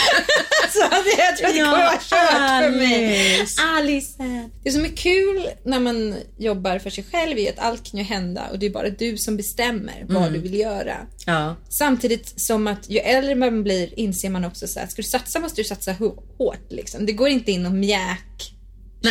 Så 0.72 0.78
jag 1.18 1.36
tror 1.36 1.48
att 1.48 1.54
det 1.54 1.60
kommer 1.60 1.70
vara 1.70 1.90
kört 1.90 2.64
för 2.64 2.70
mig. 2.70 3.46
Alice. 3.76 4.12
Det 4.64 4.70
som 4.70 4.84
är 4.84 4.88
kul 4.96 5.48
när 5.64 5.80
man 5.80 6.14
jobbar 6.38 6.78
för 6.78 6.90
sig 6.90 7.04
själv 7.12 7.38
är 7.38 7.50
att 7.52 7.58
allt 7.58 7.90
kan 7.90 7.98
ju 7.98 8.04
hända 8.04 8.48
och 8.50 8.58
det 8.58 8.66
är 8.66 8.70
bara 8.70 8.90
du 8.90 9.16
som 9.16 9.36
bestämmer 9.36 10.04
vad 10.08 10.32
du 10.32 10.38
vill 10.38 10.54
göra. 10.54 10.96
Ja. 11.26 11.56
Samtidigt 11.68 12.40
som 12.40 12.66
att 12.66 12.90
ju 12.90 12.98
äldre 12.98 13.34
man 13.34 13.62
blir 13.62 13.98
inser 13.98 14.30
man 14.30 14.44
också 14.44 14.66
så 14.68 14.80
att 14.80 14.92
ska 14.92 15.02
du 15.02 15.08
satsa 15.08 15.40
måste 15.40 15.60
du 15.60 15.64
satsa 15.64 15.92
hå- 15.92 16.22
hårt. 16.38 16.66
Liksom. 16.72 17.06
Det 17.06 17.12
går 17.12 17.28
inte 17.28 17.52
in 17.52 17.66
och 17.66 17.72
mjäk 17.72 18.54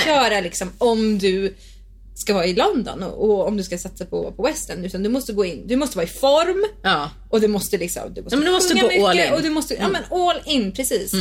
köra 0.06 0.40
liksom 0.42 0.72
om 0.78 1.18
du 1.20 1.56
ska 2.22 2.34
vara 2.34 2.46
i 2.46 2.54
London 2.54 3.04
och, 3.04 3.30
och 3.30 3.48
om 3.48 3.58
du 3.58 3.64
ska 3.64 3.78
satsa 3.78 4.06
på, 4.06 4.32
på 4.32 4.44
western. 4.44 4.86
Utan 4.86 5.04
du 5.04 5.10
måste 5.10 5.34
gå 5.34 5.46
in, 5.46 5.68
du 5.68 5.76
måste 5.76 5.98
vara 5.98 6.08
i 6.08 6.10
form 6.10 6.66
Ja. 6.84 7.10
och 7.30 7.42
du 7.42 7.48
måste 7.48 7.78
liksom, 7.78 8.14
du 8.14 8.22
måste, 8.22 8.36
Ja, 8.38 8.42
du 8.46 8.52
måste 8.52 8.74
gå 8.74 8.80
all 8.82 8.90
mycket 8.90 9.14
in. 9.16 9.20
Mm. 9.22 9.34
Och 9.34 9.42
du 9.42 9.50
måste, 9.50 9.74
ja 9.74 9.88
men 9.88 10.04
all 10.12 10.42
in, 10.46 10.72
precis. 10.72 11.14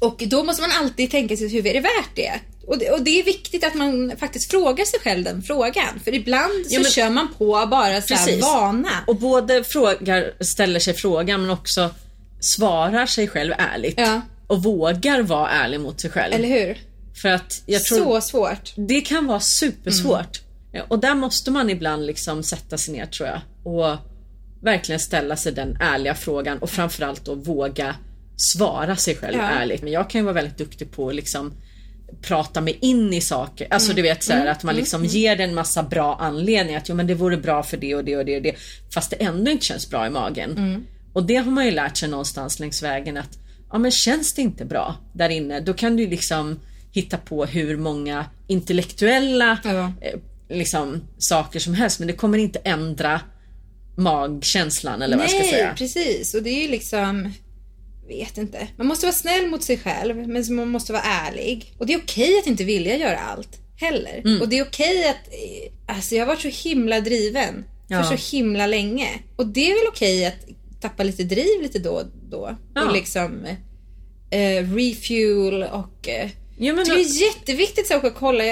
Och 0.00 0.22
då 0.26 0.42
måste 0.44 0.62
man 0.62 0.70
alltid 0.80 1.10
tänka 1.10 1.36
sig 1.36 1.48
hur 1.48 1.66
är 1.66 1.74
det 1.74 1.80
värt 1.80 2.16
det? 2.16 2.32
Och, 2.66 2.78
det? 2.78 2.90
och 2.90 3.02
det 3.02 3.20
är 3.20 3.24
viktigt 3.24 3.64
att 3.64 3.74
man 3.74 4.12
faktiskt 4.18 4.50
frågar 4.50 4.84
sig 4.84 5.00
själv 5.00 5.24
den 5.24 5.42
frågan. 5.42 6.00
För 6.04 6.14
ibland 6.14 6.52
så 6.66 6.74
Ja, 6.74 6.80
men- 6.80 6.90
kör 6.90 7.10
man 7.10 7.28
på 7.38 7.66
bara 7.70 8.02
så 8.02 8.14
här 8.14 8.40
vana. 8.40 8.88
Och 9.06 9.16
både 9.16 9.64
frågar, 9.64 10.32
ställer 10.44 10.80
sig 10.80 10.94
frågan 10.94 11.40
men 11.42 11.50
också 11.50 11.90
svarar 12.40 13.06
sig 13.06 13.28
själv 13.28 13.52
ärligt. 13.58 13.94
Ja. 13.98 14.20
Och 14.46 14.62
vågar 14.62 15.22
vara 15.22 15.50
ärlig 15.50 15.80
mot 15.80 16.00
sig 16.00 16.10
själv. 16.10 16.34
Eller 16.34 16.48
hur? 16.48 16.78
För 17.22 17.28
att 17.28 17.62
jag 17.66 17.84
tror 17.84 18.20
Så 18.20 18.20
svårt. 18.20 18.72
det 18.76 19.00
kan 19.00 19.26
vara 19.26 19.40
supersvårt. 19.40 20.40
Ja, 20.72 20.82
Och 20.88 20.98
där 20.98 21.14
måste 21.14 21.50
man 21.50 21.70
ibland 21.70 22.06
liksom 22.06 22.42
sätta 22.42 22.78
sig 22.78 22.94
ner 22.94 23.06
tror 23.06 23.28
jag. 23.28 23.40
Och 23.64 23.96
verkligen 24.62 24.98
ställa 25.00 25.36
sig 25.36 25.52
den 25.52 25.76
ärliga 25.80 26.14
frågan 26.14 26.58
och 26.58 26.70
framförallt 26.70 27.24
då 27.24 27.34
våga 27.34 27.96
svara 28.36 28.96
sig 28.96 29.16
själv 29.16 29.36
Ja. 29.36 29.42
ärligt. 29.50 29.82
Men 29.82 29.92
jag 29.92 30.10
kan 30.10 30.18
ju 30.20 30.24
vara 30.24 30.34
väldigt 30.34 30.58
duktig 30.58 30.90
på 30.92 31.08
att 31.08 31.14
liksom 31.14 31.52
prata 32.22 32.60
mig 32.60 32.78
in 32.80 33.12
i 33.12 33.20
saker. 33.20 33.66
Alltså 33.70 33.92
du 33.92 34.02
vet 34.02 34.22
så 34.24 34.32
här, 34.32 34.46
att 34.46 34.62
man 34.62 34.76
liksom 34.76 35.04
ger 35.04 35.36
det 35.36 35.44
en 35.44 35.54
massa 35.54 35.82
bra 35.82 36.16
anledningar. 36.20 36.78
Att 36.80 36.88
jo 36.88 36.94
men 36.94 37.06
det 37.06 37.14
vore 37.14 37.36
bra 37.36 37.62
för 37.62 37.76
det 37.76 37.94
och 37.94 38.04
det 38.04 38.16
och 38.16 38.24
det 38.24 38.36
och 38.36 38.42
det. 38.42 38.54
Fast 38.94 39.10
det 39.10 39.16
ändå 39.16 39.50
inte 39.50 39.64
känns 39.66 39.90
bra 39.90 40.06
i 40.06 40.10
magen. 40.10 40.86
Och 41.12 41.26
det 41.26 41.36
har 41.36 41.50
man 41.50 41.64
ju 41.64 41.70
lärt 41.70 41.96
sig 41.96 42.08
någonstans 42.08 42.60
längs 42.60 42.82
vägen 42.82 43.16
att 43.16 43.38
ja 43.72 43.78
men 43.78 43.90
känns 43.90 44.34
det 44.34 44.42
inte 44.42 44.64
bra 44.64 44.96
där 45.12 45.28
inne 45.28 45.60
då 45.60 45.74
kan 45.74 45.96
du 45.96 46.06
liksom 46.06 46.60
hitta 46.92 47.16
på 47.16 47.44
hur 47.44 47.76
många 47.76 48.26
intellektuella 48.46 49.58
Ja. 49.64 49.92
eh, 50.00 50.18
liksom, 50.56 51.00
saker 51.18 51.60
som 51.60 51.74
helst 51.74 51.98
men 51.98 52.08
det 52.08 52.14
kommer 52.14 52.38
inte 52.38 52.58
ändra 52.58 53.20
magkänslan 53.96 55.02
eller 55.02 55.16
vad 55.16 55.24
jag 55.24 55.30
ska 55.30 55.38
Nej, 55.40 55.50
säga. 55.50 55.74
precis. 55.76 56.34
Och 56.34 56.42
det 56.42 56.50
är 56.50 56.62
ju 56.62 56.68
liksom... 56.68 57.32
Vet 58.08 58.38
inte. 58.38 58.68
Man 58.76 58.86
måste 58.86 59.06
vara 59.06 59.14
snäll 59.14 59.46
mot 59.46 59.62
sig 59.62 59.78
själv, 59.78 60.28
men 60.28 60.54
man 60.54 60.68
måste 60.68 60.92
vara 60.92 61.02
ärlig. 61.02 61.74
Och 61.78 61.86
det 61.86 61.92
är 61.94 61.98
okej 61.98 62.38
att 62.38 62.46
inte 62.46 62.64
vilja 62.64 62.96
göra 62.96 63.18
allt 63.18 63.58
heller. 63.76 64.22
Mm. 64.24 64.40
Och 64.40 64.48
det 64.48 64.58
är 64.58 64.62
okej 64.64 65.08
att... 65.08 65.16
eh, 65.28 65.96
Alltså 65.96 66.14
jag 66.14 66.22
har 66.22 66.26
varit 66.34 66.40
så 66.54 66.68
himla 66.68 67.00
driven 67.00 67.64
Ja. 67.88 68.02
för 68.02 68.16
så 68.16 68.36
himla 68.36 68.66
länge. 68.66 69.08
Och 69.36 69.46
det 69.46 69.70
är 69.70 69.74
väl 69.74 69.88
okej 69.92 70.26
att 70.26 70.46
tappa 70.80 71.02
lite 71.02 71.22
driv 71.24 71.62
lite 71.62 71.78
då 71.78 71.90
och 71.90 72.06
då. 72.30 72.56
Ja. 72.74 72.84
Och 72.86 72.92
liksom 72.92 73.46
eh, 74.30 74.74
refuel 74.74 75.62
och... 75.62 76.08
Eh, 76.08 76.30
Jo, 76.60 76.74
men 76.74 76.84
det 76.84 76.90
är 76.94 77.22
jätteviktigt 77.22 77.86
så 77.88 77.94
att 78.06 78.14
kolla 78.14 78.44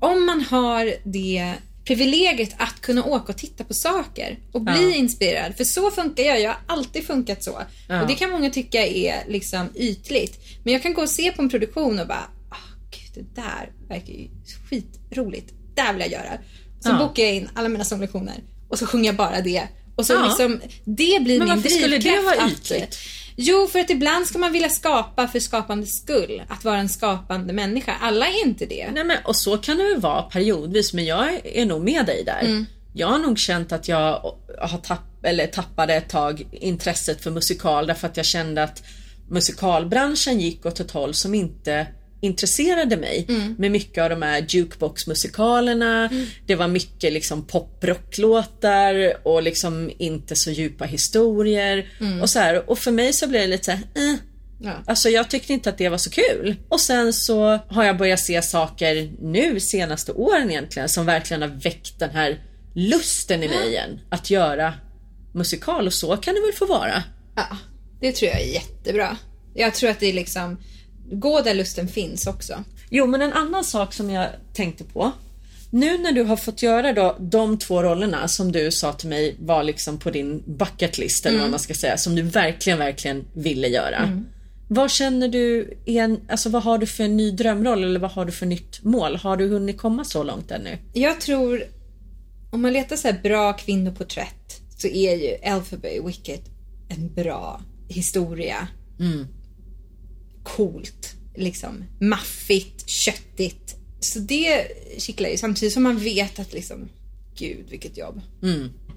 om 0.00 0.26
man 0.26 0.40
har 0.40 0.94
det 1.04 1.52
privilegiet 1.84 2.54
att 2.58 2.80
kunna 2.80 3.04
åka 3.04 3.32
och 3.32 3.38
titta 3.38 3.64
på 3.64 3.74
saker 3.74 4.38
och 4.52 4.60
bli 4.60 4.90
Ja. 4.90 4.94
inspirerad. 4.94 5.56
För 5.56 5.64
så 5.64 5.90
funkar 5.90 6.22
jag. 6.22 6.40
Jag 6.40 6.50
har 6.50 6.58
alltid 6.66 7.06
funkat 7.06 7.44
så. 7.44 7.62
Ja. 7.88 8.02
Och 8.02 8.08
det 8.08 8.14
kan 8.14 8.30
många 8.30 8.50
tycka 8.50 8.86
är 8.86 9.24
liksom 9.28 9.68
ytligt. 9.74 10.38
Men 10.64 10.72
jag 10.72 10.82
kan 10.82 10.94
gå 10.94 11.02
och 11.02 11.08
se 11.10 11.32
på 11.32 11.42
en 11.42 11.48
produktion 11.50 11.98
och 11.98 12.06
bara, 12.06 12.28
ah, 12.50 12.56
gud 12.90 13.24
det 13.34 13.40
där 13.40 13.72
verkar 13.88 14.12
ju 14.12 14.28
skitroligt. 14.70 15.52
Det 15.74 15.80
här 15.80 15.92
vill 15.92 16.02
jag 16.02 16.10
göra. 16.10 16.38
Så 16.80 16.88
Ja. 16.88 16.98
bokar 16.98 17.22
jag 17.22 17.34
in 17.34 17.48
alla 17.54 17.68
mina 17.68 17.84
sånglektioner 17.84 18.42
och 18.68 18.78
så 18.78 18.86
sjunger 18.86 19.06
jag 19.06 19.16
bara 19.16 19.40
det. 19.40 19.62
Och 19.96 20.06
så 20.06 20.12
Ja. 20.12 20.24
liksom, 20.26 20.60
det 20.84 21.20
blir 21.24 21.38
Men 21.38 21.48
min 21.48 21.56
varför 21.56 21.68
skulle 21.68 21.96
det 21.96 22.02
drivkraft 22.02 22.38
vara 22.38 22.50
ytligt? 22.50 22.98
Jo, 23.42 23.66
för 23.66 23.78
att 23.78 23.90
ibland 23.90 24.26
ska 24.26 24.38
man 24.38 24.52
vilja 24.52 24.68
skapa 24.68 25.28
för 25.28 25.40
skapandets 25.40 26.02
skull. 26.02 26.42
Att 26.48 26.64
vara 26.64 26.78
en 26.78 26.88
skapande 26.88 27.52
människa. 27.52 27.92
Alla 28.00 28.26
är 28.26 28.46
inte 28.46 28.66
det. 28.66 28.90
Nej, 28.92 29.04
men, 29.04 29.18
och 29.24 29.36
så 29.36 29.58
kan 29.58 29.76
det 29.76 29.84
väl 29.84 30.00
vara 30.00 30.22
periodvis 30.22 30.92
men 30.92 31.04
jag 31.04 31.40
är 31.44 31.66
nog 31.66 31.84
med 31.84 32.06
dig 32.06 32.24
där. 32.24 32.40
Mm. 32.40 32.66
Jag 32.92 33.08
har 33.08 33.18
nog 33.18 33.38
känt 33.38 33.72
att 33.72 33.88
jag 33.88 34.34
har 34.58 34.78
tapp, 34.78 35.24
eller 35.24 35.46
tappade 35.46 35.94
ett 35.94 36.08
tag 36.08 36.46
intresset 36.52 37.22
för 37.22 37.30
musikal 37.30 37.86
därför 37.86 38.06
att 38.06 38.16
jag 38.16 38.26
kände 38.26 38.62
att 38.62 38.82
musikalbranschen 39.30 40.40
gick 40.40 40.66
åt 40.66 40.80
ett 40.80 40.90
håll 40.90 41.14
som 41.14 41.34
inte 41.34 41.86
intresserade 42.20 42.96
mig 42.96 43.26
Mm. 43.28 43.54
med 43.58 43.70
mycket 43.70 44.02
av 44.04 44.10
de 44.10 44.22
här 44.22 44.46
jukebox-musikalerna. 44.48 46.10
Det 46.46 46.54
var 46.54 46.68
mycket 46.68 47.12
liksom 47.12 47.46
poprocklåtar 47.46 49.12
och 49.26 49.42
liksom 49.42 49.90
inte 49.98 50.36
så 50.36 50.50
djupa 50.50 50.84
historier. 50.84 51.86
Mm. 52.00 52.20
Och, 52.22 52.30
så 52.30 52.38
här, 52.38 52.70
och 52.70 52.78
för 52.78 52.90
mig 52.90 53.12
så 53.12 53.26
blev 53.26 53.40
det 53.42 53.46
lite 53.48 53.64
så 53.64 53.70
här, 53.70 53.80
eh, 53.94 54.14
Ja. 54.62 54.72
Alltså 54.86 55.08
jag 55.08 55.30
tyckte 55.30 55.52
inte 55.52 55.70
att 55.70 55.78
det 55.78 55.88
var 55.88 55.98
så 55.98 56.10
kul. 56.10 56.56
Och 56.68 56.80
sen 56.80 57.12
så 57.12 57.58
har 57.68 57.84
jag 57.84 57.98
börjat 57.98 58.20
se 58.20 58.42
saker 58.42 59.10
nu 59.20 59.60
senaste 59.60 60.12
åren 60.12 60.50
egentligen 60.50 60.88
som 60.88 61.06
verkligen 61.06 61.42
har 61.42 61.48
väckt 61.48 61.98
den 61.98 62.10
här 62.10 62.42
lusten 62.74 63.42
i 63.42 63.48
mig 63.48 63.68
igen. 63.68 64.00
Att 64.10 64.30
göra 64.30 64.74
musikal 65.34 65.86
och 65.86 65.92
så 65.92 66.16
kan 66.16 66.34
det 66.34 66.40
väl 66.40 66.52
få 66.52 66.66
vara. 66.66 67.02
Ja, 67.36 67.46
det 68.00 68.12
tror 68.12 68.30
jag 68.30 68.40
är 68.40 68.52
jättebra. 68.54 69.16
Jag 69.54 69.74
tror 69.74 69.90
att 69.90 70.00
det 70.00 70.06
är 70.06 70.12
liksom, 70.12 70.56
gå 71.10 71.40
där 71.40 71.54
lusten 71.54 71.88
finns 71.88 72.26
också. 72.26 72.64
Jo 72.90 73.06
men 73.06 73.22
en 73.22 73.32
annan 73.32 73.64
sak 73.64 73.92
som 73.92 74.10
jag 74.10 74.28
tänkte 74.54 74.84
på. 74.84 75.12
Nu 75.72 75.98
när 75.98 76.12
du 76.12 76.22
har 76.22 76.36
fått 76.36 76.62
göra 76.62 76.92
då 76.92 77.16
de 77.20 77.58
två 77.58 77.82
rollerna 77.82 78.28
som 78.28 78.52
du 78.52 78.70
sa 78.70 78.92
till 78.92 79.08
mig 79.08 79.36
var 79.38 79.62
liksom 79.62 79.98
på 79.98 80.10
din 80.10 80.42
bucket 80.46 80.98
list 80.98 81.26
eller 81.26 81.40
vad 81.40 81.50
man 81.50 81.60
ska 81.60 81.74
säga, 81.74 81.96
som 81.96 82.14
du 82.14 82.22
verkligen, 82.22 82.78
verkligen 82.78 83.24
ville 83.32 83.68
göra. 83.68 84.22
Vad 84.68 84.90
känner 84.90 85.28
du, 85.28 85.78
igen, 85.84 86.20
alltså 86.28 86.48
vad 86.48 86.62
har 86.62 86.78
du 86.78 86.86
för 86.86 87.04
en 87.04 87.16
ny 87.16 87.30
drömroll 87.30 87.84
eller 87.84 88.00
vad 88.00 88.10
har 88.10 88.24
du 88.24 88.32
för 88.32 88.46
nytt 88.46 88.84
mål? 88.84 89.16
Har 89.16 89.36
du 89.36 89.48
hunnit 89.48 89.78
komma 89.78 90.04
så 90.04 90.22
långt 90.22 90.50
ännu? 90.50 90.78
Jag 90.92 91.20
tror, 91.20 91.64
om 92.50 92.62
man 92.62 92.72
letar 92.72 92.96
så 92.96 93.12
bra 93.22 93.52
kvinnoporträtt 93.52 94.60
så 94.78 94.86
är 94.86 95.16
ju 95.16 95.28
Elphaba 95.28 95.88
Wicket 96.06 96.42
en 96.88 97.14
bra 97.14 97.60
historia. 97.88 98.68
Coolt, 100.56 101.14
liksom. 101.36 101.84
Maffigt, 102.00 102.88
köttigt. 102.88 103.76
Så 104.00 104.18
det 104.18 104.66
kittlar 104.98 105.28
ju 105.28 105.36
samtidigt 105.36 105.72
som 105.74 105.82
man 105.82 105.98
vet 105.98 106.38
att 106.38 106.52
liksom, 106.52 106.88
gud 107.38 107.66
vilket 107.70 107.96
jobb. 107.98 108.20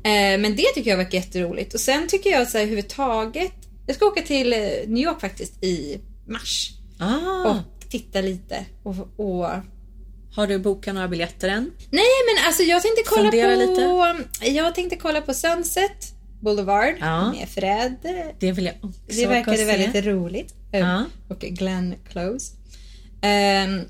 Eh, 0.06 0.40
men 0.40 0.56
det 0.56 0.66
tycker 0.76 0.90
jag 0.90 0.98
verkar 0.98 1.18
jätteroligt. 1.18 1.74
Och 1.74 1.80
sen 1.80 2.08
tycker 2.08 2.30
jag 2.30 2.48
så 2.50 2.58
här 2.58 2.64
överhuvudtaget, 2.66 3.54
jag 3.88 3.96
ska 3.96 4.06
åka 4.06 4.22
till 4.22 4.54
eh, 4.54 4.60
New 4.88 5.04
York 5.04 5.22
faktiskt 5.22 5.64
i 5.64 6.00
mars. 6.28 6.70
Ah, 7.00 7.50
Och 7.50 7.90
titta 7.90 8.22
lite 8.22 8.66
och, 8.84 8.96
och 9.20 9.50
har 10.36 10.48
du 10.48 10.60
bokat 10.60 10.94
några 10.94 11.08
biljetter 11.08 11.50
än? 11.50 11.72
Nej 11.90 12.06
men 12.28 12.46
alltså 12.48 12.64
jag 12.64 12.82
tänkte 12.82 13.02
kolla 13.06 13.32
Fundera 13.32 13.68
på... 13.68 14.20
Jag 14.46 14.76
tänkte 14.76 14.96
kolla 14.96 15.22
på 15.22 15.34
Sunset 15.34 16.13
Boulevard 16.44 16.96
Ja. 17.00 17.32
med 17.32 17.50
Fred. 17.50 17.96
Det 18.40 18.52
vill 18.52 18.66
jag 18.66 18.76
också 18.82 19.00
Det 19.08 19.26
verkade 19.28 19.58
se. 19.58 19.66
väldigt 19.66 20.06
roligt. 20.06 20.54
Ja. 20.72 21.06
Och 21.30 21.40
Glenn 21.40 21.96
Close. 22.10 22.54
Ehm, 23.22 23.82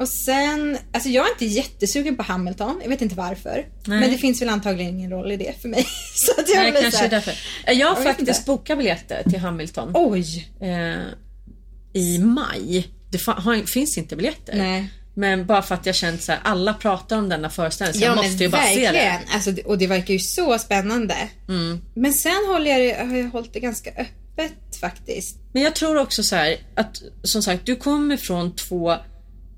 och 0.00 0.08
sen, 0.08 0.78
alltså 0.92 1.08
jag 1.08 1.26
är 1.26 1.30
inte 1.32 1.44
jättesugen 1.44 2.16
på 2.16 2.22
Hamilton. 2.22 2.78
Jag 2.82 2.88
vet 2.88 3.02
inte 3.02 3.14
varför. 3.14 3.66
Nej. 3.86 4.00
Men 4.00 4.10
det 4.10 4.18
finns 4.18 4.42
väl 4.42 4.48
antagligen 4.48 4.94
ingen 4.94 5.10
roll 5.10 5.32
i 5.32 5.36
det 5.36 5.60
för 5.62 5.68
mig. 5.68 5.86
Så 6.14 6.40
att 6.40 6.48
jag 6.48 6.56
Nej, 6.72 6.82
kanske 6.82 7.00
här, 7.00 7.08
därför. 7.08 7.34
Jag 7.72 7.86
har 7.94 8.02
faktiskt 8.02 8.28
inte. 8.28 8.42
bokat 8.46 8.78
biljetter 8.78 9.22
till 9.30 9.38
Hamilton 9.38 9.90
Oj! 9.94 10.48
eh, 10.60 10.98
i 11.92 12.18
maj. 12.18 12.88
Det 13.10 13.18
finns 13.66 13.98
inte 13.98 14.16
biljetter. 14.16 14.56
Nej. 14.56 14.90
Men 15.18 15.46
bara 15.46 15.62
för 15.62 15.74
att 15.74 15.86
jag 15.86 15.94
känt 15.94 16.22
så 16.22 16.32
här, 16.32 16.40
alla 16.44 16.74
pratar 16.74 17.18
om 17.18 17.28
denna 17.28 17.50
föreställning 17.50 17.94
så 17.94 18.04
jag 18.04 18.10
Ja 18.10 18.14
måste 18.14 18.30
men 18.30 18.38
ju 18.38 18.48
bara 18.48 18.62
se 18.62 18.68
verkligen. 18.68 18.94
det. 18.94 19.00
Mm. 19.00 19.22
Alltså, 19.34 19.50
och 19.64 19.78
det 19.78 19.86
verkar 19.86 20.14
ju 20.14 20.18
så 20.20 20.58
spännande. 20.58 21.14
Men 21.94 22.12
sen 22.12 22.44
håller 22.52 22.78
jag, 22.78 23.06
har 23.06 23.16
jag 23.16 23.28
hållit 23.30 23.52
det 23.52 23.60
ganska 23.60 23.90
öppet 23.90 24.76
faktiskt. 24.80 25.36
Men 25.52 25.62
jag 25.62 25.74
tror 25.74 25.96
också 25.98 26.22
så 26.22 26.36
här 26.36 26.56
att 26.74 27.02
som 27.22 27.42
sagt 27.42 27.66
du 27.66 27.76
kommer 27.76 28.16
från 28.16 28.56
två 28.56 28.94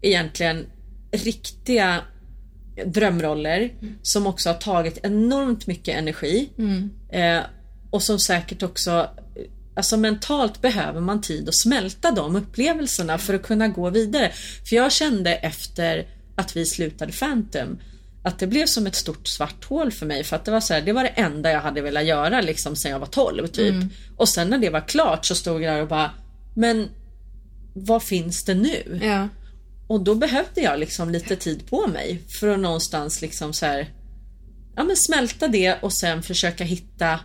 egentligen 0.02 0.66
riktiga 1.12 2.00
drömroller 2.86 3.70
som 4.02 4.26
också 4.26 4.48
har 4.48 4.56
tagit 4.56 4.98
enormt 5.02 5.66
mycket 5.66 5.96
energi. 5.98 6.48
Eh, 7.12 7.40
och 7.90 8.02
som 8.02 8.18
säkert 8.18 8.62
också 8.62 9.10
Alltså 9.80 9.96
mentalt 9.96 10.60
behöver 10.60 11.00
man 11.00 11.20
tid 11.20 11.48
att 11.48 11.56
smälta 11.56 12.10
de 12.10 12.36
upplevelserna 12.36 13.18
för 13.18 13.34
att 13.34 13.42
kunna 13.42 13.68
gå 13.68 13.90
vidare. 13.90 14.32
För 14.68 14.76
jag 14.76 14.92
kände 14.92 15.34
efter 15.34 16.06
att 16.36 16.56
vi 16.56 16.66
slutade 16.66 17.12
Phantom 17.12 17.78
att 18.22 18.38
det 18.38 18.46
blev 18.46 18.66
som 18.66 18.86
ett 18.86 18.94
stort 18.94 19.28
svart 19.28 19.64
hål 19.64 19.92
för 19.92 20.06
mig 20.06 20.24
för 20.24 20.36
att 20.36 20.44
det 20.44 20.50
var 20.50 20.60
så 20.60 20.74
här, 20.74 20.80
det 20.80 20.92
var 20.92 21.02
det 21.02 21.08
enda 21.08 21.50
jag 21.50 21.60
hade 21.60 21.80
velat 21.80 22.04
göra 22.04 22.40
liksom 22.40 22.76
sen 22.76 22.90
jag 22.90 22.98
var 22.98 23.06
12 23.06 23.46
typ. 23.46 23.74
Och 24.16 24.28
sen 24.28 24.50
när 24.50 24.58
det 24.58 24.70
var 24.70 24.88
klart 24.88 25.24
så 25.24 25.34
stod 25.34 25.62
jag 25.62 25.74
där 25.74 25.82
och 25.82 25.88
bara 25.88 26.10
Men 26.54 26.88
vad 27.74 28.02
finns 28.02 28.44
det 28.44 28.54
nu? 28.54 29.00
Ja. 29.02 29.28
Och 29.88 30.04
då 30.04 30.14
behövde 30.14 30.60
jag 30.60 30.80
liksom 30.80 31.10
lite 31.10 31.36
tid 31.36 31.66
på 31.70 31.86
mig 31.86 32.22
för 32.28 32.48
att 32.48 32.60
någonstans 32.60 33.22
liksom 33.22 33.52
så 33.52 33.66
här 33.66 33.90
Ja 34.76 34.84
men 34.84 34.96
smälta 34.96 35.48
det 35.48 35.82
och 35.82 35.92
sen 35.92 36.22
försöka 36.22 36.64
hitta 36.64 37.20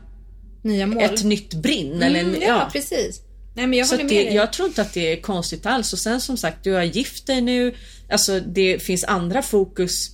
Nya 0.66 0.88
mål. 0.88 1.03
ett 1.03 1.24
nytt 1.24 1.53
brinn 1.53 2.03
eller 2.03 2.20
en, 2.20 2.26
Mm, 2.36 2.41
ja, 2.41 2.70
precis. 2.74 3.22
Nej 3.55 3.68
men 3.68 3.80
jag 3.80 3.88
så 3.88 3.95
det, 3.97 4.24
jag 4.24 4.53
tror 4.53 4.68
inte 4.68 4.82
att 4.82 4.93
det 4.93 5.11
är 5.11 5.22
konstigt 5.22 5.66
alls. 5.66 5.93
Och 5.93 5.99
sen 5.99 6.22
som 6.22 6.38
sagt, 6.38 6.63
du 6.63 6.74
har 6.74 6.84
gift 6.84 7.28
dig 7.28 7.41
nu. 7.41 7.76
Alltså 8.11 8.39
det 8.39 8.80
finns 8.80 9.03
andra 9.03 9.41
fokus 9.41 10.09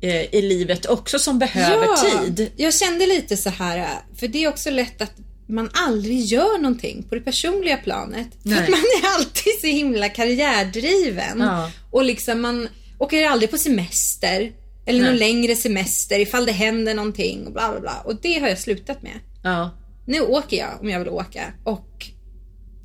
eh, 0.00 0.34
i 0.34 0.42
livet 0.42 0.86
också 0.86 1.18
som 1.18 1.38
behöver 1.38 1.86
tid. 2.10 2.50
Jag 2.56 2.74
kände 2.74 3.06
lite 3.06 3.36
så 3.36 3.50
här, 3.50 3.88
för 4.16 4.28
det 4.28 4.44
är 4.44 4.48
också 4.48 4.70
lätt 4.70 5.02
att 5.02 5.12
man 5.48 5.70
aldrig 5.72 6.20
gör 6.20 6.58
någonting 6.58 7.02
på 7.08 7.14
det 7.14 7.20
personliga 7.20 7.76
planet. 7.76 8.28
För 8.42 8.50
att 8.52 8.68
man 8.68 8.80
är 9.02 9.14
alltid 9.16 9.52
så 9.60 9.66
himla 9.66 10.08
karriärdriven. 10.08 11.40
Ja. 11.40 11.70
Och 11.90 12.04
liksom 12.04 12.40
man 12.40 12.68
åker 12.98 13.26
aldrig 13.26 13.50
på 13.50 13.58
semester. 13.58 14.52
Eller 14.86 15.00
någon 15.00 15.10
Nej. 15.10 15.18
längre 15.18 15.56
semester 15.56 16.18
ifall 16.18 16.46
det 16.46 16.52
händer 16.52 16.94
någonting 16.94 17.46
och 17.46 17.52
bla 17.52 17.70
bla 17.70 17.80
bla. 17.80 18.02
Och 18.04 18.16
det 18.22 18.38
har 18.38 18.48
jag 18.48 18.58
slutat 18.58 19.02
med. 19.02 19.18
Ja. 19.42 19.70
Nu 20.06 20.20
åker 20.20 20.56
jag 20.56 20.80
om 20.80 20.88
jag 20.90 20.98
vill 20.98 21.08
åka 21.08 21.44
och 21.64 21.88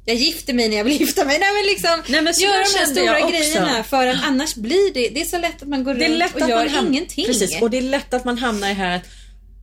jag 0.06 0.16
gifter 0.16 0.54
mig 0.54 0.70
när 0.70 0.78
jag 0.78 0.84
vill 0.84 0.94
gifta 1.02 1.26
mig. 1.26 1.40
Nej 1.40 1.50
men 1.54 1.66
liksom, 1.66 2.04
Nej, 2.14 2.22
men 2.22 2.34
så 2.34 2.42
gör 2.44 2.52
de 2.74 2.80
här 2.80 2.86
stora 2.86 3.30
grejerna 3.30 3.84
för 3.84 4.08
att 4.08 4.24
annars 4.24 4.56
blir 4.56 4.94
det, 4.94 5.10
det 5.10 5.22
är 5.22 5.26
så 5.26 5.38
lätt 5.38 5.62
att 5.62 5.68
man 5.68 5.84
går 5.84 5.94
Det 5.94 6.06
är 6.06 6.10
runt 6.10 6.20
lätt 6.20 6.36
och 6.36 6.42
att 6.42 6.50
gör 6.50 6.70
man 6.70 6.88
ingenting. 6.88 7.26
Precis, 7.26 7.62
och 7.62 7.70
det 7.70 7.78
är 7.78 7.82
lätt 7.82 8.14
att 8.14 8.26
man 8.26 8.38
hamnar 8.38 8.70
i 8.70 8.74
här 8.74 8.96
att 8.98 9.04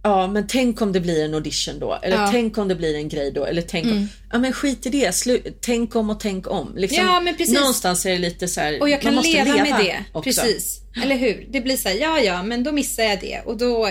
Ja 0.06 0.26
men 0.26 0.46
tänk 0.46 0.80
om 0.80 0.92
det 0.92 1.00
blir 1.00 1.24
en 1.24 1.34
audition 1.34 1.78
då. 1.78 1.98
Eller 2.02 2.16
Ja. 2.16 2.20
Mm. 2.22 2.32
tänk 2.32 2.58
om 2.58 2.68
det 2.68 2.74
blir 2.74 2.94
en 2.94 3.08
grej 3.08 3.30
då. 3.32 3.44
Eller 3.44 3.62
tänk 3.62 3.86
om, 3.86 4.08
Ja 4.32 4.38
men 4.38 4.52
skit 4.52 4.86
i 4.86 4.90
det. 4.90 5.10
Slu- 5.10 5.52
tänk 5.60 5.96
om 5.96 6.10
och 6.10 6.20
tänk 6.20 6.50
om. 6.50 6.72
Liksom, 6.76 7.04
Ja, 7.04 7.20
men 7.20 7.36
precis. 7.36 7.54
Någonstans 7.54 8.06
är 8.06 8.10
det 8.10 8.18
lite 8.18 8.48
så 8.48 8.60
här, 8.60 8.80
Och 8.80 8.88
jag 8.88 9.00
kan 9.00 9.14
man 9.14 9.24
måste 9.24 9.44
leva, 9.44 9.62
med 9.64 9.84
det. 9.84 10.04
också. 10.12 10.40
Precis. 10.40 10.80
Eller 11.02 11.16
hur? 11.16 11.46
Det 11.50 11.60
blir 11.60 11.76
så 11.76 11.88
här, 11.88 11.96
ja 11.96 12.20
ja, 12.20 12.42
men 12.42 12.64
då 12.64 12.72
missar 12.72 13.02
jag 13.02 13.20
det 13.20 13.40
och 13.44 13.56
då 13.56 13.86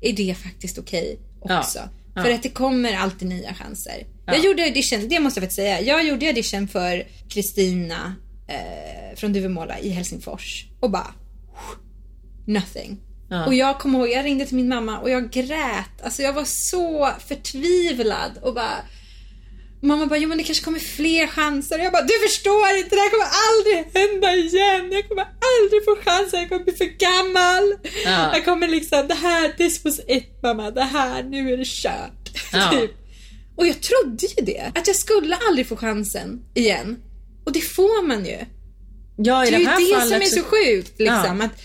är 0.00 0.12
det 0.12 0.34
faktiskt 0.42 0.78
okej 0.78 1.18
Ja. 1.44 1.58
också. 1.60 1.78
Ja. 1.78 1.88
För 2.22 2.30
att 2.30 2.42
det 2.42 2.48
kommer 2.48 2.96
alltid 2.96 3.28
nya 3.28 3.54
chanser. 3.54 4.06
Jag 4.26 4.44
gjorde 4.44 4.62
audition, 4.62 5.08
det 5.08 5.20
måste 5.20 5.40
jag 5.40 5.42
faktiskt 5.42 5.56
säga. 5.56 5.80
Jag 5.80 6.06
gjorde 6.06 6.26
audition 6.26 6.68
för 6.68 7.06
Kristina 7.28 8.14
eh, 8.48 9.16
från 9.16 9.32
Duvemåla 9.32 9.78
i 9.78 9.88
Helsingfors 9.88 10.66
och 10.80 10.90
bara 10.90 11.14
nothing. 12.46 12.98
Ja. 13.28 13.46
Och 13.46 13.54
jag 13.54 13.78
kommer 13.78 13.98
ihåg, 13.98 14.08
jag 14.08 14.24
ringde 14.24 14.46
till 14.46 14.56
min 14.56 14.68
mamma 14.68 14.98
och 14.98 15.10
jag 15.10 15.30
grät. 15.30 16.02
Alltså 16.02 16.22
jag 16.22 16.32
var 16.32 16.44
så 16.44 17.10
förtvivlad 17.26 18.38
och 18.42 18.54
bara 18.54 18.76
Mamma 19.86 20.06
bara, 20.06 20.18
jo 20.18 20.28
men 20.28 20.38
det 20.38 20.44
kanske 20.44 20.64
kommer 20.64 20.78
fler 20.78 21.26
chanser. 21.26 21.78
Jag 21.78 21.92
bara, 21.92 22.02
du 22.02 22.28
förstår 22.28 22.68
inte, 22.78 22.96
det 22.96 23.00
här 23.00 23.10
kommer 23.10 23.30
aldrig 23.48 23.76
hända 24.00 24.34
igen. 24.34 24.92
Jag 24.92 25.08
kommer 25.08 25.26
aldrig 25.50 25.84
få 25.84 25.96
chansen, 26.04 26.40
jag 26.40 26.48
kommer 26.48 26.64
bli 26.64 26.72
för 26.72 26.84
gammal. 26.84 27.74
Ja. 28.04 28.36
Jag 28.36 28.44
kommer 28.44 28.68
liksom, 28.68 29.08
det 29.08 29.14
här, 29.14 29.48
this 29.48 29.84
was 29.84 30.00
it 30.08 30.42
mamma, 30.42 30.70
det 30.70 30.82
här, 30.82 31.22
nu 31.22 31.52
är 31.52 31.56
det 31.56 31.66
kört. 31.66 32.30
Ja. 32.52 32.70
Typ. 32.80 32.90
Och 33.56 33.66
jag 33.66 33.80
trodde 33.80 34.26
ju 34.26 34.44
det, 34.44 34.72
att 34.74 34.86
jag 34.86 34.96
skulle 34.96 35.36
aldrig 35.48 35.68
få 35.68 35.76
chansen 35.76 36.40
igen. 36.54 36.96
Och 37.46 37.52
det 37.52 37.60
får 37.60 38.06
man 38.06 38.24
ju. 38.24 38.38
Ja 39.16 39.46
i 39.46 39.50
Det 39.50 39.56
är 39.56 39.58
det 39.58 39.62
ju 39.62 39.68
här 39.68 39.80
det 39.80 39.94
fallet 39.94 40.08
som 40.08 40.38
är 40.38 40.42
så 40.42 40.48
sjukt 40.50 40.98
liksom. 40.98 41.40
Ja. 41.40 41.46
Att, 41.46 41.60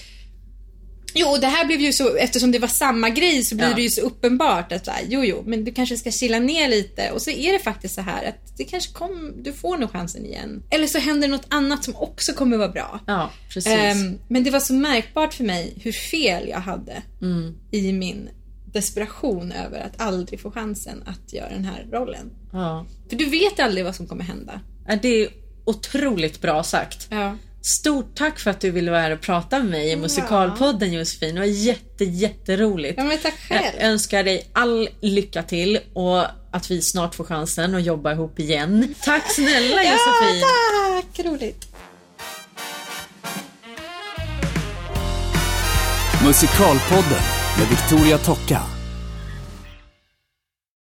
jo, 1.14 1.28
och 1.28 1.40
det 1.40 1.48
här 1.48 1.66
blev 1.66 1.82
ju 1.82 1.94
så, 1.94 2.16
eftersom 2.16 2.52
det 2.52 2.60
var 2.60 2.68
samma 2.68 3.10
grej 3.10 3.44
så 3.44 3.56
blir 3.56 3.70
Ja. 3.70 3.76
det 3.76 3.82
ju 3.82 3.90
så 3.90 4.02
uppenbart 4.02 4.72
att 4.72 4.86
så 4.86 4.92
här, 4.92 5.02
jo, 5.10 5.24
jo, 5.24 5.44
men 5.46 5.64
du 5.66 5.72
kanske 5.74 5.98
ska 5.98 6.12
chilla 6.12 6.40
ner 6.40 6.70
lite 6.70 7.12
och 7.12 7.22
så 7.22 7.30
är 7.30 7.54
det 7.54 7.60
faktiskt 7.60 7.96
så 7.96 8.02
här 8.02 8.26
att 8.30 8.58
det 8.58 8.64
kanske 8.64 8.94
kom, 8.94 9.34
du 9.44 9.54
får 9.54 9.78
nog 9.78 9.92
chansen 9.92 10.26
igen. 10.26 10.64
Eller 10.70 10.88
så 10.88 10.98
händer 11.00 11.28
något 11.28 11.46
annat 11.50 11.84
som 11.84 11.96
också 11.96 12.34
kommer 12.34 12.58
vara 12.58 12.70
bra. 12.70 13.00
Ja 13.08 13.32
precis. 13.54 13.74
Ehm, 13.74 14.20
men 14.28 14.44
det 14.44 14.52
var 14.52 14.60
så 14.60 14.74
märkbart 14.74 15.34
för 15.34 15.44
mig 15.44 15.74
hur 15.82 15.92
fel 15.92 16.48
jag 16.50 16.60
hade 16.60 17.02
Mm. 17.22 17.56
i 17.72 17.92
min 17.94 18.30
desperation 18.74 19.52
över 19.52 19.80
att 19.80 20.02
aldrig 20.02 20.40
få 20.42 20.52
chansen 20.52 21.04
att 21.06 21.34
göra 21.34 21.50
den 21.50 21.66
här 21.66 21.88
rollen. 21.92 22.32
ja. 22.54 22.86
För 23.10 23.16
du 23.18 23.26
vet 23.26 23.60
aldrig 23.60 23.86
vad 23.86 23.96
som 23.96 24.08
kommer 24.08 24.24
hända. 24.24 24.62
Det 25.02 25.08
är 25.08 25.30
otroligt 25.66 26.42
bra 26.42 26.64
sagt. 26.64 27.08
Ja. 27.12 27.38
Stort 27.62 28.16
tack 28.16 28.40
för 28.40 28.52
att 28.52 28.62
du 28.62 28.72
ville 28.72 28.92
vara 28.92 29.02
här 29.02 29.12
och 29.12 29.22
prata 29.22 29.60
med 29.60 29.68
mig 29.70 29.92
i 29.92 29.96
Musikalpodden 29.96 30.94
Josefin. 30.94 31.36
Det 31.36 31.42
var 31.42 31.48
jätte, 31.48 32.04
jätteroligt. 32.04 32.94
Ja, 32.98 33.04
men 33.04 33.18
tack 33.18 33.34
själv. 33.50 33.66
Jag 33.78 33.88
önskar 33.90 34.24
dig 34.24 34.50
all 34.54 34.90
lycka 35.02 35.44
till 35.44 35.80
och 35.94 36.26
att 36.52 36.72
vi 36.72 36.82
snart 36.82 37.16
får 37.16 37.24
chansen 37.24 37.76
att 37.76 37.84
jobba 37.84 38.12
ihop 38.12 38.40
igen. 38.40 38.96
Tack 39.04 39.32
snälla 39.32 39.84
Josefin! 39.84 40.40
Ja, 40.42 41.02
tack! 41.14 41.26
Roligt. 41.26 41.68
Musikalpodden 46.26 47.22
med 47.58 47.68
Victoria 47.70 48.18
Tocka. 48.18 48.81